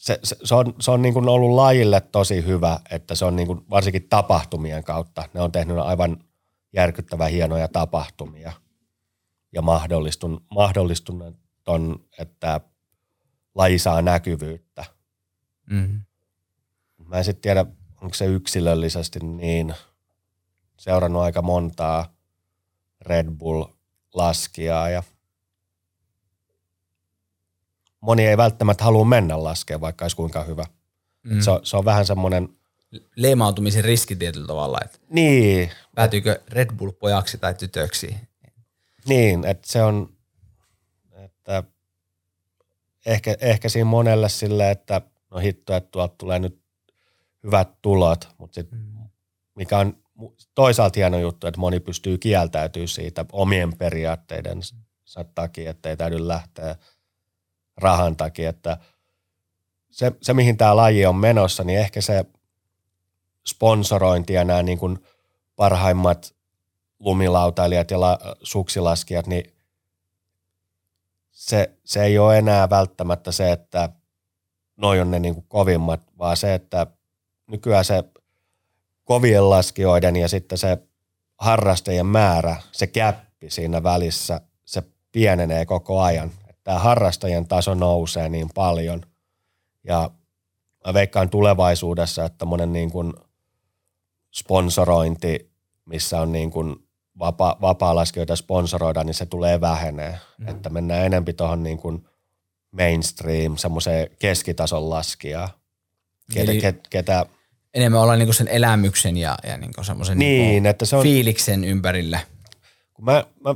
se, 0.00 0.20
se, 0.22 0.36
se 0.44 0.54
on, 0.54 0.74
se 0.80 0.90
on 0.90 1.02
niin 1.02 1.14
kuin 1.14 1.28
ollut 1.28 1.50
lajille 1.50 2.00
tosi 2.00 2.46
hyvä, 2.46 2.80
että 2.90 3.14
se 3.14 3.24
on 3.24 3.36
niin 3.36 3.46
kuin 3.46 3.64
varsinkin 3.70 4.08
tapahtumien 4.08 4.84
kautta. 4.84 5.28
Ne 5.34 5.40
on 5.40 5.52
tehnyt 5.52 5.78
aivan 5.78 6.24
järkyttävän 6.72 7.30
hienoja 7.30 7.68
tapahtumia 7.68 8.52
ja 9.52 9.62
mahdollistun, 9.62 10.44
mahdollistunut 10.50 11.36
on, 11.66 12.04
että 12.18 12.60
laji 13.54 13.78
saa 13.78 14.02
näkyvyyttä. 14.02 14.84
Mm-hmm. 15.70 16.00
Mä 17.04 17.18
en 17.18 17.24
sitten 17.24 17.42
tiedä, 17.42 17.66
onko 18.00 18.14
se 18.14 18.26
yksilöllisesti 18.26 19.18
niin. 19.18 19.74
Seurannut 20.76 21.22
aika 21.22 21.42
montaa 21.42 22.14
Red 23.00 23.26
Bull-laskijaa 23.30 24.90
ja 24.90 25.02
moni 28.00 28.26
ei 28.26 28.36
välttämättä 28.36 28.84
halua 28.84 29.04
mennä 29.04 29.44
laskea, 29.44 29.80
vaikka 29.80 30.04
olisi 30.04 30.16
kuinka 30.16 30.42
hyvä. 30.42 30.64
Mm. 31.22 31.34
Mm. 31.34 31.40
Se, 31.40 31.50
on, 31.50 31.60
se 31.62 31.76
on 31.76 31.84
vähän 31.84 32.06
semmoinen, 32.06 32.48
Leimautumisen 33.16 33.84
riski 33.84 34.16
tietyllä 34.16 34.46
tavalla, 34.46 34.78
että 34.84 34.98
niin, 35.10 35.70
päätyykö 35.94 36.40
Red 36.48 36.76
Bull 36.76 36.90
pojaksi 36.90 37.38
tai 37.38 37.54
tytöksi. 37.54 38.16
niin, 39.08 39.44
että 39.44 39.68
se 39.68 39.82
on, 39.82 40.12
että 41.12 41.62
ehkä, 43.06 43.36
ehkä 43.40 43.68
siinä 43.68 43.84
monelle 43.84 44.28
sille, 44.28 44.70
että 44.70 45.00
no 45.30 45.38
hitto, 45.38 45.76
että 45.76 45.90
tuolta 45.90 46.14
tulee 46.18 46.38
nyt 46.38 46.60
hyvät 47.44 47.68
tulot, 47.82 48.28
mutta 48.38 48.54
sit, 48.54 48.68
mikä 49.54 49.78
on 49.78 49.96
toisaalta 50.54 51.00
hieno 51.00 51.18
juttu, 51.18 51.46
että 51.46 51.60
moni 51.60 51.80
pystyy 51.80 52.18
kieltäytyä 52.18 52.86
siitä 52.86 53.24
omien 53.32 53.76
periaatteidensa 53.78 54.76
takia, 55.34 55.70
että 55.70 55.90
ei 55.90 55.96
täydy 55.96 56.28
lähteä 56.28 56.76
rahan 57.82 58.16
takia, 58.16 58.50
että 58.50 58.78
se, 59.90 60.12
se 60.22 60.34
mihin 60.34 60.56
tämä 60.56 60.76
laji 60.76 61.06
on 61.06 61.16
menossa, 61.16 61.64
niin 61.64 61.78
ehkä 61.78 62.00
se 62.00 62.24
sponsorointi 63.46 64.32
ja 64.32 64.44
nämä 64.44 64.62
niin 64.62 64.78
kuin 64.78 64.98
parhaimmat 65.56 66.34
lumilautailijat 66.98 67.90
ja 67.90 68.00
la, 68.00 68.18
suksilaskijat, 68.42 69.26
niin 69.26 69.54
se, 71.30 71.70
se 71.84 72.02
ei 72.02 72.18
ole 72.18 72.38
enää 72.38 72.70
välttämättä 72.70 73.32
se, 73.32 73.52
että 73.52 73.88
noi 74.76 75.00
on 75.00 75.10
ne 75.10 75.18
niin 75.18 75.34
kuin 75.34 75.46
kovimmat, 75.48 76.00
vaan 76.18 76.36
se, 76.36 76.54
että 76.54 76.86
nykyään 77.46 77.84
se 77.84 78.04
kovien 79.04 79.50
laskijoiden 79.50 80.16
ja 80.16 80.28
sitten 80.28 80.58
se 80.58 80.78
harrastajien 81.38 82.06
määrä, 82.06 82.56
se 82.72 82.86
käppi 82.86 83.50
siinä 83.50 83.82
välissä, 83.82 84.40
se 84.64 84.82
pienenee 85.12 85.66
koko 85.66 86.00
ajan. 86.00 86.30
Tämä 86.70 86.78
harrastajien 86.78 87.48
taso 87.48 87.74
nousee 87.74 88.28
niin 88.28 88.48
paljon 88.54 89.02
ja 89.84 90.10
mä 90.86 90.94
veikkaan 90.94 91.30
tulevaisuudessa, 91.30 92.24
että 92.24 92.44
monen 92.44 92.72
niin 92.72 92.90
kuin 92.90 93.12
sponsorointi, 94.34 95.50
missä 95.86 96.20
on 96.20 96.32
niin 96.32 96.50
kuin 96.50 96.76
vapa, 97.18 97.56
vapaa-laskijoita 97.60 98.36
sponsoroida, 98.36 99.04
niin 99.04 99.14
se 99.14 99.26
tulee 99.26 99.60
vähenee. 99.60 100.18
Mm. 100.38 100.48
Että 100.48 100.70
mennään 100.70 101.06
enempi 101.06 101.32
tuohon 101.32 101.62
niin 101.62 101.78
kuin 101.78 102.08
mainstream, 102.70 103.56
semmoiseen 103.56 104.10
keskitason 104.18 104.90
laskijaa. 104.90 105.48
Ketä, 106.34 106.52
Eli- 106.52 106.60
ketä, 106.90 107.26
Enemmän 107.74 108.00
olla 108.00 108.16
niinku 108.16 108.32
sen 108.32 108.48
elämyksen 108.48 109.16
ja, 109.16 109.38
ja 109.46 109.56
niinku 109.58 109.84
semmoisen 109.84 110.18
Niin, 110.18 110.46
niinku 110.62 110.68
että 110.68 110.84
se 110.84 110.96
on- 110.96 111.02
fiiliksen 111.02 111.64
ympärillä. 111.64 112.20
kun 112.94 113.04
mä, 113.04 113.24
mä 113.44 113.54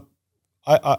a, 0.67 0.75
a, 0.93 0.97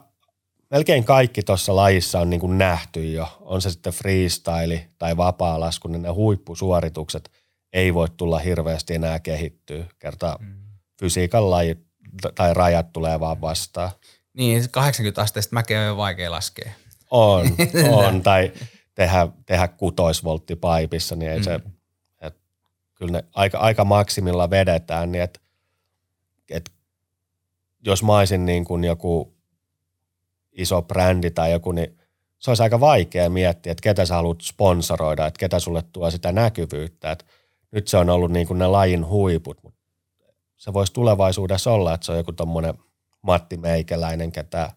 melkein 0.71 1.03
kaikki 1.03 1.43
tuossa 1.43 1.75
lajissa 1.75 2.19
on 2.19 2.29
niin 2.29 2.39
kuin 2.39 2.57
nähty 2.57 3.11
jo. 3.11 3.37
On 3.41 3.61
se 3.61 3.71
sitten 3.71 3.93
freestyle 3.93 4.89
tai 4.97 5.17
vapaa-lasku, 5.17 5.87
niin 5.87 6.01
ne 6.01 6.09
huippusuoritukset 6.09 7.31
ei 7.73 7.93
voi 7.93 8.07
tulla 8.17 8.39
hirveästi 8.39 8.95
enää 8.95 9.19
kehittyä. 9.19 9.85
Kerta 9.99 10.37
mm. 10.39 10.55
fysiikan 10.99 11.51
lajit 11.51 11.85
tai 12.35 12.53
rajat 12.53 12.93
tulee 12.93 13.19
vaan 13.19 13.41
vastaan. 13.41 13.91
Niin, 14.33 14.69
80 14.71 15.21
asteista 15.21 15.53
mäkeä 15.53 15.91
on 15.91 15.97
vaikea 15.97 16.31
laskea. 16.31 16.71
On, 17.11 17.45
on. 18.05 18.21
tai 18.21 18.51
tehdä, 18.95 19.27
tehdä 19.45 19.67
kutoisvoltti 19.67 20.55
paipissa, 20.55 21.15
niin 21.15 21.31
ei 21.31 21.37
mm. 21.37 21.43
se, 21.43 21.59
et, 22.21 22.35
kyllä 22.95 23.11
ne 23.11 23.23
aika, 23.33 23.57
aika 23.57 23.85
maksimilla 23.85 24.49
vedetään, 24.49 25.11
niin 25.11 25.23
että 25.23 25.39
et, 26.49 26.71
jos 27.85 28.03
mä 28.03 28.17
olisin 28.17 28.45
niin 28.45 28.65
kuin 28.65 28.83
joku 28.83 29.34
iso 30.55 30.81
brändi 30.81 31.31
tai 31.31 31.51
joku, 31.51 31.71
niin 31.71 31.97
se 32.39 32.51
olisi 32.51 32.63
aika 32.63 32.79
vaikea 32.79 33.29
miettiä, 33.29 33.71
että 33.71 33.81
ketä 33.81 34.05
sä 34.05 34.15
haluat 34.15 34.41
sponsoroida, 34.41 35.25
että 35.25 35.39
ketä 35.39 35.59
sulle 35.59 35.83
tuo 35.91 36.11
sitä 36.11 36.31
näkyvyyttä. 36.31 37.11
Et 37.11 37.25
nyt 37.71 37.87
se 37.87 37.97
on 37.97 38.09
ollut 38.09 38.31
niin 38.31 38.47
kuin 38.47 38.59
ne 38.59 38.67
lajin 38.67 39.07
huiput, 39.07 39.63
mutta 39.63 39.79
se 40.57 40.73
voisi 40.73 40.93
tulevaisuudessa 40.93 41.71
olla, 41.71 41.93
että 41.93 42.05
se 42.05 42.11
on 42.11 42.17
joku 42.17 42.31
tommonen 42.31 42.73
Matti 43.21 43.57
Meikäläinen, 43.57 44.31
ketä, 44.31 44.71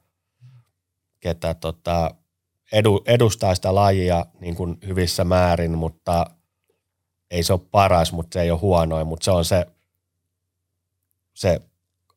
ketä 1.21 1.55
tota, 1.55 2.15
edu, 2.73 3.03
edustaa 3.07 3.55
sitä 3.55 3.75
lajia 3.75 4.27
niin 4.41 4.55
kuin 4.55 4.79
hyvissä 4.87 5.25
määrin, 5.25 5.79
mutta 5.79 6.27
ei 7.31 7.43
se 7.43 7.53
ole 7.53 7.61
paras, 7.71 8.13
mutta 8.13 8.35
se 8.35 8.43
ei 8.43 8.51
ole 8.51 8.61
huonoin, 8.61 9.07
mutta 9.07 9.25
se 9.25 9.31
on 9.31 9.45
se, 9.45 9.67
se 11.35 11.61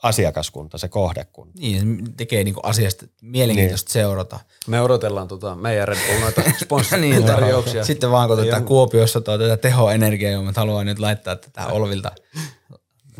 asiakaskunta, 0.04 0.78
se 0.78 0.88
kohdekunta. 0.88 1.60
Niin, 1.60 2.06
se 2.06 2.12
tekee 2.18 2.44
niinku 2.44 2.60
asiasta 2.64 3.06
mielenkiintoista 3.22 3.88
niin. 3.88 3.94
seurata. 3.94 4.40
Me 4.68 4.82
odotellaan 4.82 5.28
tota 5.28 5.56
meidän 5.56 5.88
Red 5.88 5.98
Bull 6.08 6.20
noita 6.20 6.42
niin, 6.46 6.56
sponssaritarjouksia. 6.64 7.86
Sitten 7.86 8.12
vaan 8.12 8.28
kun 8.28 8.38
tätä 8.38 8.56
on- 8.56 8.66
Kuopiossa 8.66 9.22
tuo 9.22 9.38
tätä 9.38 9.58
tehoenergiaa, 9.58 10.42
mä 10.42 10.54
haluan 10.56 10.86
nyt 10.86 11.00
laittaa 11.00 11.36
tätä 11.36 11.68
Olvilta 11.68 12.12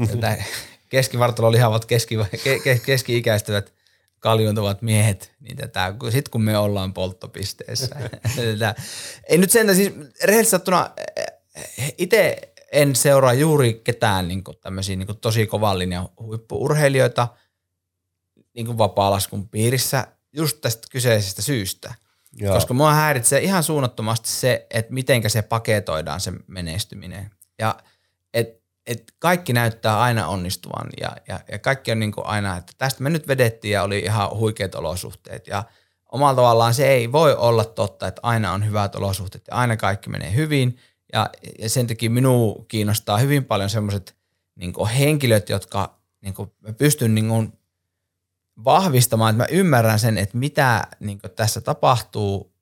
tätä 0.08 0.44
keskivartalo 0.90 1.52
lihavat 1.52 1.86
keski, 1.86 2.18
ke, 2.44 2.60
ke, 2.60 2.82
keski-ikäistyvät 2.86 3.74
kaljuntuvat 4.20 4.82
miehet, 4.82 5.32
niin 5.40 5.58
tätä, 5.58 5.94
sit 6.10 6.30
kun 6.30 6.42
me 6.42 6.58
ollaan 6.58 6.94
polttopisteessä. 6.94 7.96
tätä, 8.36 8.76
ei 9.30 9.38
nyt 9.38 9.52
sen, 9.52 9.76
siis 9.76 9.92
rehellisesti 10.24 10.52
sattuna, 10.52 10.90
itse 11.98 12.51
en 12.72 12.96
seuraa 12.96 13.34
juuri 13.34 13.82
ketään 13.84 14.28
niin 14.28 14.44
tämmöisiä 14.62 14.96
niin 14.96 15.18
tosi 15.22 15.48
kovan 15.48 15.80
linjan 15.80 16.10
huippuurheilijoita 16.20 17.28
niin 18.54 18.78
vapaa-laskun 18.78 19.50
piirissä 19.50 20.08
just 20.34 20.58
tästä 20.62 20.88
kyseisestä 20.92 21.42
syystä. 21.42 21.94
Joo. 22.34 22.54
Koska 22.54 22.74
mua 22.74 22.94
häiritsee 22.94 23.40
ihan 23.40 23.64
suunnattomasti 23.64 24.30
se, 24.30 24.68
että 24.70 24.94
mitenkä 24.94 25.30
se 25.30 25.42
paketoidaan 25.42 26.20
se 26.20 26.34
menestyminen. 26.48 27.32
Ja 27.60 27.76
et, 28.34 28.62
et 28.86 29.14
kaikki 29.20 29.54
näyttää 29.54 30.02
aina 30.02 30.28
onnistuvan 30.28 30.90
ja, 31.02 31.12
ja, 31.28 31.40
ja 31.52 31.60
kaikki 31.60 31.92
on 31.92 32.00
niin 32.00 32.12
kuin 32.12 32.28
aina, 32.28 32.58
että 32.58 32.74
tästä 32.78 33.04
me 33.04 33.10
nyt 33.10 33.28
vedettiin 33.28 33.72
ja 33.72 33.84
oli 33.84 34.00
ihan 34.00 34.30
huikeat 34.38 34.76
olosuhteet. 34.76 35.48
Ja 35.48 35.64
omalla 36.12 36.36
tavallaan 36.36 36.74
se 36.74 36.88
ei 36.88 37.12
voi 37.12 37.36
olla 37.36 37.66
totta, 37.66 38.08
että 38.08 38.20
aina 38.24 38.52
on 38.52 38.66
hyvät 38.66 38.96
olosuhteet 38.96 39.44
ja 39.48 39.56
aina 39.56 39.78
kaikki 39.78 40.10
menee 40.10 40.34
hyvin. 40.36 40.80
Ja, 41.14 41.30
ja 41.60 41.70
sen 41.70 41.88
takia 41.88 42.10
minua 42.10 42.66
kiinnostaa 42.68 43.18
hyvin 43.18 43.46
paljon 43.46 43.70
semmoiset 43.70 44.16
niin 44.56 44.88
henkilöt, 45.00 45.50
jotka 45.50 46.02
niin 46.22 46.34
kuin, 46.34 46.52
mä 46.60 46.74
pystyn 46.74 47.16
niin 47.16 47.28
kuin, 47.28 47.54
vahvistamaan, 48.64 49.30
että 49.30 49.44
mä 49.44 49.58
ymmärrän 49.58 50.00
sen, 50.00 50.18
että 50.18 50.38
mitä 50.38 50.88
niin 51.00 51.20
tässä 51.36 51.62
tapahtuu 51.62 52.54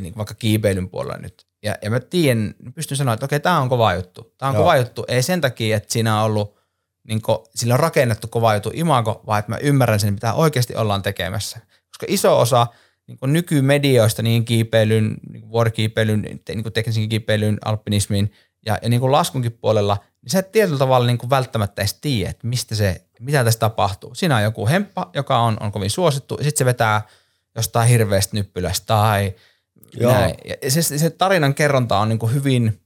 niin 0.00 0.16
vaikka 0.16 0.34
kiipeilyn 0.34 0.88
puolella 0.88 1.16
nyt. 1.16 1.46
Ja, 1.62 1.76
ja 1.82 1.90
mä 1.90 2.00
tiedän, 2.00 2.54
pystyn 2.74 2.96
sanoa, 2.96 3.14
että 3.14 3.26
okei, 3.26 3.40
tämä 3.40 3.60
on 3.60 3.68
kova 3.68 3.94
juttu. 3.94 4.34
Tämä 4.38 4.48
on 4.48 4.54
Joo. 4.54 4.62
kova 4.62 4.76
juttu, 4.76 5.04
ei 5.08 5.22
sen 5.22 5.40
takia, 5.40 5.76
että 5.76 5.92
siinä 5.92 6.18
on 6.18 6.24
ollut, 6.24 6.56
niin 7.08 7.22
kuin, 7.22 7.38
sillä 7.54 7.74
on 7.74 7.80
rakennettu 7.80 8.28
kova 8.28 8.54
juttu 8.54 8.70
imago, 8.74 9.22
vaan 9.26 9.38
että 9.38 9.52
mä 9.52 9.58
ymmärrän 9.58 10.00
sen, 10.00 10.14
mitä 10.14 10.34
oikeasti 10.34 10.76
ollaan 10.76 11.02
tekemässä. 11.02 11.58
Koska 11.88 12.06
iso 12.08 12.40
osa 12.40 12.66
niin 13.06 13.18
kuin 13.18 13.32
nykymedioista, 13.32 14.22
niin 14.22 14.44
kiipeilyn, 14.44 15.16
niin 15.32 15.48
vuorikiipeilyn, 15.48 16.22
niin 16.48 16.62
kuin 16.62 16.72
teknisen 16.72 17.08
kiipeilyn, 17.08 17.58
alpinismin 17.64 18.32
ja, 18.66 18.78
ja 18.82 18.88
niin 18.88 19.00
kuin 19.00 19.12
laskunkin 19.12 19.52
puolella, 19.52 19.96
niin 20.22 20.30
sä 20.30 20.38
et 20.38 20.52
tietyllä 20.52 20.78
tavalla 20.78 21.06
niin 21.06 21.18
kuin 21.18 21.30
välttämättä 21.30 21.82
edes 21.82 21.94
tiedä, 21.94 22.30
että 22.30 22.46
mistä 22.46 22.74
se, 22.74 23.04
mitä 23.20 23.44
tässä 23.44 23.60
tapahtuu. 23.60 24.14
Siinä 24.14 24.36
on 24.36 24.42
joku 24.42 24.66
hemppa, 24.66 25.10
joka 25.14 25.38
on, 25.38 25.56
on 25.60 25.72
kovin 25.72 25.90
suosittu, 25.90 26.34
ja 26.38 26.44
sitten 26.44 26.58
se 26.58 26.64
vetää 26.64 27.02
jostain 27.56 27.88
hirveästä 27.88 28.36
nyppylästä 28.36 28.86
tai 28.86 29.34
Joo. 30.00 30.12
näin. 30.12 30.34
Ja 30.62 30.70
se, 30.70 30.82
se 30.82 31.10
tarinan 31.10 31.54
kerronta 31.54 31.98
on 31.98 32.08
niin 32.08 32.18
kuin 32.18 32.34
hyvin 32.34 32.80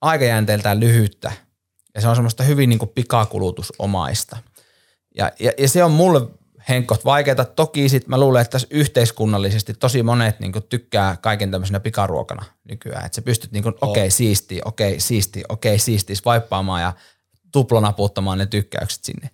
aikajänteeltään 0.00 0.80
lyhyttä, 0.80 1.32
ja 1.94 2.00
se 2.00 2.08
on 2.08 2.16
semmoista 2.16 2.42
hyvin 2.42 2.68
niin 2.68 2.78
kuin 2.78 2.90
pikakulutusomaista. 2.94 4.36
Ja, 5.16 5.32
ja, 5.40 5.52
ja 5.58 5.68
se 5.68 5.84
on 5.84 5.90
mulle 5.90 6.20
henkot 6.68 7.04
vaikeita. 7.04 7.44
Toki 7.44 7.88
sit 7.88 8.08
mä 8.08 8.20
luulen, 8.20 8.42
että 8.42 8.50
tässä 8.50 8.68
yhteiskunnallisesti 8.70 9.74
tosi 9.74 10.02
monet 10.02 10.40
niin 10.40 10.52
tykkää 10.68 11.16
kaiken 11.16 11.50
tämmöisenä 11.50 11.80
pikaruokana 11.80 12.44
nykyään. 12.64 13.06
Että 13.06 13.16
sä 13.16 13.22
pystyt 13.22 13.52
niin 13.52 13.68
okei 13.68 13.80
okay, 13.80 14.10
siisti, 14.10 14.60
okei 14.64 14.88
okay, 14.88 15.00
siisti, 15.00 15.42
okei 15.48 15.72
okay, 15.72 15.78
siisti, 15.78 16.14
vaippaamaan 16.24 16.82
ja 16.82 16.92
tuplanaputtamaan 17.52 18.38
ne 18.38 18.46
tykkäykset 18.46 19.04
sinne. 19.04 19.30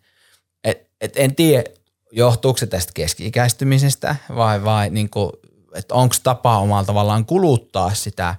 Et, 0.64 0.90
et 1.00 1.12
en 1.16 1.34
tiedä, 1.34 1.64
johtuuko 2.12 2.58
se 2.58 2.66
tästä 2.66 2.92
keski-ikäistymisestä 2.94 4.16
vai, 4.36 4.64
vai 4.64 4.90
niin 4.90 5.10
että 5.74 5.94
onko 5.94 6.14
tapa 6.22 6.58
omalla 6.58 6.84
tavallaan 6.84 7.26
kuluttaa 7.26 7.94
sitä 7.94 8.34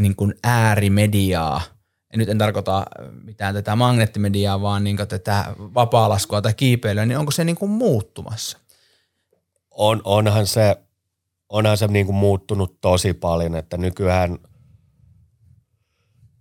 niin 0.00 0.16
kuin 0.16 0.34
äärimediaa– 0.44 1.62
ja 2.16 2.18
nyt 2.18 2.28
en 2.28 2.38
tarkoita 2.38 2.86
mitään 3.24 3.54
tätä 3.54 3.76
magneettimediaa, 3.76 4.60
vaan 4.60 4.84
niin 4.84 4.96
tätä 4.96 5.54
vapaa-laskua 5.58 6.42
tai 6.42 6.54
kiipeilyä, 6.54 7.06
niin 7.06 7.18
onko 7.18 7.30
se 7.30 7.44
niin 7.44 7.56
kuin 7.56 7.70
muuttumassa? 7.70 8.58
On, 9.70 10.00
onhan 10.04 10.46
se, 10.46 10.76
onhan 11.48 11.76
se 11.76 11.86
niin 11.86 12.06
kuin 12.06 12.16
muuttunut 12.16 12.80
tosi 12.80 13.12
paljon, 13.12 13.54
että 13.54 13.76
nykyään 13.76 14.38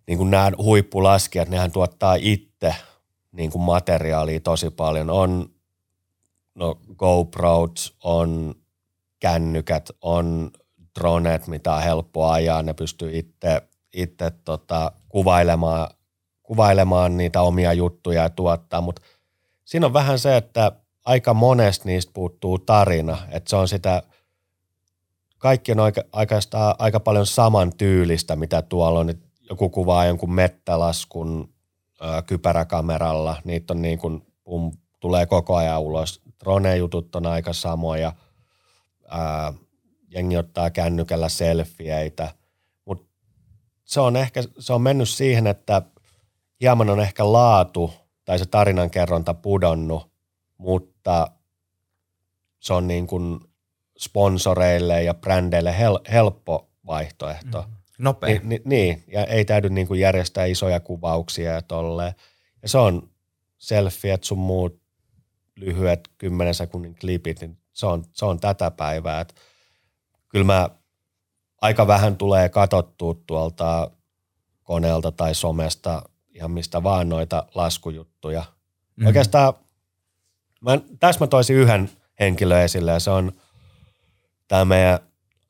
niin 0.08 0.18
kuin 0.18 0.32
nämä 0.32 0.52
huippulaskijat, 0.58 1.50
nehän 1.50 1.72
tuottaa 1.72 2.16
itse 2.16 2.76
niin 3.32 3.52
kuin 3.52 3.62
materiaalia 3.62 4.40
tosi 4.40 4.70
paljon. 4.70 5.10
On 5.10 5.50
no 6.56 6.80
GoPros, 6.96 7.98
on 8.04 8.56
kännykät, 9.20 9.90
on 10.02 10.52
dronet, 11.00 11.48
mitä 11.48 11.74
on 11.74 11.84
helppo 11.84 12.30
ajaa, 12.30 12.64
ne 12.64 12.74
pystyy 12.74 13.18
itse 13.18 13.62
itse 13.96 14.32
tota, 14.46 14.92
kuvailemaan, 15.10 15.88
kuvailemaan 16.44 17.18
niitä 17.18 17.42
omia 17.42 17.74
juttuja 17.74 18.24
ja 18.24 18.30
tuottaa, 18.30 18.82
mutta 18.82 19.02
siinä 19.66 19.86
on 19.86 19.94
vähän 19.94 20.20
se, 20.20 20.38
että 20.38 20.72
aika 21.06 21.34
monesta 21.34 21.86
niistä 21.86 22.12
puuttuu 22.14 22.60
tarina, 22.60 23.18
että 23.32 23.50
se 23.50 23.56
on 23.56 23.68
sitä, 23.68 24.04
kaikki 25.38 25.72
on 25.72 25.80
aika, 26.12 26.42
aika 26.80 27.00
paljon 27.00 27.26
saman 27.26 27.72
tyylistä, 27.78 28.36
mitä 28.36 28.62
tuolla 28.62 29.00
on, 29.00 29.14
joku 29.50 29.70
kuvaa 29.70 30.06
jonkun 30.06 30.34
mettälaskun 30.34 31.54
ää, 32.02 32.22
kypäräkameralla, 32.22 33.42
niitä 33.44 33.74
on 33.74 33.82
niin 33.82 34.00
kuin, 34.00 34.22
pum, 34.44 34.72
tulee 35.00 35.26
koko 35.26 35.56
ajan 35.56 35.82
ulos, 35.82 36.22
drone-jutut 36.44 37.16
on 37.16 37.26
aika 37.26 37.54
samoja, 37.54 38.14
ää, 39.08 39.54
jengi 40.10 40.38
ottaa 40.38 40.70
kännykällä 40.70 41.30
selfieitä– 41.30 42.32
se 43.86 44.00
on 44.00 44.16
ehkä 44.16 44.44
se 44.60 44.74
on 44.74 44.82
mennyt 44.82 45.10
siihen, 45.10 45.48
että 45.48 45.82
hieman 46.62 46.90
on 46.90 47.00
ehkä 47.00 47.32
laatu 47.32 47.94
tai 48.26 48.40
se 48.40 48.46
tarinankerronta 48.46 49.34
pudonnut, 49.34 50.12
mutta 50.58 51.32
se 52.60 52.74
on 52.74 52.88
niin 52.88 53.08
kuin 53.08 53.40
sponsoreille 54.00 55.04
ja 55.04 55.14
brändeille 55.14 55.80
hel, 55.80 56.00
helppo 56.12 56.70
vaihtoehto. 56.86 57.62
Mm. 57.62 57.76
Nopea. 58.00 58.30
Ni, 58.30 58.40
ni, 58.44 58.62
niin, 58.66 59.04
ja 59.08 59.26
ei 59.26 59.46
täydy 59.46 59.70
niin 59.70 59.88
kuin 59.88 60.00
järjestää 60.00 60.46
isoja 60.46 60.80
kuvauksia 60.80 61.52
ja 61.52 61.62
tolleen. 61.62 62.14
Ja 62.62 62.70
se 62.70 62.78
on 62.78 63.10
selfie, 63.58 64.18
sun 64.22 64.38
muut 64.38 64.82
lyhyet 65.56 66.10
10 66.18 66.54
sekunnin 66.54 66.96
klipit, 66.96 67.42
niin 67.42 67.58
se 67.74 67.86
on, 67.86 68.04
se 68.14 68.26
on 68.26 68.40
tätä 68.40 68.72
päivää. 68.72 69.22
Et 69.22 69.36
kyllä 70.28 70.46
mä 70.46 70.70
aika 71.62 71.88
vähän 71.88 72.18
tulee 72.18 72.50
katsottua 72.50 73.16
tuolta 73.28 73.92
koneelta 74.64 75.12
tai 75.12 75.36
somesta 75.36 76.02
ihan 76.30 76.52
mistä 76.52 76.84
vaan 76.84 77.10
noita 77.10 77.48
laskujuttuja. 77.56 78.42
Mm-hmm. 78.42 79.08
Oikeastaan 79.08 79.54
mä, 80.62 80.80
tässä 81.00 81.20
mä 81.20 81.28
toisin 81.28 81.56
yhden 81.56 81.90
henkilön 82.20 82.62
esille 82.62 82.92
ja 82.92 83.00
se 83.00 83.10
on 83.10 83.32
tämä 84.48 84.66
meidän 84.66 85.00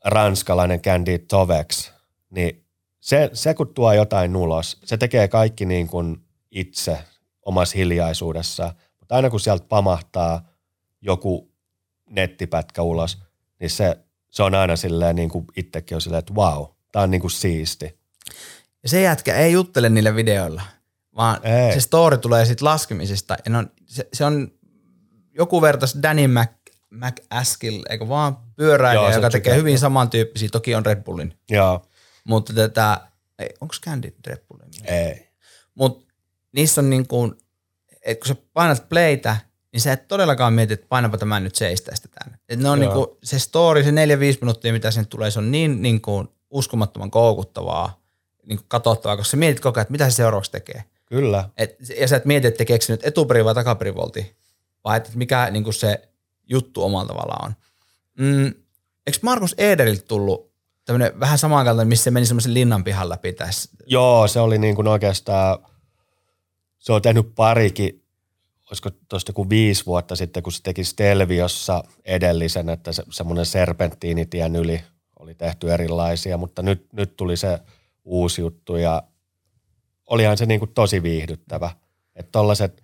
ranskalainen 0.05 0.81
Candy 0.81 1.19
Tovex. 1.19 1.91
Niin 2.29 2.65
se, 2.99 3.29
se, 3.33 3.53
kun 3.53 3.73
tuo 3.73 3.93
jotain 3.93 4.35
ulos, 4.35 4.77
se 4.83 4.97
tekee 4.97 5.27
kaikki 5.27 5.65
niin 5.65 5.87
kuin 5.87 6.25
itse 6.51 6.99
omassa 7.41 7.77
hiljaisuudessa. 7.77 8.73
Mutta 8.99 9.15
aina 9.15 9.29
kun 9.29 9.39
sieltä 9.39 9.65
pamahtaa 9.69 10.41
joku 11.01 11.51
nettipätkä 12.09 12.81
ulos, 12.81 13.21
niin 13.59 13.69
se 13.69 14.04
se 14.35 14.43
on 14.43 14.55
aina 14.55 14.75
silleen 14.75 15.15
niin 15.15 15.29
kuin 15.29 15.45
itsekin 15.57 15.95
on 15.95 16.01
silleen, 16.01 16.19
että 16.19 16.33
wow, 16.33 16.65
tää 16.91 17.01
on 17.01 17.11
niin 17.11 17.21
kuin 17.21 17.31
siisti. 17.31 17.99
Ja 18.83 18.89
se 18.89 19.01
jätkä 19.01 19.35
ei 19.35 19.51
juttele 19.51 19.89
niillä 19.89 20.15
videoilla, 20.15 20.61
vaan 21.15 21.45
ei. 21.45 21.73
se 21.73 21.79
story 21.79 22.17
tulee 22.17 22.45
sitten 22.45 22.65
laskemisesta. 22.65 23.37
Ja 23.45 23.57
on, 23.57 23.71
se, 23.85 24.07
se, 24.13 24.25
on 24.25 24.51
joku 25.33 25.61
vertas 25.61 25.97
Danny 26.03 26.27
Mac, 26.27 26.51
McAskill, 26.89 27.83
eikö 27.89 28.07
vaan 28.07 28.37
pyöräilijä, 28.55 29.15
joka 29.15 29.29
tekee 29.29 29.53
hyvin 29.53 29.61
hyvin 29.61 29.79
samantyyppisiä, 29.79 30.49
toki 30.51 30.75
on 30.75 30.85
Red 30.85 31.03
Bullin. 31.03 31.33
Joo. 31.49 31.85
Mutta 32.23 32.53
tätä, 32.53 33.01
onko 33.61 33.75
Candy 33.85 34.15
Red 34.27 34.45
Bullin? 34.47 34.69
Ei. 34.85 35.29
Mutta 35.75 36.13
niissä 36.51 36.81
on 36.81 36.89
niin 36.89 37.07
kuin, 37.07 37.33
että 38.05 38.27
kun 38.27 38.35
sä 38.35 38.41
painat 38.53 38.89
playtä, 38.89 39.37
niin 39.75 39.81
sä 39.81 39.93
et 39.93 40.07
todellakaan 40.07 40.53
mieti, 40.53 40.73
että 40.73 40.85
painapa 40.89 41.17
tämän 41.17 41.43
nyt 41.43 41.55
seistä 41.55 41.91
tänne. 41.91 42.39
Et 42.49 42.59
ne 42.59 42.69
on 42.69 42.79
niinku, 42.79 43.17
se 43.23 43.39
story, 43.39 43.83
se 43.83 43.89
4-5 43.89 43.93
minuuttia, 44.41 44.73
mitä 44.73 44.91
sen 44.91 45.07
tulee, 45.07 45.31
se 45.31 45.39
on 45.39 45.51
niin 45.51 45.81
niinku 45.81 46.25
uskomattoman 46.49 47.11
koukuttavaa, 47.11 48.01
niinku 48.45 48.63
katsottavaa, 48.67 49.17
koska 49.17 49.31
sä 49.31 49.37
mietit 49.37 49.59
koko 49.59 49.79
ajan, 49.79 49.81
että 49.81 49.91
mitä 49.91 50.09
se 50.09 50.15
seuraavaksi 50.15 50.51
tekee. 50.51 50.83
Kyllä. 51.05 51.49
Et, 51.57 51.75
ja 51.99 52.07
sä 52.07 52.15
et 52.15 52.25
mieti, 52.25 52.47
että 52.47 52.57
tekeekö 52.57 52.85
se 52.85 52.93
nyt 52.93 53.05
etuperi 53.05 53.45
vai 53.45 53.55
takaperivolti, 53.55 54.35
vai 54.83 54.97
että 54.97 55.09
mikä 55.15 55.47
niinku 55.51 55.71
se 55.71 56.09
juttu 56.49 56.83
omalla 56.83 57.07
tavallaan 57.07 57.45
on. 57.45 57.55
Mm, 58.19 58.45
eikö 59.07 59.19
Markus 59.21 59.55
Ederiltä 59.57 60.05
tullut 60.07 60.51
tämmöinen 60.85 61.19
vähän 61.19 61.37
samankaltainen, 61.37 61.87
missä 61.87 62.03
se 62.03 62.11
meni 62.11 62.25
semmoisen 62.25 62.53
linnan 62.53 62.83
pihan 62.83 63.09
läpi 63.09 63.33
tässä? 63.33 63.69
Joo, 63.85 64.27
se 64.27 64.39
oli 64.39 64.57
niin 64.57 64.75
kuin 64.75 64.87
oikeastaan, 64.87 65.57
se 66.77 66.93
on 66.93 67.01
tehnyt 67.01 67.35
parikin 67.35 68.04
olisiko 68.69 68.89
tuosta 69.09 69.33
kuin 69.33 69.49
viisi 69.49 69.85
vuotta 69.85 70.15
sitten, 70.15 70.43
kun 70.43 70.53
se 70.53 70.63
teki 70.63 70.83
Stelviossa 70.83 71.83
edellisen, 72.05 72.69
että 72.69 72.91
se, 72.91 73.03
semmoinen 73.09 73.45
serpenttiinitien 73.45 74.55
yli 74.55 74.83
oli 75.19 75.35
tehty 75.35 75.73
erilaisia, 75.73 76.37
mutta 76.37 76.61
nyt, 76.61 76.87
nyt 76.93 77.15
tuli 77.17 77.37
se 77.37 77.59
uusi 78.05 78.41
juttu 78.41 78.75
ja 78.75 79.03
olihan 80.09 80.37
se 80.37 80.45
niin 80.45 80.59
kuin 80.59 80.73
tosi 80.73 81.03
viihdyttävä. 81.03 81.71
Että 82.15 82.31
tollaset 82.31 82.83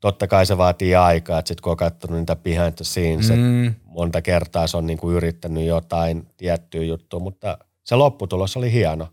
totta 0.00 0.26
kai 0.26 0.46
se 0.46 0.58
vaatii 0.58 0.94
aikaa, 0.94 1.38
että 1.38 1.48
sitten 1.48 1.62
kun 1.62 1.70
on 1.70 1.76
katsonut 1.76 2.18
niitä 2.18 2.36
behind 2.36 2.72
the 2.72 2.84
scenes, 2.84 3.30
mm. 3.30 3.74
monta 3.84 4.22
kertaa 4.22 4.66
se 4.66 4.76
on 4.76 4.86
niinku 4.86 5.10
yrittänyt 5.10 5.66
jotain 5.66 6.26
tiettyä 6.36 6.82
juttua, 6.82 7.20
mutta 7.20 7.58
se 7.84 7.94
lopputulos 7.94 8.56
oli 8.56 8.72
hieno. 8.72 9.08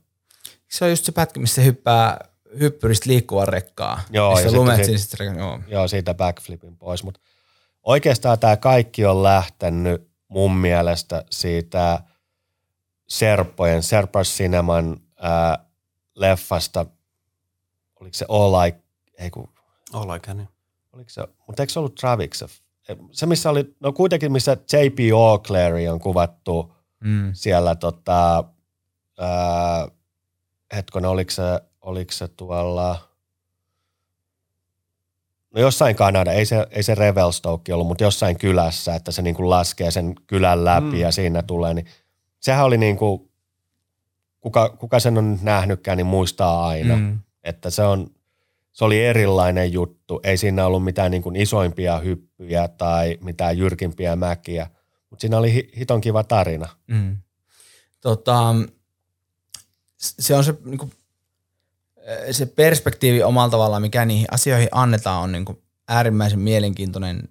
Se 0.69 0.85
on 0.85 0.89
just 0.89 1.05
se 1.05 1.11
pätkä, 1.11 1.39
missä 1.39 1.61
hyppää 1.61 2.19
hyppyristä 2.59 3.09
liikkuvaa 3.09 3.45
rekkaa. 3.45 4.01
Joo, 4.09 4.39
ja 4.39 4.51
lumet 4.51 4.85
siitä, 4.85 4.99
siitä, 4.99 5.23
joo. 5.23 5.59
joo, 5.67 5.87
siitä 5.87 6.13
backflipin 6.13 6.77
pois, 6.77 7.03
mutta 7.03 7.19
oikeastaan 7.83 8.39
tämä 8.39 8.57
kaikki 8.57 9.05
on 9.05 9.23
lähtenyt 9.23 10.09
mun 10.27 10.57
mielestä 10.57 11.23
siitä 11.31 11.99
Serppojen, 13.07 13.83
Serpas 13.83 14.37
Cineman 14.37 14.97
ää, 15.21 15.65
leffasta, 16.15 16.85
oliko 17.99 18.13
se 18.13 18.25
All 18.29 18.65
I, 18.67 18.75
ei 19.17 19.29
kun, 19.29 19.49
All 19.93 20.15
I 20.15 20.19
Can, 20.19 20.47
oliko 20.93 21.09
se, 21.09 21.21
mutta 21.47 21.63
eikö 21.63 21.73
se 21.73 21.79
ollut 21.79 21.95
Travix? 21.95 22.43
Se, 23.11 23.25
missä 23.25 23.49
oli, 23.49 23.75
no 23.79 23.93
kuitenkin 23.93 24.31
missä 24.31 24.51
J.P. 24.51 24.99
O'Cleary 24.99 25.91
on 25.91 25.99
kuvattu 25.99 26.75
mm. 26.99 27.29
siellä 27.33 27.75
tota, 27.75 28.43
ää, 29.19 29.87
hetkon, 30.75 31.05
oliko 31.05 31.31
se, 31.31 31.43
oliko 31.87 32.11
se 32.11 32.27
tuolla, 32.27 33.09
no 35.53 35.61
jossain 35.61 35.95
Kanada, 35.95 36.31
ei 36.31 36.45
se, 36.45 36.67
ei 36.71 36.83
se 36.83 36.95
Revelstoke 36.95 37.73
ollut, 37.73 37.87
mutta 37.87 38.03
jossain 38.03 38.37
kylässä, 38.37 38.95
että 38.95 39.11
se 39.11 39.21
niinku 39.21 39.49
laskee 39.49 39.91
sen 39.91 40.15
kylän 40.27 40.65
läpi 40.65 40.87
mm. 40.87 40.99
ja 40.99 41.11
siinä 41.11 41.43
tulee, 41.43 41.73
niin 41.73 41.85
sehän 42.39 42.65
oli 42.65 42.77
niinku, 42.77 43.31
kuka, 44.39 44.69
kuka 44.69 44.99
sen 44.99 45.17
on 45.17 45.39
nähnytkään, 45.41 45.97
niin 45.97 46.05
muistaa 46.05 46.67
aina, 46.67 46.95
mm. 46.95 47.19
että 47.43 47.69
se 47.69 47.83
on, 47.83 48.07
se 48.71 48.85
oli 48.85 49.05
erilainen 49.05 49.73
juttu. 49.73 50.19
Ei 50.23 50.37
siinä 50.37 50.65
ollut 50.65 50.83
mitään 50.83 51.11
niin 51.11 51.23
kuin 51.23 51.35
isoimpia 51.35 51.99
hyppyjä 51.99 52.67
tai 52.67 53.17
mitään 53.21 53.57
jyrkimpiä 53.57 54.15
mäkiä, 54.15 54.69
mutta 55.09 55.21
siinä 55.21 55.37
oli 55.37 55.71
hiton 55.77 56.01
kiva 56.01 56.23
tarina. 56.23 56.67
Mm. 56.87 57.17
Tota, 58.01 58.55
se 59.97 60.35
on 60.35 60.43
se, 60.43 60.57
niin 60.65 60.77
kuin, 60.77 60.91
se 62.31 62.45
perspektiivi 62.45 63.23
omalla 63.23 63.49
tavallaan, 63.49 63.81
mikä 63.81 64.05
niihin 64.05 64.27
asioihin 64.31 64.69
annetaan, 64.71 65.23
on 65.23 65.31
niin 65.31 65.45
kuin 65.45 65.63
äärimmäisen 65.87 66.39
mielenkiintoinen 66.39 67.23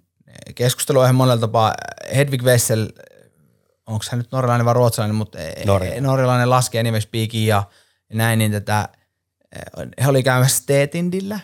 keskustelu. 0.55 1.01
Eihän 1.01 1.15
monella 1.15 1.37
tapaa 1.37 1.73
Hedvig 2.15 2.43
Wessel, 2.43 2.89
onko 3.87 4.05
hän 4.11 4.17
nyt 4.17 4.31
norjalainen 4.31 4.65
vai 4.65 4.73
ruotsalainen, 4.73 5.15
mutta 5.15 5.37
Norja. 5.65 6.01
norjalainen 6.01 6.49
laskee 6.49 6.83
nimespiikin 6.83 7.47
ja 7.47 7.63
näin, 8.13 8.39
niin 8.39 8.51
tätä, 8.51 8.89
he 10.03 10.07
oli 10.07 10.23
käymässä 10.23 10.57
Steetindillä 10.57 11.39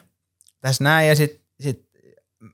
tässä 0.59 0.83
näin 0.83 1.07
ja 1.07 1.15
sitten 1.15 1.39
sit, 1.59 1.89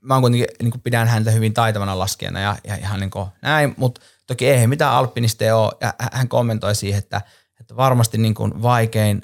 mä 0.01 0.13
oon 0.13 0.21
kuitenkin, 0.21 0.47
niin 0.61 0.71
kuin 0.71 0.82
pidän 0.82 1.07
häntä 1.07 1.32
hyvin 1.32 1.53
taitavana 1.53 1.99
laskijana 1.99 2.39
ja, 2.39 2.55
ja 2.63 2.75
ihan 2.75 2.99
niin 2.99 3.09
kuin 3.09 3.27
näin, 3.41 3.73
mutta 3.77 4.01
toki 4.27 4.49
ei 4.49 4.67
mitään 4.67 4.93
alppinisteja 4.93 5.57
ole 5.57 5.71
ja 5.82 5.93
hän 6.11 6.27
kommentoi 6.27 6.75
siihen, 6.75 6.99
että– 6.99 7.21
että 7.69 7.75
varmasti 7.75 8.17
niin 8.17 8.34
kuin 8.34 8.61
vaikein 8.61 9.21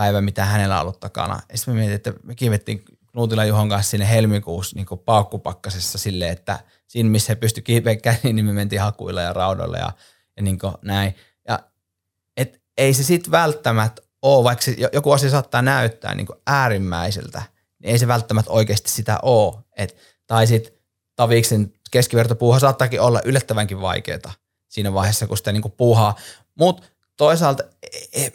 alppipäivä, 0.00 0.20
mitä 0.20 0.44
hänellä 0.44 0.74
on 0.76 0.80
ollut 0.80 1.00
takana. 1.00 1.40
Ja 1.52 1.58
sitten 1.58 1.74
me 1.74 1.78
mietin, 1.78 1.96
että 1.96 2.12
me 2.22 2.34
kiivettiin 2.34 2.84
Knutila 3.12 3.44
Juhon 3.44 3.68
kanssa 3.68 3.90
sinne 3.90 4.10
helmikuussa 4.10 4.76
niin 4.76 4.86
paukkupakkasessa 5.04 5.98
silleen, 5.98 6.32
että 6.32 6.58
siinä 6.86 7.10
missä 7.10 7.30
he 7.30 7.34
pystyi 7.34 7.62
kiipeämään, 7.62 8.18
niin 8.22 8.44
me 8.44 8.52
mentiin 8.52 8.80
hakuilla 8.80 9.22
ja 9.22 9.32
raudoilla 9.32 9.76
ja, 9.76 9.92
ja 10.36 10.42
niin 10.42 10.58
näin. 10.82 11.14
Ja 11.48 11.58
et 12.36 12.62
ei 12.76 12.94
se 12.94 13.02
sitten 13.02 13.30
välttämättä 13.30 14.02
ole, 14.22 14.44
vaikka 14.44 14.64
se, 14.64 14.76
joku 14.92 15.12
asia 15.12 15.30
saattaa 15.30 15.62
näyttää 15.62 16.14
niin 16.14 16.26
äärimmäiseltä, 16.46 17.42
niin 17.78 17.92
ei 17.92 17.98
se 17.98 18.08
välttämättä 18.08 18.50
oikeasti 18.50 18.90
sitä 18.90 19.18
ole. 19.22 19.64
Et, 19.76 19.96
tai 20.26 20.46
sitten 20.46 20.72
Taviksen 21.16 21.72
keskivertopuuha 21.90 22.58
saattaakin 22.58 23.00
olla 23.00 23.20
yllättävänkin 23.24 23.80
vaikeaa 23.80 24.32
siinä 24.68 24.94
vaiheessa, 24.94 25.26
kun 25.26 25.36
sitä 25.36 25.52
niin 25.52 25.72
puuhaa. 25.76 26.16
Mutta 26.54 26.82
toisaalta 27.16 27.62
e, 27.82 28.24
e, 28.24 28.30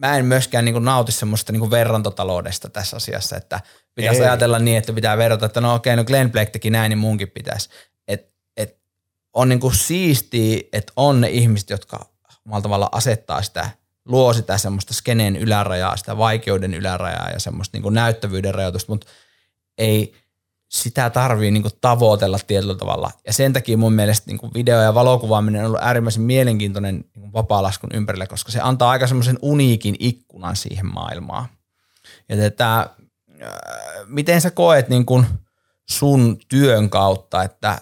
mä 0.00 0.16
en 0.16 0.24
myöskään 0.24 0.64
niin 0.64 0.84
nauti 0.84 1.12
semmoista 1.12 1.52
niin 1.52 1.70
verrantotaloudesta 1.70 2.70
tässä 2.70 2.96
asiassa, 2.96 3.36
että 3.36 3.60
pitäisi 3.94 4.20
Ei. 4.20 4.28
ajatella 4.28 4.58
niin, 4.58 4.78
että 4.78 4.92
pitää 4.92 5.18
verrata, 5.18 5.46
että 5.46 5.60
no 5.60 5.74
okei, 5.74 5.96
no 5.96 6.04
Glenn 6.04 6.32
Blake 6.32 6.50
teki 6.50 6.70
näin, 6.70 6.90
niin 6.90 6.98
munkin 6.98 7.30
pitäisi. 7.30 7.68
Et, 8.08 8.34
et 8.56 8.80
on 9.34 9.48
niin 9.48 9.60
kuin 9.60 9.74
siistiä, 9.74 10.60
että 10.72 10.92
on 10.96 11.20
ne 11.20 11.28
ihmiset, 11.28 11.70
jotka 11.70 12.06
omalla 12.46 12.62
tavalla 12.62 12.88
asettaa 12.92 13.42
sitä, 13.42 13.70
luo 14.04 14.32
sitä 14.32 14.58
semmoista 14.58 14.94
skeneen 14.94 15.36
ylärajaa, 15.36 15.96
sitä 15.96 16.16
vaikeuden 16.16 16.74
ylärajaa 16.74 17.30
ja 17.30 17.40
semmoista 17.40 17.78
niin 17.78 17.94
näyttävyyden 17.94 18.54
rajoitusta, 18.54 18.92
mutta 18.92 19.06
ei– 19.78 20.14
sitä 20.70 21.10
tarvii 21.10 21.50
niin 21.50 21.64
tavoitella 21.80 22.38
tietyllä 22.46 22.74
tavalla. 22.74 23.10
Ja 23.26 23.32
sen 23.32 23.52
takia 23.52 23.76
mun 23.76 23.92
mielestä 23.92 24.30
niin 24.30 24.54
video- 24.54 24.82
ja 24.82 24.94
valokuvaaminen 24.94 25.60
on 25.60 25.66
ollut 25.66 25.82
äärimmäisen 25.82 26.22
mielenkiintoinen 26.22 27.04
niin 27.16 27.32
vapaa-laskun 27.32 27.90
ympärillä, 27.94 28.26
koska 28.26 28.52
se 28.52 28.60
antaa 28.60 28.90
aika 28.90 29.06
semmoisen 29.06 29.38
uniikin 29.42 29.96
ikkunan 29.98 30.56
siihen 30.56 30.86
maailmaan. 30.86 31.48
Ja 32.28 32.36
tätä, 32.36 32.80
äh, 32.80 32.88
miten 34.06 34.40
sä 34.40 34.50
koet 34.50 34.88
niin 34.88 35.06
kuin 35.06 35.26
sun 35.90 36.38
työn 36.48 36.90
kautta, 36.90 37.42
että 37.42 37.70
äh, 37.70 37.80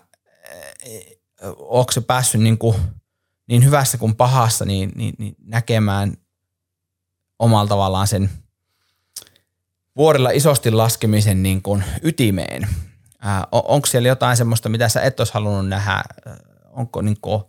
onko 1.58 1.92
se 1.92 2.00
päässyt 2.00 2.40
niin, 2.40 2.58
kuin, 2.58 2.76
niin 3.48 3.64
hyvässä 3.64 3.98
kuin 3.98 4.16
pahassa 4.16 4.64
niin, 4.64 4.92
niin, 4.94 5.14
niin 5.18 5.34
näkemään 5.44 6.16
omalla 7.38 7.68
tavallaan 7.68 8.06
sen– 8.06 8.30
vuorilla 9.98 10.30
isosti 10.30 10.70
laskemisen 10.70 11.42
niin 11.42 11.62
kuin 11.62 11.84
ytimeen. 12.02 12.68
Onko 13.52 13.86
siellä 13.86 14.08
jotain 14.08 14.36
semmoista, 14.36 14.68
mitä 14.68 14.88
sä 14.88 15.00
et 15.00 15.20
olisi 15.20 15.34
halunnut 15.34 15.68
nähdä? 15.68 16.02
Onko 16.70 17.02
niin 17.02 17.16
kuin 17.22 17.42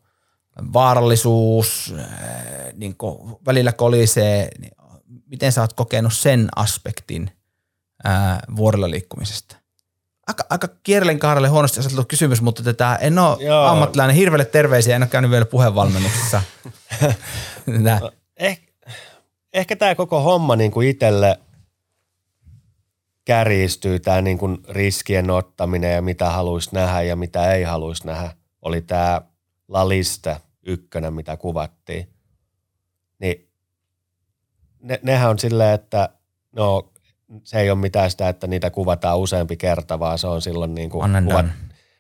vaarallisuus, 0.74 1.96
niin 2.74 2.98
kuin 2.98 3.38
välillä 3.46 3.72
kolisee, 3.72 4.48
niin 4.60 4.72
miten 5.26 5.52
sä 5.52 5.62
oot 5.62 5.74
kokenut 5.74 6.14
sen 6.14 6.50
aspektin 6.56 7.32
ää, 8.04 8.40
vuorilla 8.56 8.90
liikkumisesta? 8.90 9.56
Aika, 10.28 10.46
aika 10.50 10.68
kierrelen 10.84 11.20
kaarelle 11.20 11.48
huonosti 11.48 11.80
aseteltu 11.80 12.06
kysymys, 12.08 12.42
mutta 12.42 12.64
tätä 12.64 12.96
en 12.96 13.20
ole 13.20 13.44
Joo. 13.44 13.66
ammattilainen. 13.66 14.16
Hirveelle 14.16 14.46
terveisiä, 14.46 14.96
en 14.96 15.04
ole 15.04 15.10
käynyt 15.10 15.32
vielä 15.32 15.46
puheenvalmennuksessa. 15.46 16.42
eh, 18.38 18.62
ehkä 19.54 19.76
tämä 19.76 19.96
koko 19.96 20.22
homma 20.22 20.56
niin 20.56 20.72
kuin 20.72 20.88
itselle– 20.88 21.40
kärjistyy 23.30 24.00
tämä 24.00 24.22
niin 24.22 24.38
kuin 24.38 24.58
riskien 24.70 25.30
ottaminen 25.30 25.94
ja 25.94 26.02
mitä 26.02 26.30
haluaisi 26.30 26.70
nähdä 26.74 27.02
ja 27.02 27.16
mitä 27.16 27.54
ei 27.54 27.64
haluaisi 27.64 28.08
nähdä, 28.08 28.32
oli 28.62 28.82
tämä 28.82 29.22
Lalista 29.68 30.40
ykkönen, 30.64 31.14
mitä 31.14 31.38
kuvattiin. 31.38 32.10
Niin 33.20 33.50
ne, 34.82 35.00
nehän 35.04 35.30
on 35.30 35.40
silleen, 35.40 35.74
että 35.74 36.10
no 36.52 36.92
se 37.44 37.60
ei 37.60 37.70
ole 37.70 37.80
mitään 37.80 38.12
sitä, 38.12 38.30
että 38.30 38.48
niitä 38.48 38.70
kuvataan 38.70 39.20
useampi 39.20 39.58
kerta, 39.58 40.00
vaan 40.00 40.20
se 40.20 40.28
on 40.28 40.42
silloin 40.42 40.76
niin 40.76 40.90
kuin 40.90 41.12
kuvat, 41.26 41.46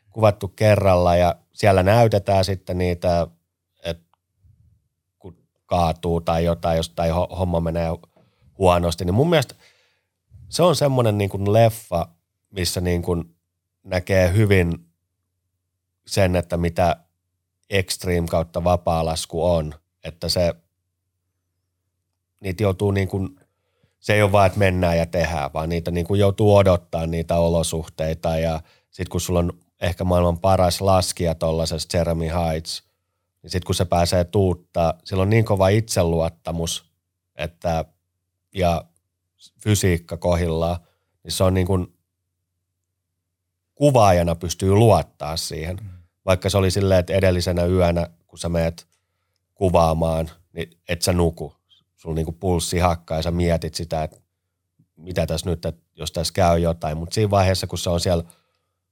kuvattu 0.10 0.48
kerralla 0.48 1.16
ja 1.16 1.36
siellä 1.54 1.84
näytetään 1.84 2.46
sitten 2.46 2.78
niitä, 2.78 3.28
että 3.84 4.18
kun 5.20 5.38
kaatuu 5.66 6.22
tai 6.22 6.46
jotain, 6.46 6.78
jos 6.78 6.90
tai 6.90 7.10
homma 7.10 7.60
menee 7.60 7.90
huonosti, 8.58 9.06
niin 9.06 9.16
mun 9.16 9.30
mielestä– 9.30 9.56
se 10.50 10.64
on 10.64 10.76
semmoinen 10.76 11.18
niin 11.18 11.30
kuin 11.30 11.54
leffa, 11.54 12.08
missä 12.52 12.82
niin 12.82 13.02
kuin 13.02 13.36
näkee 13.84 14.34
hyvin 14.34 14.74
sen, 16.08 16.36
että 16.36 16.58
mitä 16.58 16.95
extreme 17.70 18.28
kautta 18.28 18.64
vapaalasku 18.64 19.45
on. 19.45 19.76
Että 20.04 20.30
se, 20.30 20.54
niitä 22.39 22.64
joutuu 22.64 22.91
niin 22.91 23.08
kuin, 23.08 23.39
se 24.00 24.14
ei 24.14 24.22
ole 24.22 24.32
vaan, 24.32 24.47
että 24.47 24.60
mennään 24.60 24.97
ja 24.97 25.06
tehdään, 25.06 25.54
vaan 25.54 25.70
niitä 25.70 25.91
niin 25.91 26.06
kuin 26.06 26.20
joutuu 26.20 26.56
odottaa 26.56 27.08
niitä 27.08 27.36
olosuhteita 27.36 28.38
ja 28.38 28.62
sitten 28.91 29.12
kun 29.12 29.22
sulla 29.22 29.39
on 29.39 29.54
ehkä 29.82 30.04
maailman 30.04 30.39
paras 30.39 30.82
laskija 30.82 31.36
tuollaisessa 31.36 31.97
Jeremy 31.97 32.28
Heights, 32.28 32.84
niin 33.43 33.52
sitten 33.52 33.66
kun 33.66 33.76
se 33.76 33.86
pääsee 33.86 34.24
tuuttaa, 34.24 34.93
sillä 35.04 35.22
on 35.22 35.30
niin 35.30 35.45
kova 35.45 35.68
itseluottamus, 35.68 36.86
että 37.36 37.86
ja 38.56 38.86
fysiikka 39.64 40.18
kohillaan, 40.18 40.80
niin 41.24 41.32
se 41.32 41.44
on 41.44 41.54
niin 41.54 41.68
kuin 41.68 41.88
kuvaajana 43.76 44.36
pystyy 44.36 44.72
luottaa 44.72 45.38
siihen. 45.38 45.78
Mm. 45.82 45.90
Vaikka 46.26 46.50
se 46.50 46.58
oli 46.58 46.72
silleen, 46.72 47.00
että 47.00 47.14
edellisenä 47.14 47.66
yönä, 47.66 48.10
kun 48.28 48.40
sä 48.40 48.50
meet 48.50 48.88
kuvaamaan, 49.54 50.30
niin 50.54 50.70
et 50.90 51.02
sä 51.02 51.14
nuku. 51.14 51.54
Sulla 51.96 52.16
niin 52.16 52.26
kuin 52.26 52.38
pulssi 52.40 52.80
hakkaa 52.80 53.18
ja 53.18 53.24
sä 53.24 53.32
mietit 53.32 53.76
sitä, 53.76 54.04
että 54.04 54.18
mitä 54.96 55.26
tässä 55.26 55.50
nyt, 55.50 55.66
että 55.66 55.82
jos 55.96 56.12
tässä 56.12 56.34
käy 56.34 56.60
jotain. 56.60 56.98
Mutta 56.98 57.14
siinä 57.14 57.30
vaiheessa, 57.30 57.68
kun 57.68 57.80
se 57.80 57.90
on 57.90 58.00
siellä 58.00 58.24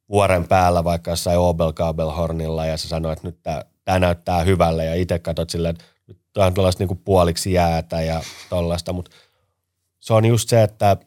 vuoren 0.10 0.48
päällä 0.48 0.84
vaikka 0.84 1.12
jossain 1.12 1.40
Obelkabelhornilla 1.40 2.66
ja 2.66 2.78
sä 2.78 2.88
sanoit, 2.88 3.20
että 3.20 3.28
nyt 3.28 3.42
tämä 3.86 4.00
näyttää 4.00 4.44
hyvälle 4.44 4.86
ja 4.86 4.96
itse 4.96 5.20
katsot 5.20 5.50
silleen, 5.50 5.76
että 5.76 5.86
nyt 6.08 6.18
on 6.38 6.54
tuollaista 6.54 6.86
niin 6.86 6.98
puoliksi 6.98 7.54
jäätä 7.54 8.02
ja 8.02 8.22
tollaista, 8.50 8.94
mutta– 8.94 9.12
se 10.08 10.14
on 10.14 10.26
just 10.26 10.50
se, 10.50 10.64
että 10.64 10.98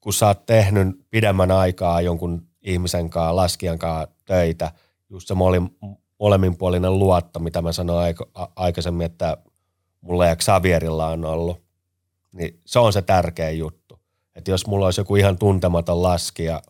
kun 0.00 0.12
sä 0.12 0.26
oot 0.26 0.46
tehnyt 0.46 1.06
pidemmän 1.10 1.50
aikaa 1.50 2.00
jonkun 2.00 2.46
ihmisen 2.62 3.10
kanssa, 3.10 3.36
laskijan 3.36 3.78
kanssa 3.78 4.14
töitä, 4.24 4.72
just 5.10 5.28
se 5.28 5.34
molemminpuolinen 6.18 6.98
luotto, 6.98 7.38
mitä 7.38 7.62
mä 7.62 7.72
sanoin 7.72 8.14
aikaisemmin, 8.56 9.06
että 9.06 9.36
mulla 10.00 10.26
ja 10.26 10.36
Xavierilla 10.36 11.06
on 11.06 11.24
ollut, 11.24 11.62
niin 12.32 12.60
se 12.66 12.78
on 12.78 12.92
se 12.92 13.02
tärkeä 13.02 13.50
juttu. 13.50 14.00
Että 14.34 14.50
jos 14.50 14.66
mulla 14.66 14.84
olisi 14.84 15.00
joku 15.00 15.16
ihan 15.16 15.38
tuntematon 15.38 16.02
laskija, 16.02 16.62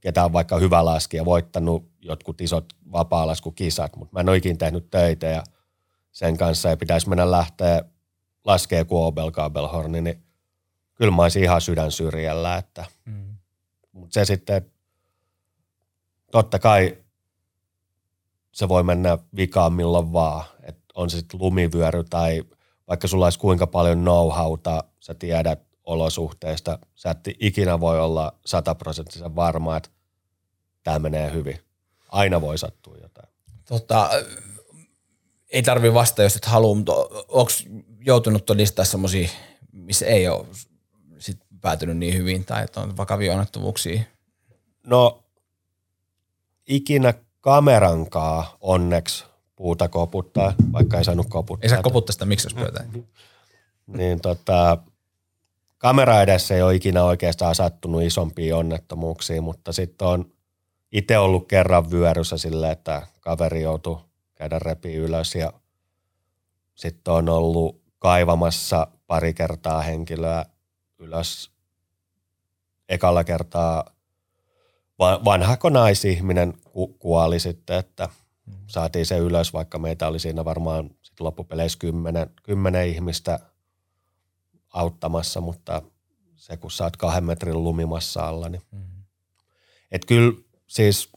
ketä 0.00 0.24
on 0.24 0.32
vaikka 0.32 0.58
hyvä 0.58 0.84
laskija, 0.84 1.24
voittanut 1.24 1.90
jotkut 2.00 2.40
isot 2.40 2.64
vapaalaskukisat, 2.92 3.96
mutta 3.96 4.12
mä 4.12 4.20
en 4.20 4.28
ole 4.28 4.36
ikinä 4.36 4.56
tehnyt 4.56 4.90
töitä 4.90 5.26
ja 5.26 5.42
sen 6.12 6.36
kanssa 6.36 6.70
ei 6.70 6.76
pitäisi 6.76 7.08
mennä 7.08 7.30
lähteä 7.30 7.84
laskee 8.44 8.84
kuin 8.84 9.04
Obel 9.04 9.30
Kabelhorni, 9.30 10.00
niin 10.00 10.24
kyllä 10.94 11.16
mä 11.16 11.22
olisin 11.22 11.42
ihan 11.42 11.60
sydän 11.60 11.90
syrjällä. 11.90 12.56
Että. 12.56 12.84
Mm. 13.04 13.36
Mutta 13.92 14.14
se 14.14 14.24
sitten, 14.24 14.70
totta 16.30 16.58
kai 16.58 16.98
se 18.52 18.68
voi 18.68 18.82
mennä 18.82 19.18
vikaan 19.36 19.72
milloin 19.72 20.12
vaan. 20.12 20.44
Et 20.62 20.78
on 20.94 21.10
se 21.10 21.18
sitten 21.18 21.40
lumivyöry 21.40 22.04
tai 22.04 22.42
vaikka 22.88 23.08
sulla 23.08 23.26
olisi 23.26 23.38
kuinka 23.38 23.66
paljon 23.66 23.98
know-howta, 23.98 24.84
sä 25.00 25.14
tiedät 25.14 25.60
olosuhteista, 25.84 26.78
sä 26.94 27.10
et 27.10 27.18
ikinä 27.40 27.80
voi 27.80 28.00
olla 28.00 28.32
sataprosenttisen 28.46 29.36
varma, 29.36 29.76
että 29.76 29.90
tämä 30.84 30.98
menee 30.98 31.32
hyvin. 31.32 31.58
Aina 32.08 32.40
voi 32.40 32.58
sattua 32.58 32.96
jotain. 32.96 33.28
Tota, 33.64 34.10
ei 35.50 35.62
tarvi 35.62 35.94
vastata, 35.94 36.22
jos 36.22 36.36
et 36.36 36.44
halua, 36.44 36.74
mutta 36.74 36.92
onko 37.28 37.50
joutunut 38.04 38.46
todistaa 38.46 38.84
semmoisia, 38.84 39.28
missä 39.72 40.06
ei 40.06 40.28
ole 40.28 40.46
sit 41.18 41.38
päätynyt 41.60 41.96
niin 41.96 42.14
hyvin 42.14 42.44
tai 42.44 42.64
että 42.64 42.80
on 42.80 42.96
vakavia 42.96 43.32
onnettomuuksia? 43.32 44.02
No 44.86 45.24
ikinä 46.68 47.14
kamerankaa 47.40 48.56
onneksi 48.60 49.24
puuta 49.56 49.88
koputtaa, 49.88 50.54
vaikka 50.72 50.98
ei 50.98 51.04
saanut 51.04 51.26
koputtaa. 51.28 51.64
Ei 51.64 51.68
saa 51.68 51.82
koputtaa 51.82 52.12
sitä 52.12 52.24
miksospöytään. 52.24 52.90
niin 53.96 54.20
tota, 54.20 54.78
kamera 55.78 56.22
edessä 56.22 56.54
ei 56.54 56.62
ole 56.62 56.74
ikinä 56.74 57.04
oikeastaan 57.04 57.54
sattunut 57.54 58.02
isompia 58.02 58.56
onnettomuuksia, 58.56 59.42
mutta 59.42 59.72
sitten 59.72 60.08
on 60.08 60.32
itse 60.92 61.18
ollut 61.18 61.48
kerran 61.48 61.90
vyöryssä 61.90 62.38
silleen, 62.38 62.72
että 62.72 63.06
kaveri 63.20 63.62
joutui 63.62 63.98
käydä 64.34 64.58
repi 64.58 64.94
ylös 64.94 65.34
ja 65.34 65.52
sitten 66.74 67.14
on 67.14 67.28
ollut 67.28 67.81
kaivamassa 68.02 68.86
pari 69.06 69.34
kertaa 69.34 69.82
henkilöä 69.82 70.44
ylös. 70.98 71.50
Ekalla 72.88 73.24
kertaa 73.24 73.84
vanhako 74.98 75.70
naisihminen 75.70 76.54
ku- 76.72 76.96
kuoli 76.98 77.40
sitten, 77.40 77.78
että 77.78 78.08
saatiin 78.66 79.06
se 79.06 79.18
ylös, 79.18 79.52
vaikka 79.52 79.78
meitä 79.78 80.08
oli 80.08 80.18
siinä 80.18 80.44
varmaan 80.44 80.90
sit 81.02 81.20
loppupeleissä 81.20 81.78
kymmenen, 81.78 82.30
kymmenen 82.42 82.88
ihmistä 82.88 83.38
auttamassa, 84.70 85.40
mutta 85.40 85.82
se 86.36 86.56
kun 86.56 86.70
saat 86.70 86.96
kahden 86.96 87.24
metrin 87.24 87.64
lumimassa 87.64 88.28
alla, 88.28 88.48
niin 88.48 88.62
mm. 88.72 89.02
et 89.92 90.04
kyllä 90.04 90.32
siis 90.66 91.08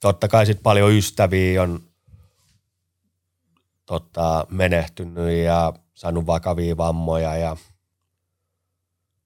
totta 0.00 0.28
kai 0.28 0.46
sit 0.46 0.62
paljon 0.62 0.92
ystäviä 0.92 1.62
on 1.62 1.89
tota, 3.90 4.46
menehtynyt 4.50 5.44
ja 5.44 5.72
saanut 5.94 6.26
vakavia 6.26 6.76
vammoja. 6.76 7.36
Ja, 7.36 7.56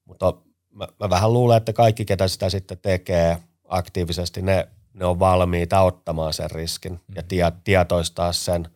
mutta 0.05 0.35
mä, 0.71 0.89
mä 1.01 1.11
vähän 1.11 1.33
luulen, 1.33 1.57
että 1.57 1.73
kaikki, 1.73 2.05
ketä 2.05 2.29
sitä 2.29 2.51
sitten 2.51 2.79
tekee 2.83 3.39
aktiivisesti, 3.69 4.43
ne, 4.43 4.69
ne 4.95 5.05
on 5.05 5.19
valmiita 5.19 5.81
ottamaan 5.81 6.33
sen 6.33 6.51
riskin 6.51 7.01
ja 7.15 7.23
mm. 7.23 7.29
tie, 7.29 7.53
tietoistaa 7.65 8.33
sen. 8.33 8.69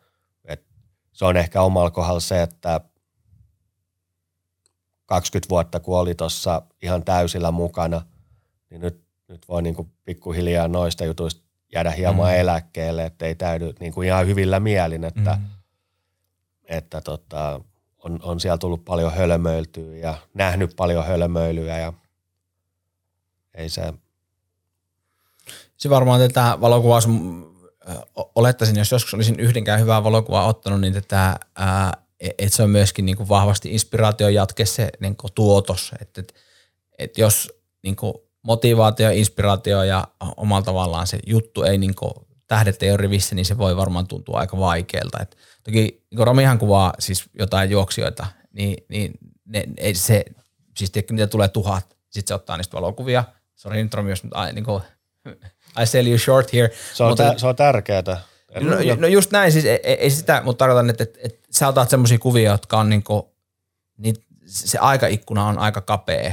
Et 0.45 0.65
se 1.13 1.25
on 1.25 1.37
ehkä 1.37 1.63
omalla 1.63 1.91
kohdalla 1.91 2.21
se, 2.21 2.43
että 2.43 2.81
20 5.07 5.51
vuotta 5.51 5.81
kun 5.81 5.99
oli 5.99 6.15
tuossa 6.15 6.63
ihan 6.83 7.05
täysillä 7.05 7.51
mukana, 7.51 8.03
niin 8.71 8.81
nyt, 8.81 9.05
nyt 9.29 9.49
voi 9.49 9.63
niinku 9.63 9.89
pikkuhiljaa 10.05 10.69
noista 10.69 11.05
jutuista 11.05 11.43
jäädä 11.75 11.91
hieman 11.91 12.33
mm. 12.33 12.41
eläkkeelle, 12.41 13.05
että 13.05 13.27
ei 13.27 13.35
täydy 13.35 13.75
niinku 13.81 14.03
ihan 14.03 14.27
hyvillä 14.27 14.61
mielin, 14.61 15.05
että 15.05 15.35
mm 15.35 15.58
että 16.69 17.01
tota, 17.01 17.61
on, 18.05 18.19
on 18.23 18.41
siellä 18.41 18.59
tullut 18.59 18.85
paljon 18.85 19.13
hölmöiltyä 19.13 19.97
ja 19.97 20.15
nähnyt 20.35 20.71
paljon 20.77 21.07
hölmöilyä 21.07 21.79
ja 21.79 21.93
ei 23.55 23.69
se... 23.69 23.95
Se 25.77 25.91
varmaan 25.91 26.21
tätä 26.21 26.59
valokuvaa, 26.61 27.01
olettaisin, 28.35 28.77
jos 28.77 28.93
joskus 28.93 29.15
olisin 29.15 29.41
yhdenkään 29.41 29.81
hyvää 29.81 30.05
valokuvaa 30.05 30.47
ottanut, 30.47 30.81
niin 30.81 30.93
tätä, 30.93 31.41
että 32.21 32.57
se 32.57 32.63
on 32.63 32.71
myöskin 32.71 33.07
niin 33.07 33.17
kuin 33.17 33.29
vahvasti 33.29 33.73
inspiraation 33.73 34.35
jatke 34.35 34.67
se 34.67 34.91
niin 35.01 35.17
kuin 35.17 35.33
tuotos, 35.33 35.93
että, 36.01 36.21
että, 36.21 36.35
että 36.99 37.21
jos 37.21 37.53
niin 37.83 37.97
kuin 37.97 38.15
motivaatio, 38.43 39.11
inspiraatio 39.11 39.83
ja 39.83 40.05
omalla 40.37 40.65
tavallaan 40.65 41.07
se 41.07 41.19
juttu 41.27 41.63
ei 41.63 41.79
niin 41.79 41.95
kuin, 41.95 42.13
tähdet 42.49 42.83
ei 42.83 42.91
ole 42.91 42.97
rivissä, 42.97 43.35
niin 43.35 43.45
se 43.45 43.59
voi 43.59 43.77
varmaan 43.77 44.07
tuntua 44.07 44.39
aika 44.39 44.59
vaikealta. 44.59 45.19
Että 45.23 45.37
Toki 45.65 46.07
kun 46.17 46.27
Romihan 46.27 46.59
kuvaa 46.59 46.95
siis 46.99 47.25
jotain 47.39 47.71
juoksijoita, 47.71 48.27
niin, 48.53 48.85
niin 48.89 49.13
ne, 49.45 49.65
ei 49.77 49.95
se, 49.95 50.25
siis 50.77 50.91
tiedätkö, 50.91 51.15
mitä 51.15 51.27
tulee 51.27 51.49
tuhat, 51.49 51.97
sitten 52.11 52.29
se 52.29 52.35
ottaa 52.35 52.57
niistä 52.57 52.77
valokuvia. 52.77 53.25
Sori 53.55 53.83
nyt 53.83 53.95
Romi, 53.95 54.11
jos 54.11 54.23
niin 54.53 54.65
kuin, 54.65 54.83
I 55.83 55.87
sell 55.87 56.07
you 56.07 56.19
short 56.19 56.53
here. 56.53 56.71
Se 56.95 57.03
on, 57.03 57.11
mutta, 57.11 57.33
tä, 57.33 57.39
se 57.39 57.47
on 57.47 57.57
tärkeää. 57.57 58.03
No, 58.61 58.77
no, 58.99 59.07
just 59.07 59.31
näin, 59.31 59.53
siis 59.53 59.65
ei, 59.65 59.81
ei 59.85 60.11
sitä, 60.11 60.43
mutta 60.45 60.59
tarkoitan, 60.59 60.91
että, 60.91 61.05
että, 61.05 61.19
että 61.23 61.39
sä 61.51 61.69
otat 61.69 61.91
semmoisia 61.91 62.19
kuvia, 62.19 62.51
jotka 62.51 62.79
on 62.79 62.89
niin 62.89 63.03
kuin, 63.03 63.23
niin 63.97 64.17
se 64.47 64.79
aikaikkuna 64.79 65.47
on 65.47 65.59
aika 65.59 65.81
kapea, 65.81 66.33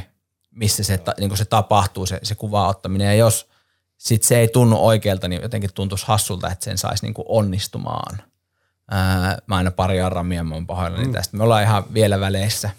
missä 0.52 0.84
se, 0.84 1.00
niin 1.20 1.30
kuin 1.30 1.38
se 1.38 1.46
tapahtuu, 1.46 2.06
se, 2.06 2.20
se 2.24 2.36
kuva 2.36 2.68
ottaminen. 2.68 3.08
Ja 3.08 3.14
jos 3.14 3.50
sit 3.98 4.24
se 4.24 4.40
ei 4.40 4.48
tunnu 4.48 4.88
oikealta, 4.88 5.28
niin 5.28 5.42
jotenkin 5.42 5.74
tuntuisi 5.74 6.08
hassulta, 6.08 6.52
että 6.52 6.66
sen 6.66 6.78
saisi 6.78 7.06
niin 7.06 7.14
kuin 7.14 7.26
onnistumaan– 7.30 8.22
Ää, 8.92 9.38
mä 9.48 9.56
aina 9.56 9.72
pari 9.72 10.02
arramia, 10.02 10.44
mä 10.44 10.56
oon 10.56 10.68
pahoillani 10.68 11.06
mm. 11.06 11.14
tästä. 11.14 11.38
Me 11.38 11.44
ollaan 11.44 11.64
ihan 11.64 11.84
vielä 11.94 12.20
väleissä. 12.20 12.70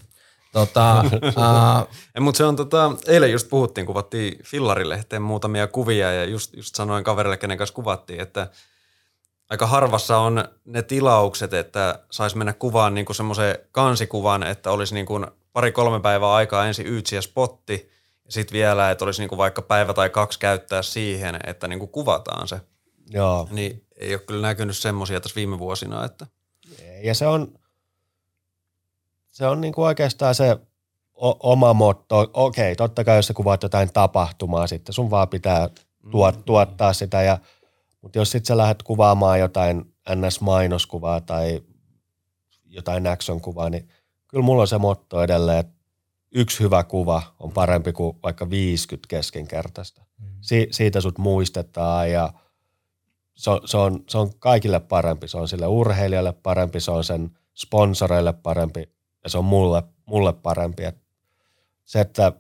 Tota, 0.53 0.91
ää... 1.37 1.87
Mutta 2.21 2.39
se 2.39 2.45
on 2.45 2.57
tota, 2.57 2.93
eilen 3.07 3.33
just 3.33 3.49
puhuttiin, 3.49 3.87
kuvattiin 3.87 4.39
Fillarilehteen 4.45 5.23
muutamia 5.23 5.67
kuvia 5.67 6.13
ja 6.13 6.25
just, 6.25 6.55
just 6.55 6.75
sanoin 6.75 7.05
kaverille, 7.05 7.37
kenen 7.37 7.59
kanssa 7.59 7.75
kuvattiin, 7.75 8.21
että 8.21 8.51
aika 9.51 9.67
harvassa 9.67 10.19
on 10.19 10.45
ne 10.65 10.83
tilaukset, 10.83 11.55
että 11.55 11.99
saisi 12.11 12.37
mennä 12.37 12.53
kuvaan 12.53 12.95
niinku 12.95 13.15
semmoisen 13.15 13.59
kansikuvan, 13.73 14.43
että 14.43 14.71
olisi 14.71 14.95
niinku 14.95 15.21
pari-kolme 15.53 16.01
päivää 16.01 16.35
aikaa 16.35 16.67
ensin 16.67 16.87
yytsiä 16.87 17.21
spotti 17.21 17.91
ja 17.91 17.96
sitten 18.29 18.53
vielä, 18.53 18.91
että 18.91 19.05
olisi 19.05 19.23
niinku 19.23 19.39
vaikka 19.39 19.63
päivä 19.63 19.95
tai 19.95 20.11
kaksi 20.11 20.39
käyttää 20.39 20.83
siihen, 20.83 21.39
että 21.47 21.69
niinku 21.69 21.87
kuvataan 21.87 22.49
se. 22.49 22.61
Joo. 23.11 23.49
Niin 23.51 23.87
ei 23.97 24.15
ole 24.15 24.23
kyllä 24.23 24.43
näkynyt 24.49 24.77
semmoisia 24.77 25.21
tässä 25.21 25.37
viime 25.37 25.59
vuosina. 25.59 26.05
Että. 26.05 26.27
Ja 27.03 27.15
se 27.15 27.27
on, 27.27 27.59
se 29.27 29.47
on 29.47 29.61
niinku 29.61 29.83
oikeastaan 29.83 30.35
se 30.35 30.57
o- 31.15 31.51
oma 31.53 31.75
motto. 31.75 32.31
Okei, 32.33 32.77
totta 32.77 33.05
kai 33.05 33.17
jos 33.17 33.27
sä 33.27 33.35
kuvaat 33.35 33.63
jotain 33.63 33.93
tapahtumaa 33.93 34.67
sitten, 34.67 34.93
sun 34.93 35.11
vaan 35.11 35.29
pitää 35.29 35.69
tuot, 36.11 36.37
mm. 36.37 36.43
tuottaa 36.43 36.93
sitä. 36.93 37.23
Ja, 37.23 37.39
mutta 38.03 38.19
jos 38.19 38.31
sitten 38.31 38.47
sä 38.47 38.57
lähdet 38.57 38.83
kuvaamaan 38.83 39.41
jotain 39.41 39.95
NS-mainoskuvaa 40.09 41.21
tai 41.21 41.61
jotain 42.65 43.07
action-kuvaa, 43.07 43.71
niin 43.71 43.89
kyllä 44.29 44.45
mulla 44.45 44.63
on 44.63 44.69
se 44.69 44.79
motto 44.79 45.23
edelleen, 45.23 45.59
että 45.59 45.76
yksi 46.33 46.61
hyvä 46.61 46.85
kuva 46.85 47.23
on 47.41 47.53
parempi 47.53 47.93
kuin 47.93 48.19
vaikka 48.23 48.51
50 48.51 49.09
keskinkertaista. 49.09 50.05
Mm. 50.19 50.27
Si- 50.41 50.69
siitä 50.71 51.01
sut 51.01 51.19
muistetaan 51.19 52.11
ja– 52.11 52.33
se 53.37 53.51
on, 53.51 53.61
se, 53.65 53.77
on, 53.77 54.05
se 54.09 54.19
on 54.19 54.39
kaikille 54.39 54.81
parempi. 54.81 55.29
Se 55.29 55.37
on 55.37 55.49
sille 55.49 55.67
urheilijalle 55.67 56.33
parempi, 56.33 56.81
se 56.81 56.91
on 56.91 57.05
sen 57.05 57.31
sponsoreille 57.55 58.33
parempi 58.33 58.89
ja 59.25 59.31
se 59.31 59.39
on 59.39 59.45
mulle, 59.45 59.83
mulle 60.07 60.33
parempi. 60.33 60.85
Et 60.85 60.97
se, 61.85 62.01
että 62.01 62.33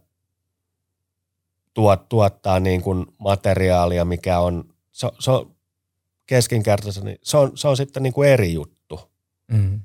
tuot, 1.75 2.09
tuottaa 2.09 2.61
niin 2.61 2.83
kuin 2.83 3.07
materiaalia, 3.19 4.05
mikä 4.05 4.39
on, 4.39 4.75
se, 4.93 5.09
se 5.19 5.31
on 5.31 5.57
keskinkertaisen, 6.27 7.05
niin 7.05 7.19
se 7.23 7.37
on, 7.37 7.59
se 7.59 7.69
on 7.69 7.77
sitten 7.77 8.03
niin 8.03 8.13
kuin 8.13 8.29
eri 8.29 8.53
juttu. 8.53 9.01
Mm. 9.49 9.81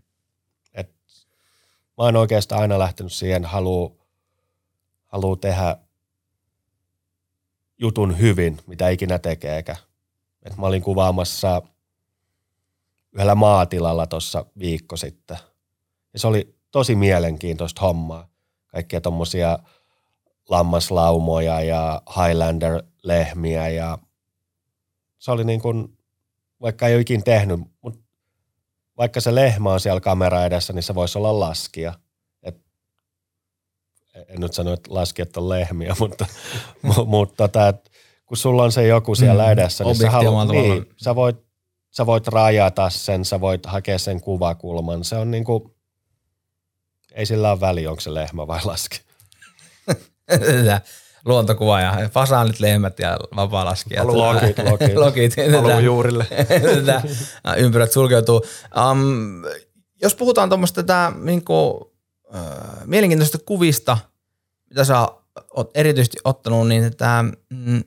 Mä 2.02 2.06
oon 2.06 2.16
oikeastaan 2.16 2.62
aina 2.62 2.80
lähtenyt 2.80 3.14
siihen, 3.14 3.46
haluu, 3.46 4.02
haluu 5.06 5.36
tehdä 5.36 5.78
jutun 7.78 8.20
hyvin, 8.20 8.60
mitä 8.68 8.90
ikinä 8.90 9.20
tekeekään 9.20 9.78
et 10.44 10.58
mä 10.58 10.66
olin 10.66 10.82
kuvaamassa 10.82 11.62
yhdellä 13.12 13.36
maatilalla 13.36 14.08
tuossa 14.08 14.46
viikko 14.60 14.98
sitten. 14.98 15.38
Ja 16.14 16.20
se 16.20 16.28
oli 16.28 16.56
tosi 16.72 16.96
mielenkiintoista 16.96 17.82
hommaa. 17.82 18.28
kaikkia 18.68 19.02
tommosia 19.02 19.60
lammaslaumoja 20.50 21.62
ja 21.62 22.02
Highlander-lehmiä 22.16 23.70
ja 23.70 23.98
se 25.20 25.32
oli 25.32 25.44
niin 25.44 25.62
kuin, 25.62 25.98
vaikka 26.62 26.88
ei 26.88 26.94
ole 26.94 27.02
ikin 27.02 27.24
tehnyt, 27.24 27.60
mutta 27.82 28.00
vaikka 29.02 29.22
se 29.22 29.36
lehmä 29.36 29.74
on 29.74 29.80
siellä 29.80 30.02
kamera 30.02 30.46
edessä, 30.46 30.74
niin 30.74 30.84
se 30.84 30.96
voisi 30.96 31.18
olla 31.18 31.40
laskija. 31.40 31.94
Et, 32.44 32.58
en 34.28 34.40
nyt 34.40 34.54
sano, 34.54 34.74
että 34.74 34.94
laskijat 34.94 35.38
on 35.38 35.50
lehmiä, 35.50 35.96
mutta, 36.00 36.26
mutta 37.06 37.48
tota, 37.48 37.68
et, 37.68 37.92
kun 38.26 38.38
sulla 38.38 38.64
on 38.64 38.72
se 38.72 38.88
joku 38.88 39.16
siellä 39.16 39.46
mm, 39.46 39.52
edessä, 39.52 39.84
niin, 39.84 39.96
sä, 39.96 40.10
halu, 40.10 40.44
niin 40.44 40.86
sä, 40.98 41.16
voit, 41.16 41.38
sä 41.92 42.06
voit 42.06 42.28
rajata 42.28 42.90
sen, 42.90 43.26
sä 43.26 43.42
voit 43.42 43.66
hakea 43.66 44.00
sen 44.00 44.22
kuvakulman. 44.22 45.04
Se 45.04 45.16
on 45.16 45.32
niin 45.32 45.44
kuin, 45.44 45.76
ei 47.12 47.26
sillä 47.26 47.52
ole 47.52 47.60
väliä, 47.60 47.90
onko 47.90 48.02
se 48.02 48.14
lehmä 48.14 48.48
vai 48.48 48.60
laski. 48.64 49.02
luontokuva 51.26 51.82
ja 51.82 52.10
fasaanit, 52.12 52.60
lehmät 52.60 53.00
ja 53.00 53.20
vapaa-laskijat. 53.36 54.06
Lokit, 54.06 54.58
lokit. 54.72 54.96
lokit. 54.96 55.36
juurille. 55.84 56.28
ympyrät 57.58 57.92
sulkeutuu. 57.92 58.46
Um, 58.92 59.44
jos 60.02 60.16
puhutaan 60.16 60.50
tuommoista 60.50 60.84
tätä 60.84 61.12
niinku, 61.22 61.68
uh, 62.34 62.86
mielenkiintoisista 62.86 63.38
kuvista, 63.46 63.98
mitä 64.70 64.84
sä 64.84 65.08
oot 65.50 65.72
erityisesti 65.76 66.18
ottanut, 66.24 66.68
niin 66.68 66.84
tätä, 66.84 67.26
mm, 67.50 67.84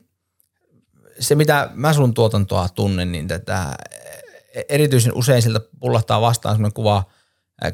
se 1.21 1.35
mitä 1.35 1.71
mä 1.75 1.93
sun 1.93 2.15
tuotantoa 2.15 2.69
tunnen, 2.69 3.13
niin 3.13 3.29
tätä 3.29 3.75
erityisen 4.69 5.15
usein 5.15 5.43
siltä 5.43 5.61
pullahtaa 5.81 6.21
vastaan 6.21 6.55
semmoinen 6.55 6.75
kuva 6.75 7.05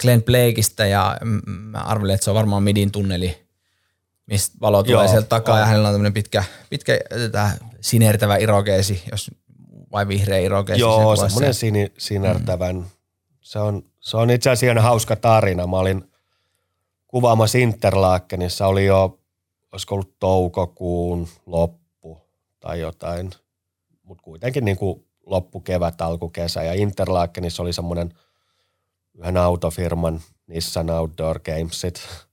Glenn 0.01 0.23
Blakeista 0.23 0.87
ja 0.87 1.17
mä 1.47 1.79
arvelen, 1.79 2.15
että 2.15 2.25
se 2.25 2.31
on 2.31 2.37
varmaan 2.37 2.63
midin 2.63 2.93
tunneli 2.93 3.50
mistä 4.31 4.57
valo 4.61 4.83
tulee 4.83 5.05
Joo, 5.05 5.09
sieltä 5.09 5.29
takaa 5.29 5.55
on. 5.55 5.61
ja 5.61 5.67
hänellä 5.67 5.89
on 5.89 5.95
tämmöinen 5.95 6.13
pitkä, 6.13 6.45
pitkä 6.71 6.99
tätä 7.09 7.51
sinertävä 7.81 8.37
irokeesi, 8.37 9.03
jos, 9.11 9.31
vai 9.93 10.09
vihreä 10.09 10.39
irokeesi. 10.39 10.81
Joo, 10.81 11.17
semmoinen 11.17 11.55
sini, 11.55 11.93
sinertävän. 11.99 12.77
Mm. 12.77 12.85
Se, 13.41 13.59
on, 13.59 13.83
se 14.01 14.17
on 14.17 14.31
itse 14.31 14.51
asiassa 14.51 14.83
hauska 14.83 15.17
tarina. 15.17 15.67
Mä 15.67 15.77
olin 15.77 16.11
kuvaamassa 17.07 17.59
Interlakenissa, 17.59 18.67
oli 18.67 18.87
jo, 18.87 19.19
olisiko 19.73 19.95
ollut 19.95 20.19
toukokuun 20.19 21.29
loppu 21.47 22.19
tai 22.61 22.81
jotain, 22.81 23.31
mutta 24.03 24.23
kuitenkin 24.23 24.65
niin 24.65 24.77
kuin 24.77 25.05
loppukevät, 25.27 26.01
alkukesä. 26.01 26.63
Ja 26.63 26.73
Interlakenissa 26.73 27.63
oli 27.63 27.73
semmoinen 27.73 28.15
yhden 29.15 29.37
autofirman 29.37 30.21
Nissan 30.47 30.91
Outdoor 30.91 31.41
Gamesit– 31.41 32.01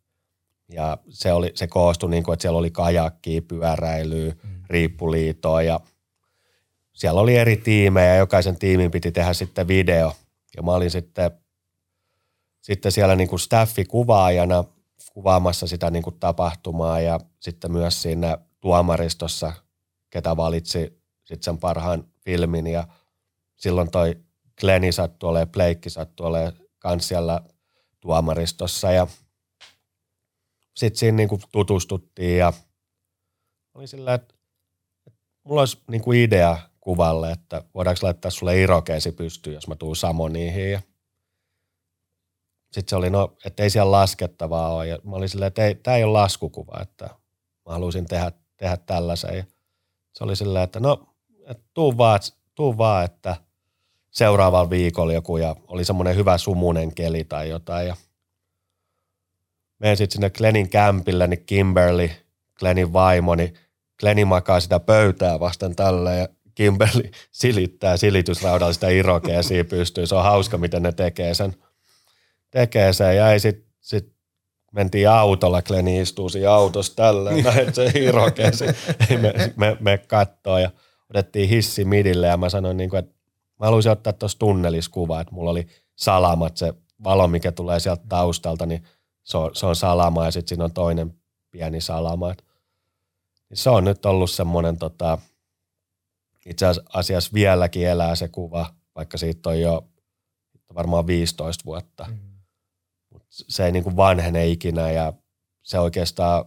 ja 0.70 0.98
se, 1.10 1.34
oli, 1.34 1.52
se 1.56 1.68
koostui 1.68 2.10
niin 2.10 2.24
kuin, 2.24 2.34
että 2.34 2.42
siellä 2.42 2.60
oli 2.60 2.72
kajakkia, 2.72 3.42
pyöräilyä, 3.42 4.34
mm. 4.44 4.64
riippuliitoa 4.70 5.62
ja 5.62 5.80
siellä 6.94 7.22
oli 7.22 7.38
eri 7.38 7.58
tiimejä 7.58 8.08
ja 8.08 8.16
jokaisen 8.16 8.60
tiimin 8.60 8.92
piti 8.92 9.12
tehdä 9.12 9.34
sitten 9.34 9.68
video. 9.68 10.14
Ja 10.56 10.64
mä 10.64 10.72
olin 10.72 10.92
sitten, 10.92 11.32
sitten 12.62 12.92
siellä 12.92 13.16
niin 13.16 13.28
kuin 13.28 13.40
staffikuvaajana 13.40 14.64
kuvaamassa 15.14 15.68
sitä 15.68 15.92
niin 15.92 16.04
kuin 16.04 16.20
tapahtumaa 16.20 17.00
ja 17.00 17.20
sitten 17.40 17.72
myös 17.72 18.02
siinä 18.02 18.38
tuomaristossa, 18.60 19.54
ketä 20.10 20.38
valitsi 20.38 21.02
sitten 21.24 21.44
sen 21.44 21.58
parhaan 21.58 22.04
filmin 22.26 22.68
ja 22.68 22.88
silloin 23.56 23.92
toi 23.92 24.18
Glenni 24.60 24.92
sattui 24.92 25.30
olemaan, 25.30 25.50
Blake 25.50 25.90
sattui 25.90 26.28
olemaan 26.28 26.54
kans 26.80 27.08
siellä 27.08 27.42
tuomaristossa 28.00 28.92
ja– 28.92 29.08
sitten 30.78 31.00
siinä 31.00 31.16
niin 31.16 31.30
kuin 31.30 31.42
tutustuttiin 31.52 32.38
ja 32.38 32.54
oli 33.74 33.88
sillä, 33.88 34.14
että, 34.14 34.36
että 35.08 35.20
mulla 35.44 35.62
olisi 35.62 35.78
niin 35.92 36.02
kuin 36.02 36.20
idea 36.20 36.58
kuvalle, 36.80 37.32
että 37.32 37.64
voidaanko 37.74 38.00
laittaa 38.04 38.32
sulle 38.32 38.62
irokeesi 38.62 39.12
pystyyn, 39.12 39.54
jos 39.54 39.68
mä 39.68 39.76
tuun 39.76 39.96
Samoniihin. 39.96 40.72
Ja 40.72 40.82
sitten 42.72 42.90
se 42.90 42.96
oli, 42.96 43.10
no, 43.10 43.38
että 43.46 43.64
ei 43.64 43.70
siellä 43.70 43.92
laskettavaa 43.92 44.76
ole. 44.76 44.88
Ja 44.88 44.98
mä 45.04 45.16
olin 45.16 45.30
silleen, 45.30 45.48
että 45.48 45.66
ei, 45.66 45.76
tämä 45.76 45.98
ei 45.98 46.04
ole 46.04 46.12
laskukuva, 46.12 46.80
että 46.82 47.06
mä 47.66 47.72
haluaisin 47.74 48.06
tehdä, 48.06 48.32
tehdä 48.58 48.78
tällaisen. 48.78 49.38
Ja 49.38 49.44
se 50.14 50.24
oli 50.24 50.36
silleen, 50.36 50.64
että 50.64 50.80
no, 50.80 51.16
että 51.48 51.64
tuu 51.74 51.98
vaan, 51.98 52.20
tuu 52.56 52.78
vaan, 52.78 53.06
että 53.06 53.36
seuraavalla 54.12 54.70
viikolla 54.70 55.14
joku 55.14 55.38
ja 55.38 55.56
oli 55.68 55.86
semmoinen 55.86 56.16
hyvä 56.16 56.38
sumunen 56.38 56.96
keli 56.96 57.24
tai 57.24 57.50
jotain. 57.50 57.88
Ja 57.88 57.96
menen 59.80 59.98
sitten 59.98 60.16
sinne 60.16 60.30
Glenin 60.30 60.70
kämpille, 60.70 61.28
niin 61.28 61.46
Kimberly, 61.46 62.10
Glenin 62.60 62.94
vaimo, 62.94 63.36
niin 63.36 63.54
Gleni 64.00 64.26
makaa 64.26 64.60
sitä 64.60 64.80
pöytää 64.80 65.40
vasten 65.40 65.76
tällä 65.76 66.14
ja 66.14 66.28
Kimberly 66.56 67.12
silittää 67.32 67.98
silitysraudalla 67.98 68.74
sitä 68.74 68.90
irokeesiä 68.90 69.66
pystyy. 69.66 70.08
Se 70.08 70.16
on 70.16 70.24
hauska, 70.24 70.58
miten 70.58 70.84
ne 70.84 70.92
tekee 70.92 71.34
sen. 71.34 71.56
Tekee 72.52 72.94
sen 72.94 73.16
ja 73.16 73.32
ei 73.32 73.40
sit, 73.40 73.66
sit 73.80 74.14
mentiin 74.72 75.10
autolla, 75.10 75.62
Gleni 75.62 76.02
istuu 76.02 76.30
siinä 76.30 76.52
autossa 76.52 76.96
tällä 76.96 77.32
näin 77.32 77.74
se 77.74 77.92
irokeesi. 77.96 78.66
me, 79.22 79.54
me, 79.56 79.78
me 79.80 79.98
kattoo 79.98 80.58
ja 80.58 80.72
otettiin 81.10 81.50
hissi 81.50 81.86
midille 81.86 82.28
ja 82.28 82.38
mä 82.38 82.50
sanoin, 82.50 82.78
niin 82.78 82.90
kuin, 82.90 83.00
että 83.00 83.12
mä 83.60 83.66
haluaisin 83.66 83.92
ottaa 83.92 84.14
tuossa 84.14 84.40
tunnelissa 84.40 84.92
kuva, 84.92 85.22
että 85.22 85.34
mulla 85.34 85.52
oli 85.52 85.68
salamat, 85.96 86.58
se 86.58 86.74
valo, 87.04 87.28
mikä 87.28 87.52
tulee 87.52 87.80
sieltä 87.80 88.04
taustalta, 88.10 88.66
niin– 88.66 88.84
se 89.28 89.38
on, 89.38 89.56
se 89.56 89.66
on 89.66 89.76
salama 89.76 90.26
ja 90.26 90.32
sitten 90.32 90.50
siinä 90.50 90.64
on 90.64 90.74
toinen 90.74 91.14
pieni 91.52 91.82
salama. 91.82 92.32
Et, 92.32 92.44
se 93.54 93.70
on 93.70 93.84
nyt 93.84 94.06
ollut 94.06 94.32
semmoinen, 94.32 94.78
tota, 94.78 95.18
itse 96.46 96.66
asiassa 96.94 97.30
vieläkin 97.34 97.88
elää 97.88 98.16
se 98.16 98.28
kuva, 98.28 98.74
vaikka 98.96 99.18
siitä 99.18 99.50
on 99.50 99.62
jo 99.62 99.88
varmaan 100.76 101.08
15 101.08 101.66
vuotta. 101.66 102.06
Mm. 102.10 102.18
Mut 103.14 103.24
se 103.30 103.66
ei 103.66 103.72
niin 103.72 103.84
kuin 103.84 103.96
vanhene 103.96 104.48
ikinä 104.48 104.92
ja 104.92 105.14
se 105.64 105.80
oikeastaan 105.80 106.46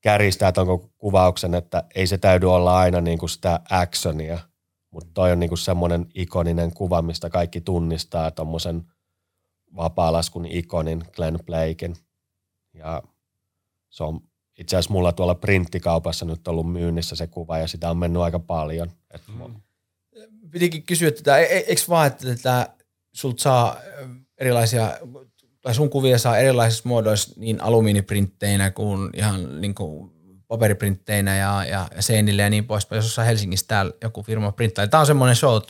käristää 0.00 0.52
tuon 0.52 0.90
kuvauksen, 0.98 1.54
että 1.54 1.84
ei 1.94 2.06
se 2.06 2.18
täydy 2.18 2.52
olla 2.52 2.78
aina 2.78 3.00
niin 3.00 3.18
kuin 3.18 3.30
sitä 3.30 3.60
actionia, 3.70 4.38
mutta 4.90 5.10
toi 5.14 5.32
on 5.32 5.40
niin 5.40 5.50
kuin 5.50 5.58
semmoinen 5.58 6.06
ikoninen 6.14 6.74
kuva, 6.74 7.02
mistä 7.02 7.30
kaikki 7.30 7.60
tunnistaa 7.60 8.30
tuommoisen– 8.30 8.82
vapaalaskun 9.76 10.46
ikonin 10.46 11.04
Glenn 11.12 11.38
Blaken. 11.46 11.96
Ja 12.74 13.02
se 13.90 14.04
on 14.04 14.20
itse 14.58 14.76
asiassa 14.76 14.92
mulla 14.92 15.12
tuolla 15.12 15.34
printtikaupassa 15.34 16.24
nyt 16.24 16.48
ollut 16.48 16.72
myynnissä 16.72 17.16
se 17.16 17.26
kuva 17.26 17.58
ja 17.58 17.66
sitä 17.66 17.90
on 17.90 17.96
mennyt 17.96 18.22
aika 18.22 18.38
paljon. 18.38 18.90
Et 19.10 19.22
mm. 19.28 19.54
Pitikin 20.50 20.82
kysyä 20.82 21.10
tätä, 21.10 21.38
e-, 21.38 21.44
e-, 21.44 21.64
eikö 21.66 21.82
vaan, 21.88 22.06
että 22.06 22.34
tätä 22.34 22.68
sulta 23.12 23.42
saa 23.42 23.76
erilaisia, 24.38 24.98
tai 25.60 25.74
sun 25.74 25.90
kuvia 25.90 26.18
saa 26.18 26.38
erilaisissa 26.38 26.88
muodoissa 26.88 27.34
niin 27.36 27.62
alumiiniprintteinä 27.62 28.70
kuin 28.70 29.10
ihan 29.14 29.60
niin 29.60 29.74
kuin 29.74 30.10
paperiprintteinä 30.48 31.36
ja, 31.36 31.64
ja, 31.64 31.88
ja 31.96 32.02
seinille 32.02 32.42
ja 32.42 32.50
niin 32.50 32.66
poispäin. 32.66 32.98
Jos 32.98 33.04
jossain 33.04 33.26
Helsingissä 33.26 33.66
täällä 33.68 33.92
joku 34.02 34.22
firma 34.22 34.52
printtaa. 34.52 34.86
Tämä 34.86 35.00
on 35.00 35.06
semmoinen 35.06 35.36
show, 35.36 35.62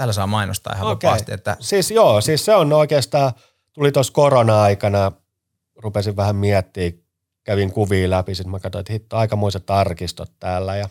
Täällä 0.00 0.12
saa 0.12 0.26
mainostaa 0.26 0.74
ihan 0.76 0.88
okay. 0.88 1.08
vapaasti. 1.08 1.32
Että... 1.32 1.56
Siis 1.60 1.90
joo, 1.90 2.20
siis 2.20 2.44
se 2.44 2.54
on 2.54 2.72
oikeastaan, 2.72 3.32
tuli 3.72 3.92
tuossa 3.92 4.12
korona-aikana, 4.12 5.12
rupesin 5.76 6.16
vähän 6.16 6.36
miettimään, 6.36 7.02
kävin 7.44 7.72
kuvia 7.72 8.10
läpi, 8.10 8.34
sitten 8.34 8.50
mä 8.50 8.60
katsoin, 8.60 8.80
että 8.80 8.92
hitto, 8.92 9.16
aikamoiset 9.16 9.70
arkistot 9.70 10.32
täällä 10.38 10.76
ja 10.76 10.88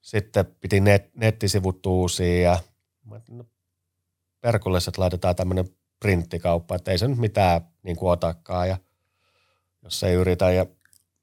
sitten 0.00 0.44
piti 0.60 0.80
net, 0.80 1.10
nettisivut 1.14 1.86
uusia 1.86 2.42
ja 2.42 2.58
no, 3.28 3.44
perkulle, 4.40 4.78
laitetaan 4.96 5.36
tämmöinen 5.36 5.68
printtikauppa, 6.00 6.74
että 6.74 6.90
ei 6.90 6.98
se 6.98 7.08
nyt 7.08 7.18
mitään 7.18 7.60
niin 7.82 7.96
kuin 7.96 8.12
otakaan 8.12 8.68
ja 8.68 8.76
jos 9.82 10.02
ei 10.02 10.14
yritä. 10.14 10.50
Ja 10.50 10.66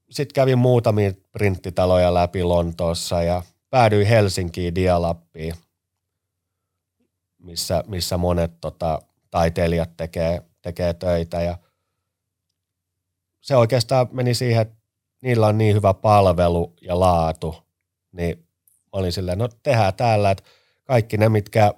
sitten 0.10 0.34
kävin 0.34 0.58
muutamia 0.58 1.12
printtitaloja 1.32 2.14
läpi 2.14 2.44
Lontoossa 2.44 3.24
ja 3.24 3.44
päädyin 3.70 4.08
Helsinkiin 4.08 4.76
Dialappiin– 4.76 5.56
missä, 7.40 7.84
missä 7.88 8.18
monet 8.18 8.52
tota, 8.62 9.00
taiteilijat 9.32 9.98
tekee, 9.98 10.42
tekee 10.62 10.94
töitä 10.94 11.42
ja 11.42 11.58
se 13.42 13.56
oikeastaan 13.56 14.08
meni 14.12 14.34
siihen, 14.34 14.62
että 14.62 14.76
niillä 15.22 15.48
on 15.48 15.58
niin 15.58 15.76
hyvä 15.76 15.94
palvelu 15.94 16.74
ja 16.82 17.00
laatu, 17.00 17.56
niin 18.12 18.48
olin 18.92 19.12
silleen, 19.12 19.38
no 19.38 19.50
tehdään 19.64 19.94
täällä, 19.94 20.32
että 20.32 20.44
kaikki 20.84 21.18
ne, 21.18 21.30
mitkä 21.30 21.74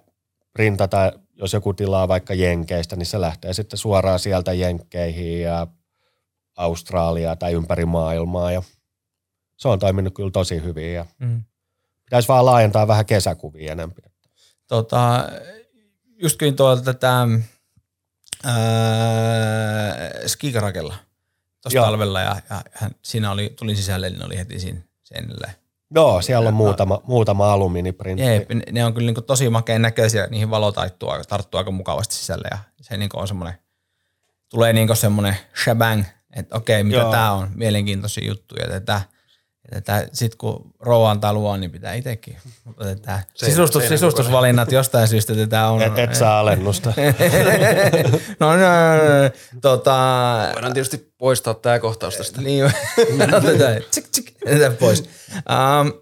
printataan, 0.54 1.12
jos 1.34 1.54
joku 1.54 1.74
tilaa 1.74 2.08
vaikka 2.08 2.34
Jenkeistä, 2.34 2.96
niin 2.96 3.06
se 3.06 3.22
lähtee 3.22 3.54
sitten 3.54 3.78
suoraan 3.78 4.20
sieltä 4.20 4.54
Jenkkeihin 4.54 5.42
ja 5.42 5.68
Australiaa 6.56 7.36
tai 7.36 7.54
ympäri 7.54 7.86
maailmaa 7.86 8.52
ja 8.52 8.64
se 9.58 9.68
on 9.68 9.80
toiminut 9.80 10.14
kyllä 10.14 10.32
tosi 10.32 10.64
hyvin 10.64 10.94
ja 10.94 11.06
mm. 11.20 11.44
pitäisi 12.06 12.28
vaan 12.28 12.46
laajentaa 12.46 12.88
vähän 12.88 13.06
kesäkuvia 13.06 13.72
enemmän. 13.72 14.11
Tota, 14.72 15.30
just 16.22 16.38
kyllä 16.38 16.52
tuolta 16.52 16.82
tätä 16.94 17.28
Skikarakella 20.28 20.96
tuossa 21.62 21.82
talvella 21.82 22.22
ja, 22.22 22.36
ja 22.50 22.62
hän, 22.72 22.92
siinä 23.02 23.32
oli, 23.32 23.54
tulin 23.56 23.76
sisälle, 23.76 24.10
niin 24.10 24.26
oli 24.26 24.38
heti 24.38 24.60
siinä 24.60 24.82
seinälle. 25.04 25.56
Joo, 25.96 26.22
siellä 26.22 26.48
on 26.48 26.54
muutama, 26.54 27.02
muutama 27.04 27.54
alumiiniprintti. 27.54 28.24
Jeep, 28.24 28.50
ne- 28.50 28.64
ne 28.72 28.86
on 28.86 28.94
kyllä 28.94 29.12
niin 29.12 29.24
tosi 29.24 29.50
makeen 29.50 29.82
näköisiä, 29.82 30.28
niihin 30.28 30.50
valo 30.50 30.72
taittuu, 30.72 31.10
aika- 31.10 31.26
tarttuu 31.26 31.58
aika 31.58 31.72
mukavasti 31.72 32.16
sisälle 32.16 32.48
ja 32.52 32.58
se 32.82 32.98
niin 32.98 33.10
on 33.14 33.28
semmoinen, 33.28 33.60
tulee 34.50 34.74
niin 34.74 34.96
semmoinen 34.96 35.38
shabang, 35.64 36.04
että 36.36 36.56
okei, 36.56 36.84
mitä 36.84 37.02
tämä 37.12 37.32
on, 37.32 37.50
mielenkiintoisia 37.56 38.28
juttuja, 38.28 38.68
tätä, 38.68 39.02
tätä 39.74 40.08
sit 40.14 40.36
kun 40.36 40.74
rouva 40.80 41.12
antaa 41.12 41.34
luvan, 41.34 41.62
niin 41.62 41.72
pitää 41.72 41.94
itsekin. 41.94 42.38
Mutta 42.64 42.86
tätä 42.86 43.24
sisustus, 43.36 43.82
seinän 43.82 43.98
sisustusvalinnat 43.98 44.72
jostain 44.72 45.08
syystä 45.08 45.36
tätä 45.36 45.68
on. 45.68 45.82
Et, 45.82 46.00
et 46.00 46.16
saa 46.16 46.40
alennusta. 46.40 46.94
no, 48.40 48.52
no, 48.52 48.58
no, 48.58 48.58
no, 48.58 49.30
tota, 49.62 49.96
Voidaan 50.54 50.74
tietysti 50.74 51.14
poistaa 51.18 51.54
tämä 51.54 51.80
kohtaus 51.80 52.18
tästä. 52.18 52.42
niin, 52.42 52.66
otetaan, 53.38 53.82
tsik, 53.90 54.08
tsik, 54.08 54.36
otetaan 54.46 54.78
pois. 54.78 55.10
Um, 55.36 55.94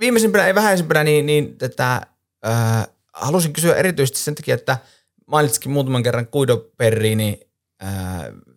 viimeisimpänä, 0.00 0.46
ei 0.46 0.54
vähäisimpänä, 0.54 1.04
niin, 1.04 1.26
niin 1.26 1.58
tätä, 1.58 2.00
äh, 2.46 2.88
halusin 3.12 3.52
kysyä 3.52 3.74
erityisesti 3.74 4.18
sen 4.18 4.34
takia, 4.34 4.54
että 4.54 4.78
mainitsikin 5.26 5.70
muutaman 5.72 6.02
kerran 6.02 6.28
Guido 6.32 6.56
Perrini, 6.76 7.40
äh, 7.84 7.90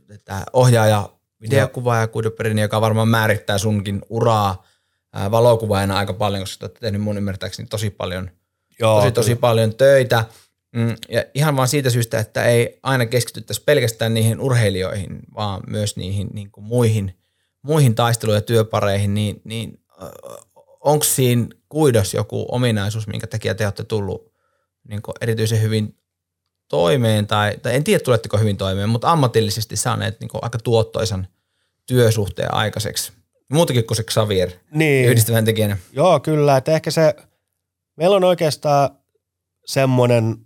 tätä 0.08 0.44
ohjaaja, 0.54 1.10
videokuvaaja 1.50 2.08
Guido 2.08 2.32
Perrini, 2.32 2.62
joka 2.62 2.82
varmaan 2.82 3.08
määrittää 3.08 3.58
sunkin 3.58 4.02
uraa 4.10 4.64
valokuvaajana 5.32 5.98
aika 5.98 6.14
paljon, 6.14 6.44
koska 6.44 6.60
te 6.60 6.66
olette 6.66 6.80
tehnyt 6.80 7.02
mun 7.02 7.18
ymmärtääkseni 7.18 7.68
tosi 7.68 7.90
paljon 7.90 8.30
Joo, 8.80 9.00
tosi, 9.00 9.12
tosi 9.12 9.36
paljon 9.36 9.76
töitä. 9.76 10.26
Mm, 10.76 10.96
Ja 11.10 11.24
ihan 11.34 11.56
vaan 11.56 11.68
siitä 11.68 11.90
syystä, 11.90 12.20
että 12.20 12.44
ei 12.44 12.80
aina 12.84 13.06
keskityttäisi 13.06 13.64
pelkästään 13.66 14.14
niihin 14.14 14.40
urheilijoihin, 14.40 15.20
vaan 15.36 15.62
myös 15.68 15.98
niihin 15.98 16.28
niin 16.34 16.52
kuin 16.52 16.66
muihin, 16.66 17.18
muihin 17.62 17.96
taistelu- 17.96 18.34
ja 18.34 18.42
työpareihin, 18.42 19.14
niin, 19.14 19.42
niin 19.44 19.80
onko 20.80 21.04
siinä 21.04 21.48
kuidos 21.70 22.14
joku 22.14 22.46
ominaisuus, 22.52 23.08
minkä 23.08 23.28
takia 23.28 23.56
te 23.56 23.66
olette 23.66 23.84
tullut 23.84 24.32
niin 24.90 25.02
kuin 25.02 25.16
erityisen 25.22 25.62
hyvin 25.62 25.98
toimeen, 26.68 27.28
tai, 27.28 27.58
tai 27.62 27.76
en 27.76 27.84
tiedä 27.84 28.04
tuletteko 28.04 28.38
hyvin 28.38 28.58
toimeen, 28.58 28.90
mutta 28.90 29.12
ammatillisesti 29.12 29.76
saaneet 29.76 30.20
niin 30.20 30.30
kuin 30.30 30.44
aika 30.44 30.58
tuottoisan 30.64 31.28
työsuhteen 31.86 32.54
aikaiseksi. 32.54 33.14
Muutakin 33.52 33.88
kuin 33.88 33.98
se 33.98 34.04
Xavier 34.04 34.52
Niin. 34.72 35.10
yhdistävän 35.10 35.46
tekijänä. 35.46 35.78
Joo, 35.92 36.20
kyllä. 36.20 36.58
Että 36.58 36.72
ehkä 36.72 36.92
se, 36.92 37.16
meillä 37.96 38.16
on 38.16 38.24
oikeastaan 38.24 38.90
semmoinen, 39.66 40.38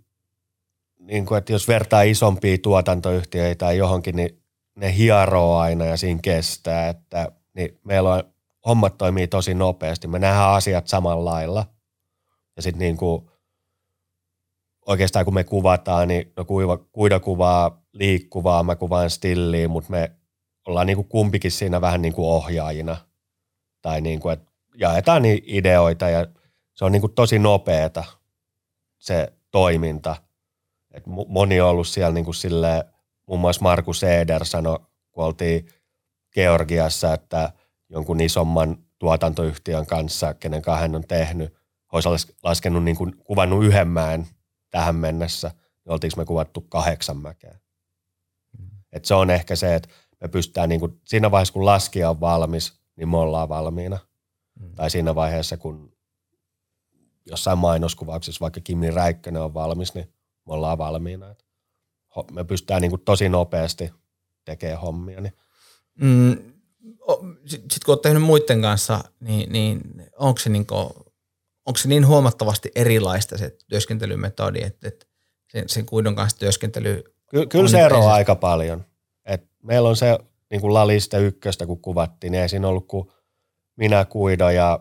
niin 0.98 1.26
kuin, 1.26 1.38
että 1.38 1.52
jos 1.52 1.68
vertaa 1.68 2.02
isompia 2.02 2.58
tuotantoyhtiöitä 2.58 3.58
tai 3.58 3.76
johonkin, 3.76 4.16
niin 4.16 4.42
ne 4.76 4.96
hieroo 4.96 5.58
aina 5.58 5.84
ja 5.84 5.96
siinä 5.96 6.20
kestää. 6.22 6.88
Että, 6.88 7.32
niin 7.54 7.78
meillä 7.84 8.14
on, 8.14 8.22
hommat 8.66 8.98
toimii 8.98 9.28
tosi 9.28 9.54
nopeasti. 9.54 10.08
Me 10.08 10.18
nähdään 10.18 10.50
asiat 10.50 10.86
samalla 10.88 11.30
lailla. 11.30 11.66
Ja 12.56 12.62
sitten 12.62 12.78
niin 12.78 12.96
kuin, 12.96 13.30
oikeastaan 14.86 15.24
kun 15.24 15.34
me 15.34 15.44
kuvataan, 15.44 16.08
niin 16.08 16.32
no 16.36 16.44
kuiva, 16.44 16.76
Kuida 16.76 17.20
kuvaa 17.20 17.82
liikkuvaa, 17.92 18.62
mä 18.62 18.76
kuvaan 18.76 19.10
stilliä, 19.10 19.68
mutta 19.68 19.90
me 19.90 20.12
ollaan 20.66 20.86
niin 20.86 20.96
kuin 20.96 21.08
kumpikin 21.08 21.50
siinä 21.50 21.80
vähän 21.80 22.02
niin 22.02 22.12
kuin 22.12 22.26
ohjaajina. 22.26 22.96
Tai 23.82 24.00
niin 24.00 24.20
kuin, 24.20 24.32
että 24.32 24.52
jaetaan 24.74 25.22
ideoita 25.46 26.08
ja 26.08 26.26
se 26.74 26.84
on 26.84 26.92
niin 26.92 27.00
kuin 27.00 27.14
tosi 27.14 27.38
nopeeta 27.38 28.04
se 28.98 29.32
toiminta. 29.50 30.16
Et 30.90 31.06
mo- 31.06 31.28
moni 31.28 31.60
on 31.60 31.68
ollut 31.68 31.88
siellä 31.88 32.14
niin 32.14 32.24
kuin 32.24 32.34
silleen, 32.34 32.84
muun 33.26 33.40
muassa 33.40 33.62
Markus 33.62 34.04
Eder 34.04 34.44
sanoi, 34.44 34.78
kun 35.10 35.24
oltiin 35.24 35.68
Georgiassa, 36.34 37.14
että 37.14 37.52
jonkun 37.88 38.20
isomman 38.20 38.78
tuotantoyhtiön 38.98 39.86
kanssa, 39.86 40.34
kenen 40.34 40.62
kanssa 40.62 40.80
hän 40.80 40.94
on 40.94 41.04
tehnyt, 41.08 41.54
olisi 41.92 42.08
las- 42.08 42.32
laskenut 42.42 42.84
niin 42.84 42.96
kuin, 42.96 43.16
kuvannut 43.24 43.64
yhden 43.64 43.88
mäen 43.88 44.26
tähän 44.70 44.96
mennessä, 44.96 45.48
niin 45.84 45.92
oltiinko 45.92 46.16
me 46.16 46.24
kuvattu 46.24 46.60
kahdeksan 46.60 47.16
mäkeä. 47.16 47.58
Et 48.92 49.04
se 49.04 49.14
on 49.14 49.30
ehkä 49.30 49.56
se, 49.56 49.74
että 49.74 49.88
me 50.20 50.28
pystytään 50.28 50.68
niin 50.68 50.80
kuin, 50.80 51.00
siinä 51.04 51.30
vaiheessa, 51.30 51.52
kun 51.52 51.66
laskija 51.66 52.10
on 52.10 52.20
valmis, 52.20 52.80
niin 52.96 53.08
me 53.08 53.16
ollaan 53.16 53.48
valmiina. 53.48 53.98
Mm. 54.60 54.74
Tai 54.74 54.90
siinä 54.90 55.14
vaiheessa, 55.14 55.56
kun 55.56 55.92
jossain 57.26 57.58
mainoskuvauksessa 57.58 58.40
vaikka 58.40 58.60
Kimi 58.60 58.90
Räikkönen 58.90 59.42
on 59.42 59.54
valmis, 59.54 59.94
niin 59.94 60.14
me 60.46 60.52
ollaan 60.54 60.78
valmiina. 60.78 61.30
Et 61.30 61.44
me 62.32 62.44
pystytään 62.44 62.82
niin 62.82 62.90
kuin 62.90 63.02
tosi 63.04 63.28
nopeasti 63.28 63.92
tekemään 64.44 64.80
hommia. 64.80 65.20
Niin 65.20 65.34
Mm, 66.00 66.36
Sitten 67.46 67.78
kun 67.84 67.92
olet 67.92 68.02
tehnyt 68.02 68.22
muiden 68.22 68.62
kanssa, 68.62 69.04
niin, 69.20 69.52
niin 69.52 69.80
onko 70.18 70.38
se, 70.40 70.50
niin 70.50 70.66
onko 71.66 71.76
se 71.76 71.88
niin 71.88 72.06
huomattavasti 72.06 72.70
erilaista 72.74 73.38
se 73.38 73.56
työskentelymetodi, 73.68 74.62
että, 74.62 74.88
että 74.88 75.06
sen, 75.48 75.68
sen 75.68 75.86
kuidon 75.86 76.16
kanssa 76.16 76.38
työskentely 76.38 77.04
Ky- 77.30 77.46
kyllä 77.46 77.68
se 77.68 77.80
eroaa 77.80 78.14
aika 78.14 78.34
paljon. 78.34 78.84
Et 79.30 79.48
meillä 79.62 79.88
on 79.88 79.96
se 79.96 80.18
niin 80.50 80.60
kuin 80.60 80.74
Lalista 80.74 81.18
ykköstä, 81.18 81.66
kun 81.66 81.80
kuvattiin, 81.80 82.30
niin 82.30 82.42
ei 82.42 82.48
siinä 82.48 82.68
ollut 82.68 82.86
kuin 82.86 83.10
minä, 83.76 84.04
Kuido 84.04 84.50
ja 84.50 84.80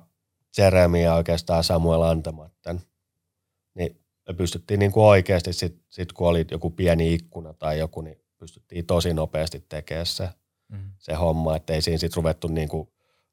Jeremy 0.57 0.97
ja 1.01 1.13
oikeastaan 1.15 1.63
Samuel 1.63 2.01
Antamatten. 2.01 2.81
Niin 3.75 4.01
me 4.27 4.33
pystyttiin 4.33 4.79
niin 4.79 4.91
kuin 4.91 5.03
oikeasti, 5.03 5.53
sit, 5.53 5.81
sit 5.89 6.13
kun 6.13 6.27
oli 6.27 6.45
joku 6.51 6.69
pieni 6.69 7.13
ikkuna 7.13 7.53
tai 7.53 7.79
joku, 7.79 8.01
niin 8.01 8.17
pystyttiin 8.37 8.85
tosi 8.85 9.13
nopeasti 9.13 9.65
tekemään 9.69 10.05
se, 10.05 10.29
Mm. 10.69 10.91
se 10.97 11.13
homma, 11.13 11.55
että 11.55 11.73
ei 11.73 11.81
siinä 11.81 11.97
sitten 11.97 12.17
ruvettu 12.17 12.47
niin 12.47 12.69
kuin 12.69 12.89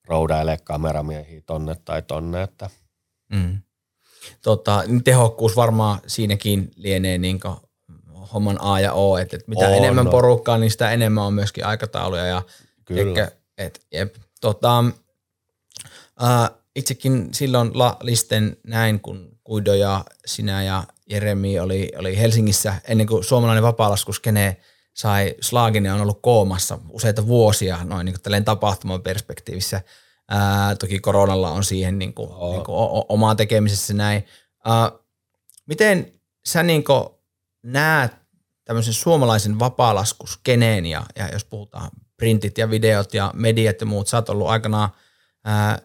roudailemaan 0.08 0.58
kameramiehiä 0.64 1.42
tonne 1.46 1.74
tai 1.84 2.02
tonne, 2.02 2.42
että 2.42 2.70
Mm. 3.32 3.58
Tota, 4.42 4.82
tehokkuus 5.04 5.56
varmaan 5.56 5.98
siinäkin 6.06 6.70
lienee 6.76 7.18
niin 7.18 7.40
homman 8.32 8.58
A 8.60 8.80
ja 8.80 8.92
O, 8.92 9.18
että, 9.18 9.36
että 9.36 9.50
mitä 9.50 9.68
On, 9.68 9.74
enemmän 9.74 10.04
no. 10.04 10.10
porukkaa, 10.10 10.58
niin 10.58 10.70
sitä 10.70 10.90
enemmän 10.90 11.24
on 11.24 11.34
myöskin 11.34 11.66
aikatauluja. 11.66 12.26
Ja, 12.26 12.42
kyllä. 12.84 13.08
Eikä, 13.08 13.32
et, 13.58 13.80
jep, 13.92 14.14
tota, 14.40 14.84
ää, 16.20 16.50
itsekin 16.76 17.28
silloin 17.32 17.70
La 17.74 17.96
Listen 18.00 18.56
näin, 18.66 19.00
kun 19.00 19.38
Kuido 19.44 19.74
ja 19.74 20.04
sinä 20.26 20.62
ja 20.62 20.84
Jeremi 21.10 21.60
oli, 21.60 21.92
oli 21.98 22.18
Helsingissä 22.18 22.74
ennen 22.88 23.06
kuin 23.06 23.24
suomalainen 23.24 23.62
vapaalaskuskene 23.62 24.56
sai 24.94 25.34
slagin 25.40 25.84
ja 25.84 25.94
on 25.94 26.00
ollut 26.00 26.22
koomassa 26.22 26.78
useita 26.90 27.26
vuosia 27.26 27.78
noin 27.84 28.04
niin 28.04 28.16
kuin 28.22 28.44
tapahtuman 28.44 29.02
perspektiivissä. 29.02 29.80
Ää, 30.28 30.74
toki 30.76 30.98
koronalla 30.98 31.50
on 31.50 31.64
siihen 31.64 31.98
niin 31.98 32.14
kuin, 32.14 32.30
Joo. 32.30 32.52
niin 32.52 32.64
kuin 32.64 32.76
o- 32.76 32.98
o- 32.98 33.06
omaa 33.08 33.34
tekemisessä 33.34 33.94
näin. 33.94 34.26
Ää, 34.64 34.92
miten 35.66 36.12
sä 36.46 36.62
niin 36.62 36.84
kuin 36.84 37.08
näet 37.62 38.12
tämmöisen 38.66 38.94
suomalaisen 38.94 39.58
vapaalaskuskeneen 39.58 40.86
ja, 40.86 41.02
ja 41.16 41.28
jos 41.32 41.44
puhutaan 41.44 41.90
printit 42.16 42.58
ja 42.58 42.70
videot 42.70 43.14
ja 43.14 43.30
mediat 43.34 43.80
ja 43.80 43.86
muut, 43.86 44.08
sä 44.08 44.16
oot 44.16 44.28
ollut 44.28 44.48
aikanaan 44.48 44.88
ää, 45.44 45.78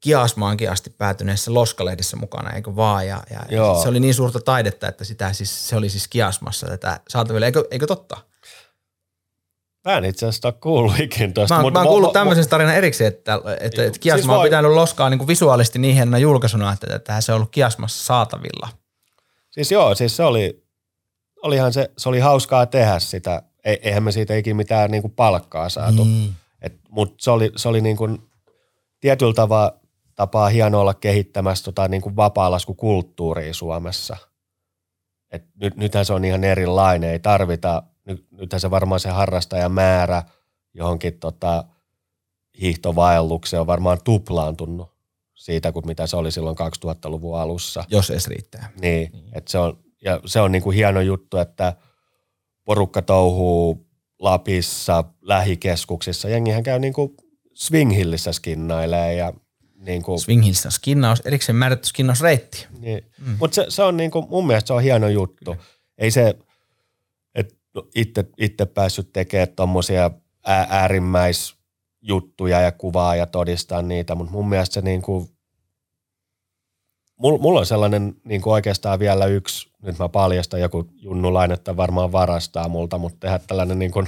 Kiasmaankin 0.00 0.70
asti 0.70 0.90
päätyneessä 0.90 1.54
Loskalehdessä 1.54 2.16
mukana, 2.16 2.50
eikö 2.50 2.76
vaan? 2.76 3.06
Ja, 3.06 3.22
ja 3.30 3.40
Joo. 3.48 3.82
se 3.82 3.88
oli 3.88 4.00
niin 4.00 4.14
suurta 4.14 4.40
taidetta, 4.40 4.88
että 4.88 5.04
sitä 5.04 5.32
siis, 5.32 5.68
se 5.68 5.76
oli 5.76 5.88
siis 5.88 6.08
Kiasmassa 6.08 6.66
tätä 6.66 7.00
saatavilla, 7.08 7.46
eikö, 7.46 7.64
eikö 7.70 7.86
totta? 7.86 8.16
Mä 9.84 9.96
en 9.98 10.04
itse 10.04 10.26
asiassa 10.26 10.52
kuullut 10.52 11.00
ikinä 11.00 11.32
tuosta. 11.32 11.54
Mä, 11.54 11.62
mut 11.62 11.72
mä 11.72 11.78
oon 11.78 11.88
kuullut 11.88 12.12
tämmöisen 12.12 12.48
tarinan 12.48 12.74
erikseen, 12.74 13.08
että, 13.08 13.40
että, 13.60 13.84
että 13.84 13.98
Kiasma 13.98 14.18
Siis 14.18 14.28
on 14.28 14.36
voi- 14.36 14.46
pitänyt 14.46 14.72
Loskaa 14.72 15.10
niin 15.10 15.18
kuin 15.18 15.28
visuaalisesti 15.28 15.78
niin 15.78 15.94
hienona 15.94 16.18
julkaisuna, 16.18 16.72
että, 16.72 16.96
että 16.96 17.20
se 17.20 17.32
on 17.32 17.36
ollut 17.36 17.50
Kiasmassa 17.50 18.04
saatavilla. 18.04 18.68
Siis 19.50 19.72
joo, 19.72 19.94
siis 19.94 20.16
se 20.16 20.22
oli, 20.22 20.67
olihan 21.42 21.72
se, 21.72 21.90
se 21.98 22.08
oli 22.08 22.18
hauskaa 22.18 22.66
tehdä 22.66 22.98
sitä. 22.98 23.42
E, 23.64 23.74
eihän 23.82 24.02
me 24.02 24.12
siitä 24.12 24.36
ikinä 24.36 24.56
mitään 24.56 24.90
niin 24.90 25.02
kuin 25.02 25.12
palkkaa 25.12 25.68
saatu. 25.68 26.04
Niin. 26.04 26.34
Mutta 26.90 27.14
se 27.18 27.30
oli, 27.30 27.52
se 27.56 27.68
oli 27.68 27.80
niin 27.80 27.96
kuin 27.96 28.18
tietyllä 29.00 29.34
tavalla, 29.34 29.80
tapaa 30.14 30.48
hienoa 30.48 30.80
olla 30.80 30.94
kehittämässä 30.94 31.64
tota 31.64 31.88
niin 31.88 32.02
kuin 32.02 32.16
vapaalaskukulttuuria 32.16 33.54
Suomessa. 33.54 34.16
Et 35.30 35.44
nyt, 35.60 35.76
nythän 35.76 36.04
se 36.04 36.12
on 36.12 36.24
ihan 36.24 36.44
erilainen, 36.44 37.10
ei 37.10 37.18
tarvita, 37.18 37.82
nyt, 38.04 38.26
nythän 38.30 38.60
se 38.60 38.70
varmaan 38.70 39.00
se 39.00 39.08
harrastajamäärä 39.08 40.22
johonkin 40.74 41.18
tota, 41.18 41.64
hiihtovaellukseen 42.60 43.60
on 43.60 43.66
varmaan 43.66 43.98
tuplaantunut 44.04 44.90
siitä, 45.34 45.72
kuin 45.72 45.86
mitä 45.86 46.06
se 46.06 46.16
oli 46.16 46.32
silloin 46.32 46.56
2000-luvun 46.58 47.38
alussa. 47.38 47.84
Jos 47.88 48.10
edes 48.10 48.28
riittää. 48.28 48.70
Niin, 48.80 49.10
että 49.32 49.50
se 49.50 49.58
on, 49.58 49.78
ja 50.04 50.20
se 50.26 50.40
on 50.40 50.52
niinku 50.52 50.70
hieno 50.70 51.00
juttu, 51.00 51.36
että 51.36 51.72
porukka 52.64 53.02
touhuu 53.02 53.88
Lapissa, 54.18 55.04
lähikeskuksissa. 55.22 56.28
Jengihän 56.28 56.62
käy 56.62 56.78
niinku 56.78 57.14
Swing 57.54 57.96
Hillissä 57.96 58.32
skinnailee 58.32 59.14
ja 59.14 59.32
niinku, 59.78 60.18
Swing 60.18 60.44
Hillssä 60.44 60.68
on 60.68 60.72
skinnaus, 60.72 61.20
erikseen 61.20 61.56
määrätty 61.56 61.88
skinnausreitti. 61.88 62.66
niin. 62.80 63.10
Mm. 63.26 63.36
Mutta 63.40 63.54
se, 63.54 63.66
se, 63.68 63.82
on 63.82 63.96
niinku, 63.96 64.22
mun 64.30 64.46
mielestä 64.46 64.66
se 64.66 64.72
on 64.72 64.82
hieno 64.82 65.08
juttu. 65.08 65.56
Ei 65.98 66.10
se, 66.10 66.34
että 67.34 67.54
itse, 67.94 68.24
itse 68.38 68.66
päässyt 68.66 69.12
tekemään 69.12 69.48
tommosia 69.56 70.10
äärimmäisjuttuja 70.68 72.60
ja 72.60 72.72
kuvaa 72.72 73.16
ja 73.16 73.26
todistaa 73.26 73.82
niitä, 73.82 74.14
mutta 74.14 74.32
mun 74.32 74.48
mielestä 74.48 74.74
se 74.74 74.80
niin 74.80 75.02
kuin, 75.02 75.28
mulla 77.18 77.60
on 77.60 77.66
sellainen 77.66 78.14
niin 78.24 78.40
kuin 78.42 78.52
oikeastaan 78.52 78.98
vielä 78.98 79.26
yksi, 79.26 79.70
nyt 79.82 79.98
mä 79.98 80.08
paljastan 80.08 80.60
joku 80.60 80.86
junnulainen, 80.96 81.54
että 81.54 81.76
varmaan 81.76 82.12
varastaa 82.12 82.68
multa, 82.68 82.98
mutta 82.98 83.18
tehdä 83.20 83.38
tällainen 83.38 83.78
niin 83.78 83.90
kuin 83.90 84.06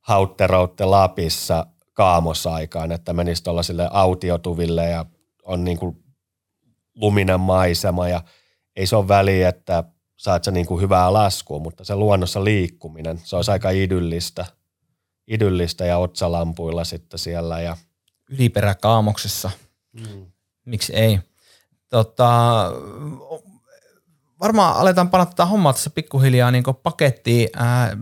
hautteroutte 0.00 0.84
Lapissa 0.84 1.66
kaamosaikaan, 1.92 2.92
että 2.92 3.12
menisi 3.12 3.44
tuollaisille 3.44 3.88
autiotuville 3.90 4.84
ja 4.84 5.06
on 5.42 5.64
niin 5.64 5.78
kuin 5.78 6.04
luminen 6.94 7.40
maisema 7.40 8.08
ja 8.08 8.22
ei 8.76 8.86
se 8.86 8.96
ole 8.96 9.08
väliä, 9.08 9.48
että 9.48 9.84
saat 10.16 10.44
sä 10.44 10.50
niin 10.50 10.66
kuin 10.66 10.82
hyvää 10.82 11.12
laskua, 11.12 11.58
mutta 11.58 11.84
se 11.84 11.94
luonnossa 11.94 12.44
liikkuminen, 12.44 13.20
se 13.24 13.36
olisi 13.36 13.50
aika 13.50 13.70
idyllistä, 13.70 14.46
idyllistä 15.26 15.84
ja 15.84 15.98
otsalampuilla 15.98 16.84
sitten 16.84 17.18
siellä. 17.18 17.60
Ja... 17.60 17.76
Yliperäkaamoksessa. 18.30 19.50
Mm. 19.92 20.26
Miksi 20.64 20.96
ei? 20.96 21.20
Tota, 21.94 22.72
varmaan 24.40 24.76
aletaan 24.76 25.10
tätä 25.10 25.46
hommaa 25.46 25.72
tässä 25.72 25.90
pikkuhiljaa 25.90 26.50
niin 26.50 26.64
pakettiin. 26.82 27.48
Ää, 27.56 27.96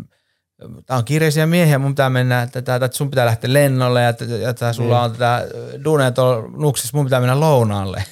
Tämä 0.86 0.98
on 0.98 1.04
kiireisiä 1.04 1.46
miehiä, 1.46 1.78
mun 1.78 1.92
pitää 1.92 2.10
mennä, 2.10 2.42
että, 2.42 2.58
että 2.58 2.88
sun 2.92 3.10
pitää 3.10 3.26
lähteä 3.26 3.52
lennolle 3.52 4.02
ja, 4.02 4.08
että, 4.08 4.24
että 4.50 4.72
sulla 4.72 4.98
mm. 4.98 5.04
on 5.04 5.12
tätä 5.12 5.46
duuneja 5.84 6.10
tuolla 6.10 6.48
nuksissa, 6.56 6.96
mun 6.96 7.06
pitää 7.06 7.20
mennä 7.20 7.40
lounaalle. 7.40 8.04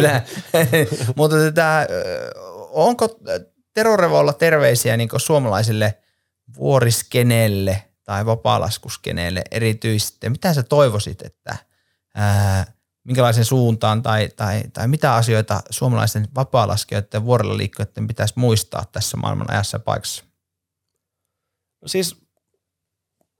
Mutta 1.16 1.36
tätä, 1.36 1.86
onko 2.70 3.08
Terorevolla 3.74 4.32
terveisiä 4.32 4.96
niin 4.96 5.08
suomalaisille 5.16 5.94
vuoriskenelle 6.56 7.82
tai 8.04 8.26
vapaalaskuskeneelle 8.26 9.42
erityisesti? 9.50 10.30
Mitä 10.30 10.54
sä 10.54 10.62
toivoisit, 10.62 11.22
että 11.22 11.56
ää, 12.14 12.79
minkälaisen 13.10 13.44
suuntaan 13.44 14.02
tai, 14.02 14.28
tai, 14.36 14.62
tai 14.72 14.88
mitä 14.88 15.14
asioita 15.14 15.62
suomalaisten 15.70 16.28
vapaalaskijoiden 16.34 17.08
ja 17.12 17.24
vuorella 17.24 17.56
liikkujoiden 17.56 18.06
pitäisi 18.06 18.34
muistaa 18.36 18.84
tässä 18.92 19.16
maailman 19.16 19.50
ajassa 19.50 19.74
ja 19.74 19.80
paikassa? 19.80 20.24
No 21.82 21.88
siis 21.88 22.16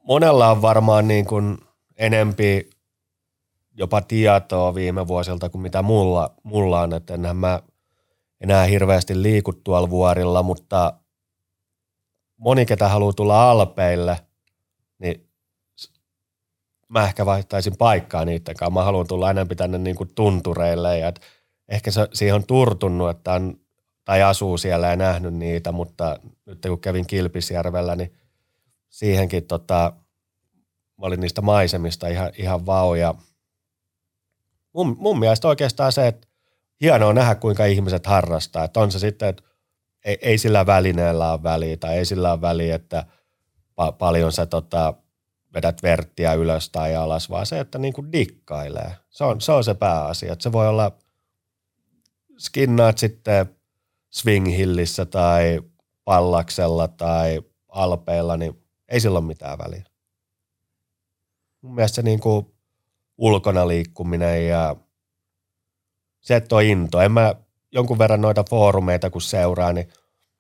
monella 0.03 0.51
on 0.51 0.63
varmaan 0.63 1.09
niin 1.09 1.27
kuin 1.27 1.59
enempi 1.97 2.71
jopa 3.73 4.01
tietoa 4.01 4.75
viime 4.75 5.09
vuosilta 5.09 5.49
kuin 5.49 5.63
mitä 5.63 5.83
mulla, 5.83 6.35
mulla 6.43 6.81
on, 6.81 6.95
että 6.95 7.15
enhän 7.15 7.37
mä 7.37 7.63
enää 8.41 8.65
hirveästi 8.65 9.23
liiku 9.23 9.53
tuolla 9.53 9.91
vuorilla, 9.91 10.43
mutta 10.43 10.93
moni, 12.37 12.67
ketä 12.67 12.89
haluaa 12.89 13.13
tulla 13.13 13.51
alpeille, 13.51 14.21
mä 16.91 17.05
ehkä 17.05 17.27
vaihtaisin 17.27 17.77
paikkaa 17.77 18.25
niiden 18.25 18.57
kanssa. 18.57 18.71
Mä 18.71 18.85
haluan 18.85 19.07
tulla 19.07 19.31
enemmän 19.31 19.57
tänne 19.57 19.79
niin 19.79 19.97
kuin 19.97 20.15
tuntureille 20.15 20.99
ja 20.99 21.13
ehkä 21.69 21.91
se, 21.91 22.09
siihen 22.13 22.35
on 22.35 22.47
turtunut, 22.47 23.11
että 23.11 23.33
on, 23.33 23.61
tai 24.05 24.23
asuu 24.23 24.59
siellä 24.59 24.87
ja 24.87 24.97
nähnyt 24.97 25.35
niitä, 25.35 25.73
mutta 25.73 26.19
nyt 26.47 26.59
kun 26.69 26.81
kävin 26.81 27.07
Kilpisjärvellä, 27.07 27.97
niin 27.97 28.13
siihenkin 28.89 29.47
tota, 29.47 29.93
mä 31.01 31.07
olin 31.07 31.21
niistä 31.21 31.41
maisemista 31.41 32.09
ihan, 32.09 32.31
ihan 32.37 32.67
vau 32.67 32.95
ja 32.95 33.15
mun, 34.73 34.97
mun 34.99 35.19
mielestä 35.19 35.49
oikeastaan 35.49 35.93
se, 35.93 36.07
että 36.07 36.29
hienoa 36.81 37.13
nähdä, 37.13 37.35
kuinka 37.35 37.65
ihmiset 37.65 38.07
harrastaa. 38.07 38.65
Että 38.65 38.81
on 38.81 38.93
se 38.93 38.99
sitten, 38.99 39.29
että 39.29 39.43
ei, 40.05 40.19
ei 40.23 40.39
sillä 40.39 40.67
välineellä 40.67 41.33
ole 41.33 41.43
väliä 41.43 41.77
tai 41.77 41.99
ei 41.99 42.05
sillä 42.05 42.33
ole 42.33 42.41
väliä, 42.41 42.75
että 42.75 43.07
pa- 43.81 43.93
paljon 43.99 44.33
sä 44.33 44.47
tota, 44.47 44.95
vedät 45.55 45.83
verttiä 45.83 46.35
ylös 46.35 46.71
tai 46.71 46.97
alas, 46.97 47.31
vaan 47.31 47.47
se, 47.47 47.61
että 47.61 47.79
niin 47.79 47.93
kuin 47.93 48.13
dikkailee. 48.13 48.97
Se 49.11 49.25
on, 49.25 49.41
se 49.41 49.53
on 49.53 49.65
se 49.65 49.75
pääasia. 49.75 50.33
Että 50.33 50.43
se 50.43 50.53
voi 50.53 50.69
olla 50.69 50.93
skinnaat 52.39 52.99
sitten 52.99 53.57
Swing 54.11 54.47
Hillissä 54.47 55.07
tai 55.07 55.61
Pallaksella 56.05 56.89
tai 56.89 57.43
Alpeilla, 57.69 58.37
niin 58.37 58.63
ei 58.89 59.01
sillä 59.01 59.19
ole 59.19 59.27
mitään 59.27 59.59
väliä. 59.59 59.85
Mun 61.63 61.75
mielestä 61.75 61.97
se 61.97 62.03
niin 62.03 62.21
kuin 62.21 62.47
ulkona 63.19 63.69
liikkuminen 63.69 64.49
ja 64.49 64.77
se, 66.21 66.37
että 66.37 66.57
on 66.57 66.63
into. 66.63 67.01
En 67.01 67.13
mä 67.13 67.35
jonkun 67.73 67.99
verran 67.99 68.21
noita 68.21 68.45
foorumeita 68.51 69.11
kun 69.11 69.23
seuraa, 69.23 69.73
niin 69.73 69.89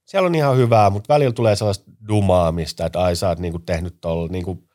siellä 0.04 0.26
on 0.26 0.34
ihan 0.34 0.56
hyvää, 0.56 0.90
mutta 0.90 1.14
välillä 1.14 1.32
tulee 1.32 1.56
sellaista 1.56 1.90
dumaamista, 2.08 2.86
että 2.86 3.00
ai 3.00 3.16
sä 3.16 3.28
oot 3.28 3.38
niinku 3.38 3.58
tehnyt 3.58 4.00
tuolla. 4.00 4.28
Niinku, 4.28 4.69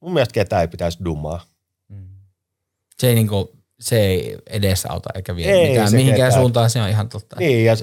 mun 0.00 0.12
mielestä 0.12 0.32
ketään 0.32 0.62
ei 0.62 0.68
pitäisi 0.68 1.04
dumaa. 1.04 1.44
Mm. 1.88 2.08
Se 2.98 3.08
ei, 3.08 3.14
niinku, 3.14 3.56
se 3.80 4.00
ei 4.00 4.38
edesauta 4.46 5.08
eikä 5.14 5.36
vie 5.36 5.52
ei 5.52 5.68
mitään 5.68 5.92
mihinkään 5.92 6.16
ketään. 6.16 6.42
suuntaan, 6.42 6.70
se 6.70 6.82
on 6.82 6.88
ihan 6.88 7.08
totta. 7.08 7.36
Niin, 7.38 7.64
ja, 7.64 7.76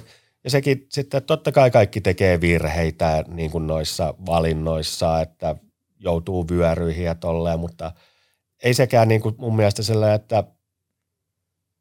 ja 0.43 0.49
sekin 0.49 0.87
sitten, 0.89 1.23
totta 1.23 1.51
kai 1.51 1.71
kaikki 1.71 2.01
tekee 2.01 2.41
virheitä 2.41 3.23
niin 3.27 3.51
kuin 3.51 3.67
noissa 3.67 4.13
valinnoissa, 4.25 5.21
että 5.21 5.55
joutuu 5.99 6.49
vyöryihin 6.49 7.05
ja 7.05 7.15
tolleen, 7.15 7.59
mutta 7.59 7.91
ei 8.63 8.73
sekään 8.73 9.07
niin 9.07 9.21
kuin 9.21 9.35
mun 9.37 9.55
mielestä 9.55 9.83
sellainen, 9.83 10.15
että 10.15 10.43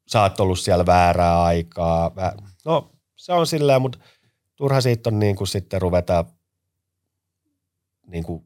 sä 0.06 0.22
oot 0.22 0.40
ollut 0.40 0.58
siellä 0.58 0.86
väärää 0.86 1.42
aikaa. 1.42 2.12
No 2.64 2.90
se 3.16 3.32
on 3.32 3.46
silleen, 3.46 3.82
mutta 3.82 3.98
turha 4.56 4.80
siitä 4.80 5.10
on 5.10 5.18
niin 5.18 5.36
kuin 5.36 5.48
sitten 5.48 5.82
ruveta 5.82 6.24
niin 8.06 8.24
kuin 8.24 8.44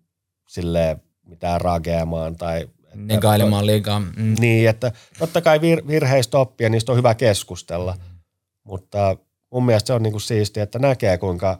silleen 0.48 1.02
mitään 1.28 1.60
rageamaan 1.60 2.36
tai 2.36 2.68
Negailemaan 2.94 3.66
liikaa. 3.66 3.98
Mm. 3.98 4.34
Niin, 4.40 4.68
että 4.68 4.92
totta 5.18 5.40
kai 5.40 5.58
vir- 5.58 5.86
virheistä 5.86 6.38
oppia, 6.38 6.68
niistä 6.68 6.92
on 6.92 6.98
hyvä 6.98 7.14
keskustella, 7.14 7.92
mm. 7.92 8.18
mutta 8.64 9.16
mun 9.52 9.66
mielestä 9.66 9.86
se 9.86 9.92
on 9.92 10.02
niin 10.02 10.12
kuin 10.12 10.20
siistiä, 10.20 10.62
että 10.62 10.78
näkee 10.78 11.18
kuinka, 11.18 11.58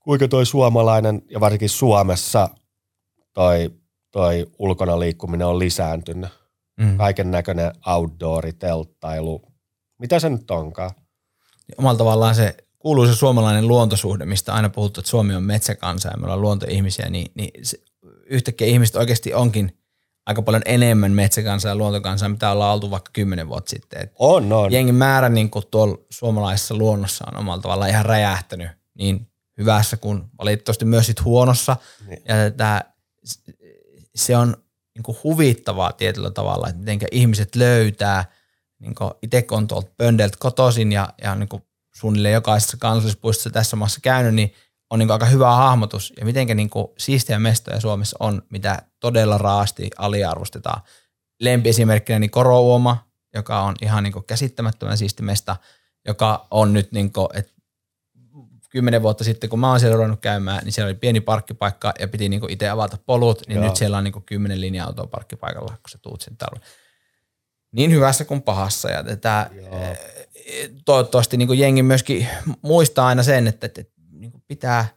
kuinka 0.00 0.28
toi 0.28 0.46
suomalainen 0.46 1.22
ja 1.30 1.40
varsinkin 1.40 1.68
Suomessa 1.68 2.48
toi, 3.32 3.70
toi 4.10 4.46
ulkona 4.58 5.00
liikkuminen 5.00 5.46
on 5.46 5.58
lisääntynyt 5.58 6.30
mm. 6.80 6.96
kaiken 6.96 7.30
näköinen 7.30 7.72
outdoori, 7.86 8.52
telttailu, 8.52 9.42
mitä 9.98 10.20
se 10.20 10.30
nyt 10.30 10.50
onkaan. 10.50 10.90
Omalla 11.78 11.98
tavallaan 11.98 12.34
se 12.34 12.56
kuuluu 12.78 13.06
se 13.06 13.14
suomalainen 13.14 13.68
luontosuhde, 13.68 14.24
mistä 14.26 14.54
aina 14.54 14.70
puhuttu, 14.70 15.00
että 15.00 15.10
Suomi 15.10 15.34
on 15.34 15.42
metsäkansa 15.42 16.08
ja 16.08 16.16
me 16.16 16.24
ollaan 16.24 16.40
luontoihmisiä, 16.40 17.08
niin, 17.10 17.32
niin 17.34 17.66
se, 17.66 17.78
yhtäkkiä 18.30 18.66
ihmiset 18.66 18.96
oikeasti 18.96 19.34
onkin 19.34 19.78
aika 20.26 20.42
paljon 20.42 20.62
enemmän 20.64 21.12
metsäkansaa 21.12 21.68
ja 21.68 21.76
luontokansaa, 21.76 22.28
mitä 22.28 22.50
ollaan 22.50 22.74
oltu 22.74 22.90
vaikka 22.90 23.10
kymmenen 23.12 23.48
vuotta 23.48 23.70
sitten. 23.70 24.02
Et 24.02 24.12
on, 24.18 24.52
on. 24.52 24.72
Jengin 24.72 24.94
määrä 24.94 25.28
niin 25.28 25.50
kuin 25.50 25.64
tuolla 25.70 25.98
suomalaisessa 26.10 26.74
luonnossa 26.74 27.24
on 27.32 27.36
omalla 27.36 27.62
tavallaan 27.62 27.90
ihan 27.90 28.04
räjähtänyt 28.04 28.68
niin 28.94 29.28
hyvässä 29.58 29.96
kuin 29.96 30.24
valitettavasti 30.38 30.84
myös 30.84 31.06
sit 31.06 31.24
huonossa. 31.24 31.76
Niin. 32.06 32.22
Ja 32.28 32.50
tämä, 32.50 32.82
se 34.14 34.36
on 34.36 34.56
niin 34.94 35.02
kuin 35.02 35.18
huvittavaa 35.24 35.92
tietyllä 35.92 36.30
tavalla, 36.30 36.68
että 36.68 36.78
miten 36.78 37.08
ihmiset 37.12 37.56
löytää, 37.56 38.24
niin 38.78 38.94
itse 39.22 39.42
kun 39.42 39.58
on 39.58 39.66
tuolta 39.66 39.90
Pöndeltä 39.96 40.36
kotoisin 40.40 40.92
ja, 40.92 41.08
ja 41.22 41.34
niin 41.34 41.48
kuin 41.48 41.62
suunnilleen 41.94 42.34
jokaisessa 42.34 42.76
kansallispuistossa 42.76 43.50
tässä 43.50 43.76
maassa 43.76 44.00
käynyt, 44.00 44.34
niin 44.34 44.54
on 44.90 44.98
niin 44.98 45.10
aika 45.10 45.26
hyvä 45.26 45.50
hahmotus 45.50 46.12
ja 46.20 46.24
miten 46.24 46.56
niin 46.56 46.70
siistiä 46.98 47.38
mestoja 47.38 47.80
Suomessa 47.80 48.16
on, 48.20 48.42
mitä 48.50 48.82
todella 49.00 49.38
raasti 49.38 49.90
aliarvostetaan. 49.98 50.82
Lempiesimerkkinä 51.40 52.18
niin 52.18 52.30
Korouoma, 52.30 53.08
joka 53.34 53.62
on 53.62 53.74
ihan 53.82 54.04
niin 54.04 54.24
käsittämättömän 54.26 54.98
siisti 54.98 55.22
mesta, 55.22 55.56
joka 56.06 56.46
on 56.50 56.72
nyt, 56.72 56.92
niin 56.92 57.12
kuin, 57.12 57.28
että 57.34 57.52
kymmenen 58.70 59.02
vuotta 59.02 59.24
sitten, 59.24 59.50
kun 59.50 59.58
mä 59.58 59.70
oon 59.70 59.80
siellä 59.80 59.96
ruvennut 59.96 60.20
käymään, 60.20 60.64
niin 60.64 60.72
siellä 60.72 60.88
oli 60.88 60.94
pieni 60.94 61.20
parkkipaikka 61.20 61.92
ja 62.00 62.08
piti 62.08 62.28
niinku 62.28 62.46
itse 62.50 62.68
avata 62.68 62.98
polut, 63.06 63.42
niin 63.48 63.56
Joo. 63.56 63.64
nyt 63.64 63.76
siellä 63.76 63.98
on 63.98 64.04
niinku 64.04 64.22
kymmenen 64.26 64.60
linja-autoa 64.60 65.06
parkkipaikalla, 65.06 65.68
kun 65.68 65.90
sä 65.90 65.98
tuut 66.02 66.20
sen 66.20 66.36
täällä. 66.36 66.60
Niin 67.72 67.90
hyvässä 67.90 68.24
kuin 68.24 68.42
pahassa. 68.42 68.90
Ja 68.90 69.04
tätä, 69.04 69.50
eh, 69.70 69.98
toivottavasti 70.84 71.36
niinku 71.36 71.52
jengi 71.52 71.82
myöskin 71.82 72.28
muistaa 72.62 73.06
aina 73.06 73.22
sen, 73.22 73.46
että, 73.46 73.66
että, 73.66 73.80
pitää 74.48 74.88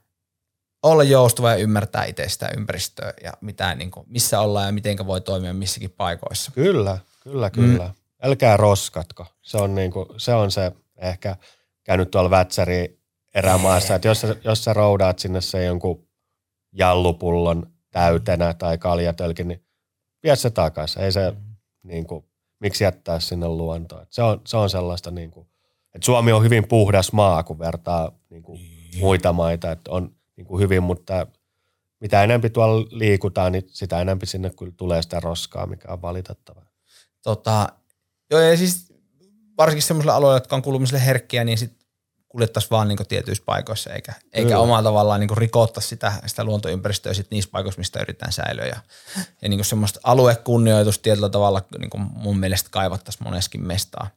olla 0.83 1.03
joustava 1.03 1.49
ja 1.49 1.55
ymmärtää 1.55 2.05
itse 2.05 2.29
sitä 2.29 2.49
ympäristöä 2.57 3.13
ja 3.23 3.33
mitä, 3.41 3.75
niinku, 3.75 4.05
missä 4.07 4.39
ollaan 4.39 4.65
ja 4.65 4.71
miten 4.71 5.07
voi 5.07 5.21
toimia 5.21 5.53
missäkin 5.53 5.91
paikoissa. 5.91 6.51
Kyllä, 6.51 6.97
kyllä, 7.19 7.49
kyllä. 7.49 7.87
Mm. 7.87 7.93
Älkää 8.23 8.57
roskatko. 8.57 9.25
Se 9.41 9.57
on, 9.57 9.75
niinku, 9.75 10.13
se 10.17 10.33
on 10.33 10.51
se 10.51 10.71
ehkä 10.97 11.35
käynyt 11.83 12.11
tuolla 12.11 12.29
Vätsäri 12.29 12.99
erämaassa, 13.35 13.95
että 13.95 14.07
jos 14.07 14.25
jos 14.43 14.63
sä 14.63 14.73
roudaat 14.73 15.19
sinne 15.19 15.41
se 15.41 15.65
jonkun 15.65 16.07
jallupullon 16.71 17.71
täytenä 17.91 18.53
tai 18.53 18.77
kaljatölkin, 18.77 19.47
niin 19.47 19.65
vie 20.23 20.35
se 20.35 20.49
takaisin. 20.49 21.01
Ei 21.01 21.11
se, 21.11 21.33
niin 21.83 22.07
kuin, 22.07 22.25
miksi 22.59 22.83
jättää 22.83 23.19
sinne 23.19 23.47
luontoon. 23.47 24.07
Se 24.09 24.23
on, 24.23 24.41
se 24.45 24.57
on 24.57 24.69
sellaista, 24.69 25.11
niin 25.11 25.31
kuin, 25.31 25.47
että 25.95 26.05
Suomi 26.05 26.31
on 26.31 26.43
hyvin 26.43 26.67
puhdas 26.67 27.13
maa, 27.13 27.43
kun 27.43 27.59
vertaa 27.59 28.11
niin 28.29 28.43
kuin, 28.43 28.59
niin. 28.59 28.70
Muita 28.99 29.33
maita, 29.33 29.71
että 29.71 29.91
on 29.91 30.15
niin 30.35 30.45
kuin 30.45 30.61
hyvin, 30.61 30.83
mutta 30.83 31.27
mitä 31.99 32.23
enempi 32.23 32.49
tuolla 32.49 32.87
liikutaan, 32.91 33.51
niin 33.51 33.63
sitä 33.67 34.01
enempi 34.01 34.25
sinne 34.25 34.49
kyllä 34.49 34.71
tulee 34.77 35.01
sitä 35.01 35.19
roskaa, 35.19 35.67
mikä 35.67 35.91
on 35.91 36.01
valitettavaa. 36.01 36.65
Tota, 37.23 37.69
joo, 38.31 38.41
ja 38.41 38.57
siis 38.57 38.93
varsinkin 39.57 39.83
semmoisilla 39.83 40.15
alueilla, 40.15 40.35
jotka 40.35 40.55
on 40.55 40.61
kuulumiselle 40.61 41.05
herkkiä, 41.05 41.43
niin 41.43 41.57
sit 41.57 41.81
kuljettaisiin 42.29 42.71
vaan 42.71 42.87
niin 42.87 42.97
tietyissä 43.07 43.43
paikoissa, 43.45 43.89
eikä, 43.89 44.13
eikä 44.33 44.59
omalla 44.59 44.83
tavallaan 44.83 45.19
niin 45.19 45.37
rikottaa 45.37 45.81
sitä, 45.81 46.13
sitä 46.25 46.43
luontoympäristöä 46.43 47.13
sit 47.13 47.31
niissä 47.31 47.51
paikoissa, 47.51 47.79
mistä 47.79 47.99
yritetään 47.99 48.31
säilyä. 48.31 48.65
Ja, 48.65 48.79
ja 49.41 49.49
niin 49.49 49.65
semmoista 49.65 49.99
aluekunnioitusta 50.03 51.01
tietyllä 51.01 51.29
tavalla 51.29 51.61
niin 51.79 52.09
mun 52.13 52.39
mielestä 52.39 52.69
kaivattaisiin 52.71 53.23
moneskin 53.23 53.67
mestaa. 53.67 54.09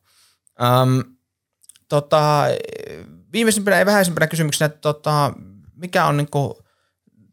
Öm, 0.62 1.16
tota, 1.88 2.44
viimeisimpänä 3.34 3.78
ja 3.78 3.86
vähäisimpänä 3.86 4.26
kysymyksenä, 4.26 4.66
että 4.66 4.80
tota, 4.80 5.32
mikä 5.76 6.06
on 6.06 6.16
niin 6.16 6.28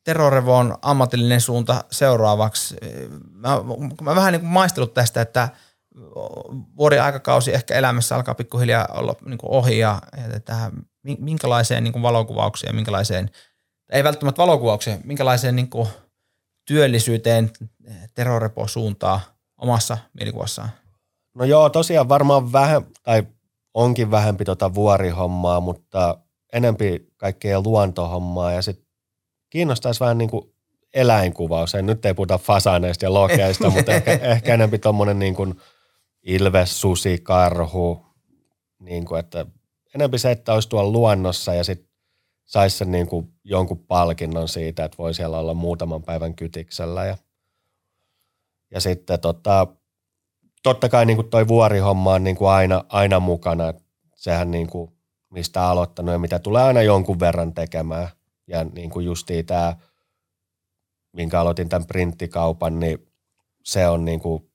Terrorevon 0.03 0.78
ammatillinen 0.82 1.41
suunta 1.41 1.84
seuraavaksi? 1.91 2.76
Mä, 3.32 3.49
mä 4.02 4.15
vähän 4.15 4.34
niin 4.34 4.45
maistellut 4.45 4.94
tästä, 4.94 5.22
että– 5.22 5.49
vuoden 6.78 7.03
aikakausi 7.03 7.53
ehkä 7.53 7.76
elämässä 7.76 8.15
alkaa 8.15 8.36
pikkuhiljaa 8.36 8.88
olla 8.91 9.15
niin 9.26 9.38
kuin 9.38 9.52
ohi 9.52 9.80
ja, 9.80 10.02
ja 10.34 10.40
tähän, 10.40 10.72
minkälaiseen 11.19 11.84
niin 11.84 11.94
kuin 11.94 12.03
valokuvaukseen, 12.03 12.76
minkälaiseen, 12.76 13.30
ei 13.91 14.03
välttämättä 14.03 14.41
valokuvaukseen, 14.41 15.02
minkälaiseen 15.03 15.56
niin 15.56 15.69
kuin 15.69 15.88
työllisyyteen 16.68 17.52
Terorepo 18.14 18.68
suuntaa 18.68 19.22
omassa 19.57 19.98
mielikuvassaan? 20.14 20.69
No 21.36 21.45
joo, 21.45 21.69
tosiaan 21.69 22.10
varmaan 22.10 22.52
vähän, 22.52 22.86
tai 23.03 23.23
onkin 23.73 24.11
vähempi 24.11 24.45
tota 24.45 24.73
vuorihommaa, 24.73 25.60
mutta 25.60 26.18
enempi 26.53 27.07
kaikkea 27.18 27.61
luontohommaa 27.61 28.52
ja 28.52 28.61
sitten 28.61 28.85
kiinnostaisi 29.49 29.99
vähän 29.99 30.18
niin 30.18 30.30
kuin 30.30 30.56
eläinkuvaus. 30.93 31.73
Nyt 31.81 32.06
ei 32.06 32.14
puhuta 32.14 32.38
fasaneista 32.38 33.06
ja 33.06 33.14
lokeista, 33.14 33.69
mutta 33.76 33.91
ehkä, 33.91 34.11
ehkä 34.11 34.53
enempi 34.53 34.80
tuommoinen 34.80 35.19
niin 35.19 35.35
kuin– 35.35 35.56
ilves, 36.23 36.81
susi, 36.81 37.18
karhu, 37.23 38.06
niin 38.80 39.06
kuin, 39.06 39.19
että 39.19 39.45
enempi 39.95 40.18
se, 40.18 40.31
että 40.31 40.53
olisi 40.53 40.69
tuolla 40.69 40.91
luonnossa 40.91 41.53
ja 41.53 41.64
sitten 41.64 41.91
saisi 42.45 42.77
sen 42.77 42.91
niin 42.91 43.07
kuin 43.07 43.34
jonkun 43.43 43.80
palkinnon 43.80 44.48
siitä, 44.48 44.85
että 44.85 44.98
voi 44.98 45.14
siellä 45.14 45.38
olla 45.38 45.53
muutaman 45.53 46.03
päivän 46.03 46.35
kytiksellä. 46.35 47.06
Ja, 47.06 47.18
ja 48.72 48.81
sitten 48.81 49.19
tota, 49.19 49.68
totta 50.63 50.89
kai 50.89 51.05
niin 51.05 51.17
kuin 51.17 51.29
toi 51.29 51.47
vuorihomma 51.47 52.13
on 52.13 52.23
niin 52.23 52.35
kuin 52.35 52.49
aina, 52.49 52.85
aina 52.89 53.19
mukana. 53.19 53.73
Sehän 54.15 54.51
niin 54.51 54.67
kuin, 54.67 54.91
mistä 55.29 55.67
aloittanut 55.67 56.11
ja 56.11 56.19
mitä 56.19 56.39
tulee 56.39 56.63
aina 56.63 56.81
jonkun 56.81 57.19
verran 57.19 57.53
tekemään. 57.53 58.07
Ja 58.47 58.63
niin 58.63 58.89
kuin 58.89 59.05
justiin 59.05 59.45
tämä, 59.45 59.75
minkä 61.13 61.39
aloitin 61.39 61.69
tämän 61.69 61.88
printtikaupan, 61.88 62.79
niin 62.79 63.07
se 63.63 63.88
on 63.88 64.05
niin 64.05 64.19
kuin 64.19 64.51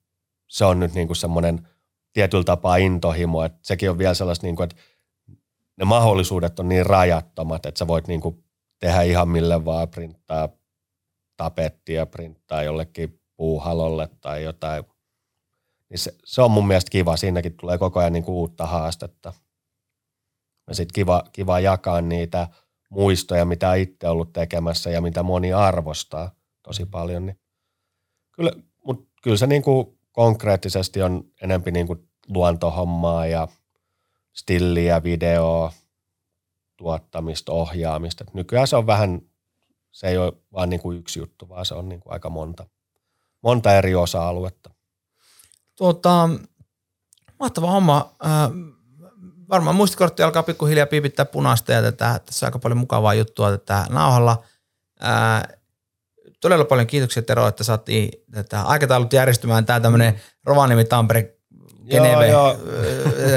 se 0.49 0.65
on 0.65 0.81
nyt 0.81 0.95
niin 0.95 1.07
kuin 1.07 1.17
semmoinen 1.17 1.69
tietyllä 2.13 2.45
tapaa 2.45 2.77
intohimo, 2.77 3.45
että 3.45 3.59
sekin 3.63 3.91
on 3.91 3.99
vielä 3.99 4.15
sellaista, 4.15 4.47
niin 4.47 4.57
kuin, 4.57 4.65
että 4.65 4.77
ne 5.77 5.85
mahdollisuudet 5.85 6.59
on 6.59 6.69
niin 6.69 6.87
rajattomat, 6.87 7.67
että 7.67 7.79
sä 7.79 7.87
voit 7.87 8.09
niin 8.09 8.21
kuin 8.21 8.45
tehdä 8.79 9.03
ihan 9.03 9.29
mille 9.29 9.65
vaan 9.65 9.89
printtaa 9.89 10.49
tapettia, 11.37 12.07
printtaa 12.07 12.63
jollekin 12.63 13.21
puuhalolle 13.37 14.09
tai 14.21 14.43
jotain. 14.43 14.85
Niin 15.91 15.99
se, 15.99 16.15
se, 16.25 16.43
on 16.43 16.51
mun 16.51 16.67
mielestä 16.67 16.91
kiva. 16.91 17.17
Siinäkin 17.17 17.57
tulee 17.57 17.79
koko 17.79 18.01
ajan 18.01 18.13
niin 18.13 18.25
kuin 18.25 18.35
uutta 18.35 18.67
haastetta. 18.67 19.33
Ja 20.69 20.75
sitten 20.75 20.95
kiva, 20.95 21.25
kiva 21.33 21.61
jakaa 21.61 22.01
niitä 22.01 22.49
muistoja, 22.89 23.45
mitä 23.45 23.75
itse 23.75 24.09
ollut 24.09 24.33
tekemässä 24.33 24.91
ja 24.91 25.01
mitä 25.01 25.23
moni 25.23 25.53
arvostaa 25.53 26.31
tosi 26.63 26.87
paljon. 26.87 27.27
Niin 27.27 27.39
kyllä, 28.33 28.53
mutta 28.85 29.11
kyllä 29.23 29.37
se 29.37 29.47
niin 29.47 29.63
kuin 29.63 29.99
konkreettisesti 30.13 31.03
on 31.03 31.25
enempi 31.43 31.71
niin 31.71 31.87
kuin 31.87 32.09
luontohommaa 32.29 33.27
ja 33.27 33.49
stilliä, 34.33 35.03
videoa, 35.03 35.73
tuottamista, 36.77 37.53
ohjaamista. 37.53 38.25
Et 38.25 38.35
nykyään 38.35 38.69
se 38.69 38.77
on 38.77 38.87
vähän, 38.87 39.23
se 39.93 40.09
ei 40.09 40.19
ole 40.19 40.33
vain 40.53 40.71
niin 40.71 40.81
kuin 40.81 40.99
yksi 40.99 41.19
juttu, 41.19 41.49
vaan 41.49 41.67
se 41.67 41.75
on 41.75 41.89
niin 41.89 42.01
kuin 42.01 42.13
aika 42.13 42.31
monta, 42.31 42.67
monta 43.43 43.77
eri 43.77 43.95
osa-aluetta. 43.95 44.71
Tuota, 45.77 46.29
mahtava 47.41 47.71
homma. 47.71 48.15
Äh, 48.25 48.31
varmaan 49.49 49.77
muistikortti 49.77 50.23
alkaa 50.23 50.43
pikkuhiljaa 50.43 50.87
piipittää 50.87 51.25
punaista 51.25 51.73
ja 51.73 51.83
tätä, 51.83 52.21
tässä 52.27 52.47
on 52.47 52.49
aika 52.49 52.59
paljon 52.59 52.79
mukavaa 52.79 53.15
juttua 53.15 53.51
tätä 53.51 53.87
nauhalla. 53.91 54.43
Äh, 55.05 55.43
todella 56.41 56.65
paljon 56.65 56.87
kiitoksia 56.87 57.23
Tero, 57.23 57.49
että 57.49 57.65
saatiin 57.65 58.11
tätä 58.31 58.63
aikataulut 58.63 59.13
järjestymään. 59.13 59.67
Tämä 59.67 59.81
tämmöinen 59.81 60.21
Rovaniemi, 60.45 60.85
Tampere, 60.85 61.37
Geneve, 61.91 62.33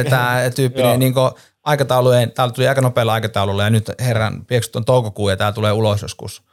tämä 0.10 0.41
tyyppinen 0.56 0.99
niin 0.99 1.14
aikataulujen, 1.64 2.32
täällä 2.32 2.53
tuli 2.53 2.68
aika 2.68 2.82
nopealla 2.82 3.14
aikataululla 3.14 3.64
ja 3.64 3.70
nyt 3.70 3.91
herran 3.99 4.45
pieksut 4.45 4.76
on 4.76 4.86
toukokuu 4.86 5.30
ja 5.30 5.38
tämä 5.38 5.52
tulee 5.52 5.72
ulos 5.72 6.02
joskus 6.02 6.44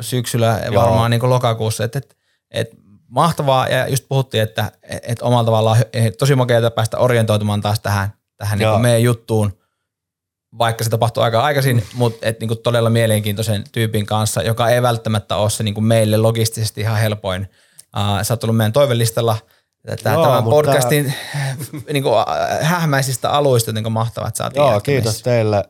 syksyllä 0.00 0.60
ja 0.64 0.74
varmaan 0.74 1.10
niin 1.10 1.30
lokakuussa. 1.30 1.84
Et, 1.84 1.96
et, 1.96 2.16
et, 2.50 2.70
mahtavaa 3.14 3.68
ja 3.68 3.88
just 3.88 4.04
puhuttiin, 4.08 4.42
että 4.42 4.72
et 5.02 5.22
omalla 5.22 5.44
tavallaan 5.44 5.78
tosi 6.18 6.34
makeata 6.34 6.70
päästä 6.70 6.98
orientoitumaan 6.98 7.60
taas 7.60 7.80
tähän, 7.80 8.12
tähän 8.36 8.58
niin 8.58 8.80
meidän 8.80 9.02
juttuun– 9.02 9.52
vaikka 10.58 10.84
se 10.84 10.90
tapahtuu 10.90 11.22
aika 11.22 11.42
aikaisin, 11.42 11.84
mutta 11.94 12.26
et 12.26 12.40
niinku 12.40 12.56
todella 12.56 12.90
mielenkiintoisen 12.90 13.64
tyypin 13.72 14.06
kanssa, 14.06 14.42
joka 14.42 14.68
ei 14.68 14.82
välttämättä 14.82 15.36
ole 15.36 15.50
se 15.50 15.62
niinku 15.62 15.80
meille 15.80 16.16
logistisesti 16.16 16.80
ihan 16.80 16.98
helpoin. 16.98 17.48
Uh, 17.96 18.22
sä 18.22 18.34
oot 18.34 18.44
ollut 18.44 18.56
meidän 18.56 18.72
toivelistalla 18.72 19.36
tämän 20.02 20.18
Joo, 20.20 20.42
podcastin 20.42 21.14
niinku, 21.92 22.10
hähmäisistä 22.60 23.30
aluista, 23.30 23.68
jotenka 23.70 23.90
mahtavaa, 23.90 24.28
että 24.28 24.38
saatiin 24.38 24.60
Joo, 24.60 24.80
kiitos 24.80 25.22
teille 25.22 25.64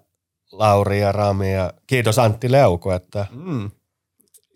Lauri 0.53 1.01
ja 1.01 1.13
Rami 1.13 1.55
ja 1.55 1.73
kiitos 1.87 2.19
Antti 2.19 2.53
Leuku, 2.53 2.91
että 2.91 3.27
mm. 3.31 3.71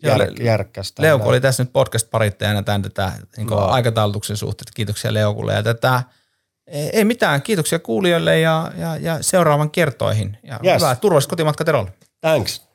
Jär, 0.03 0.21
järkkästä. 0.41 1.01
Leuku 1.01 1.29
oli 1.29 1.41
tässä 1.41 1.63
nyt 1.63 1.73
podcast-parittajana 1.73 2.63
tämän 2.63 2.81
tätä 2.81 3.11
niin 3.37 3.53
aikataulutuksen 3.53 4.37
suhteen. 4.37 4.71
Kiitoksia 4.73 5.13
Leukulle 5.13 5.53
ja 5.53 5.63
tätä– 5.63 6.03
ei 6.69 7.05
mitään, 7.05 7.41
kiitoksia 7.41 7.79
kuulijoille 7.79 8.39
ja, 8.39 8.71
ja, 8.77 8.97
ja 8.97 9.17
seuraavan 9.23 9.71
kertoihin. 9.71 10.37
Ja 10.43 10.59
yes. 10.65 10.75
hyvää 10.75 10.95
turvallista 10.95 11.29
kotimatka 11.29 11.65
Terolle. 11.65 11.91
Thanks. 12.21 12.68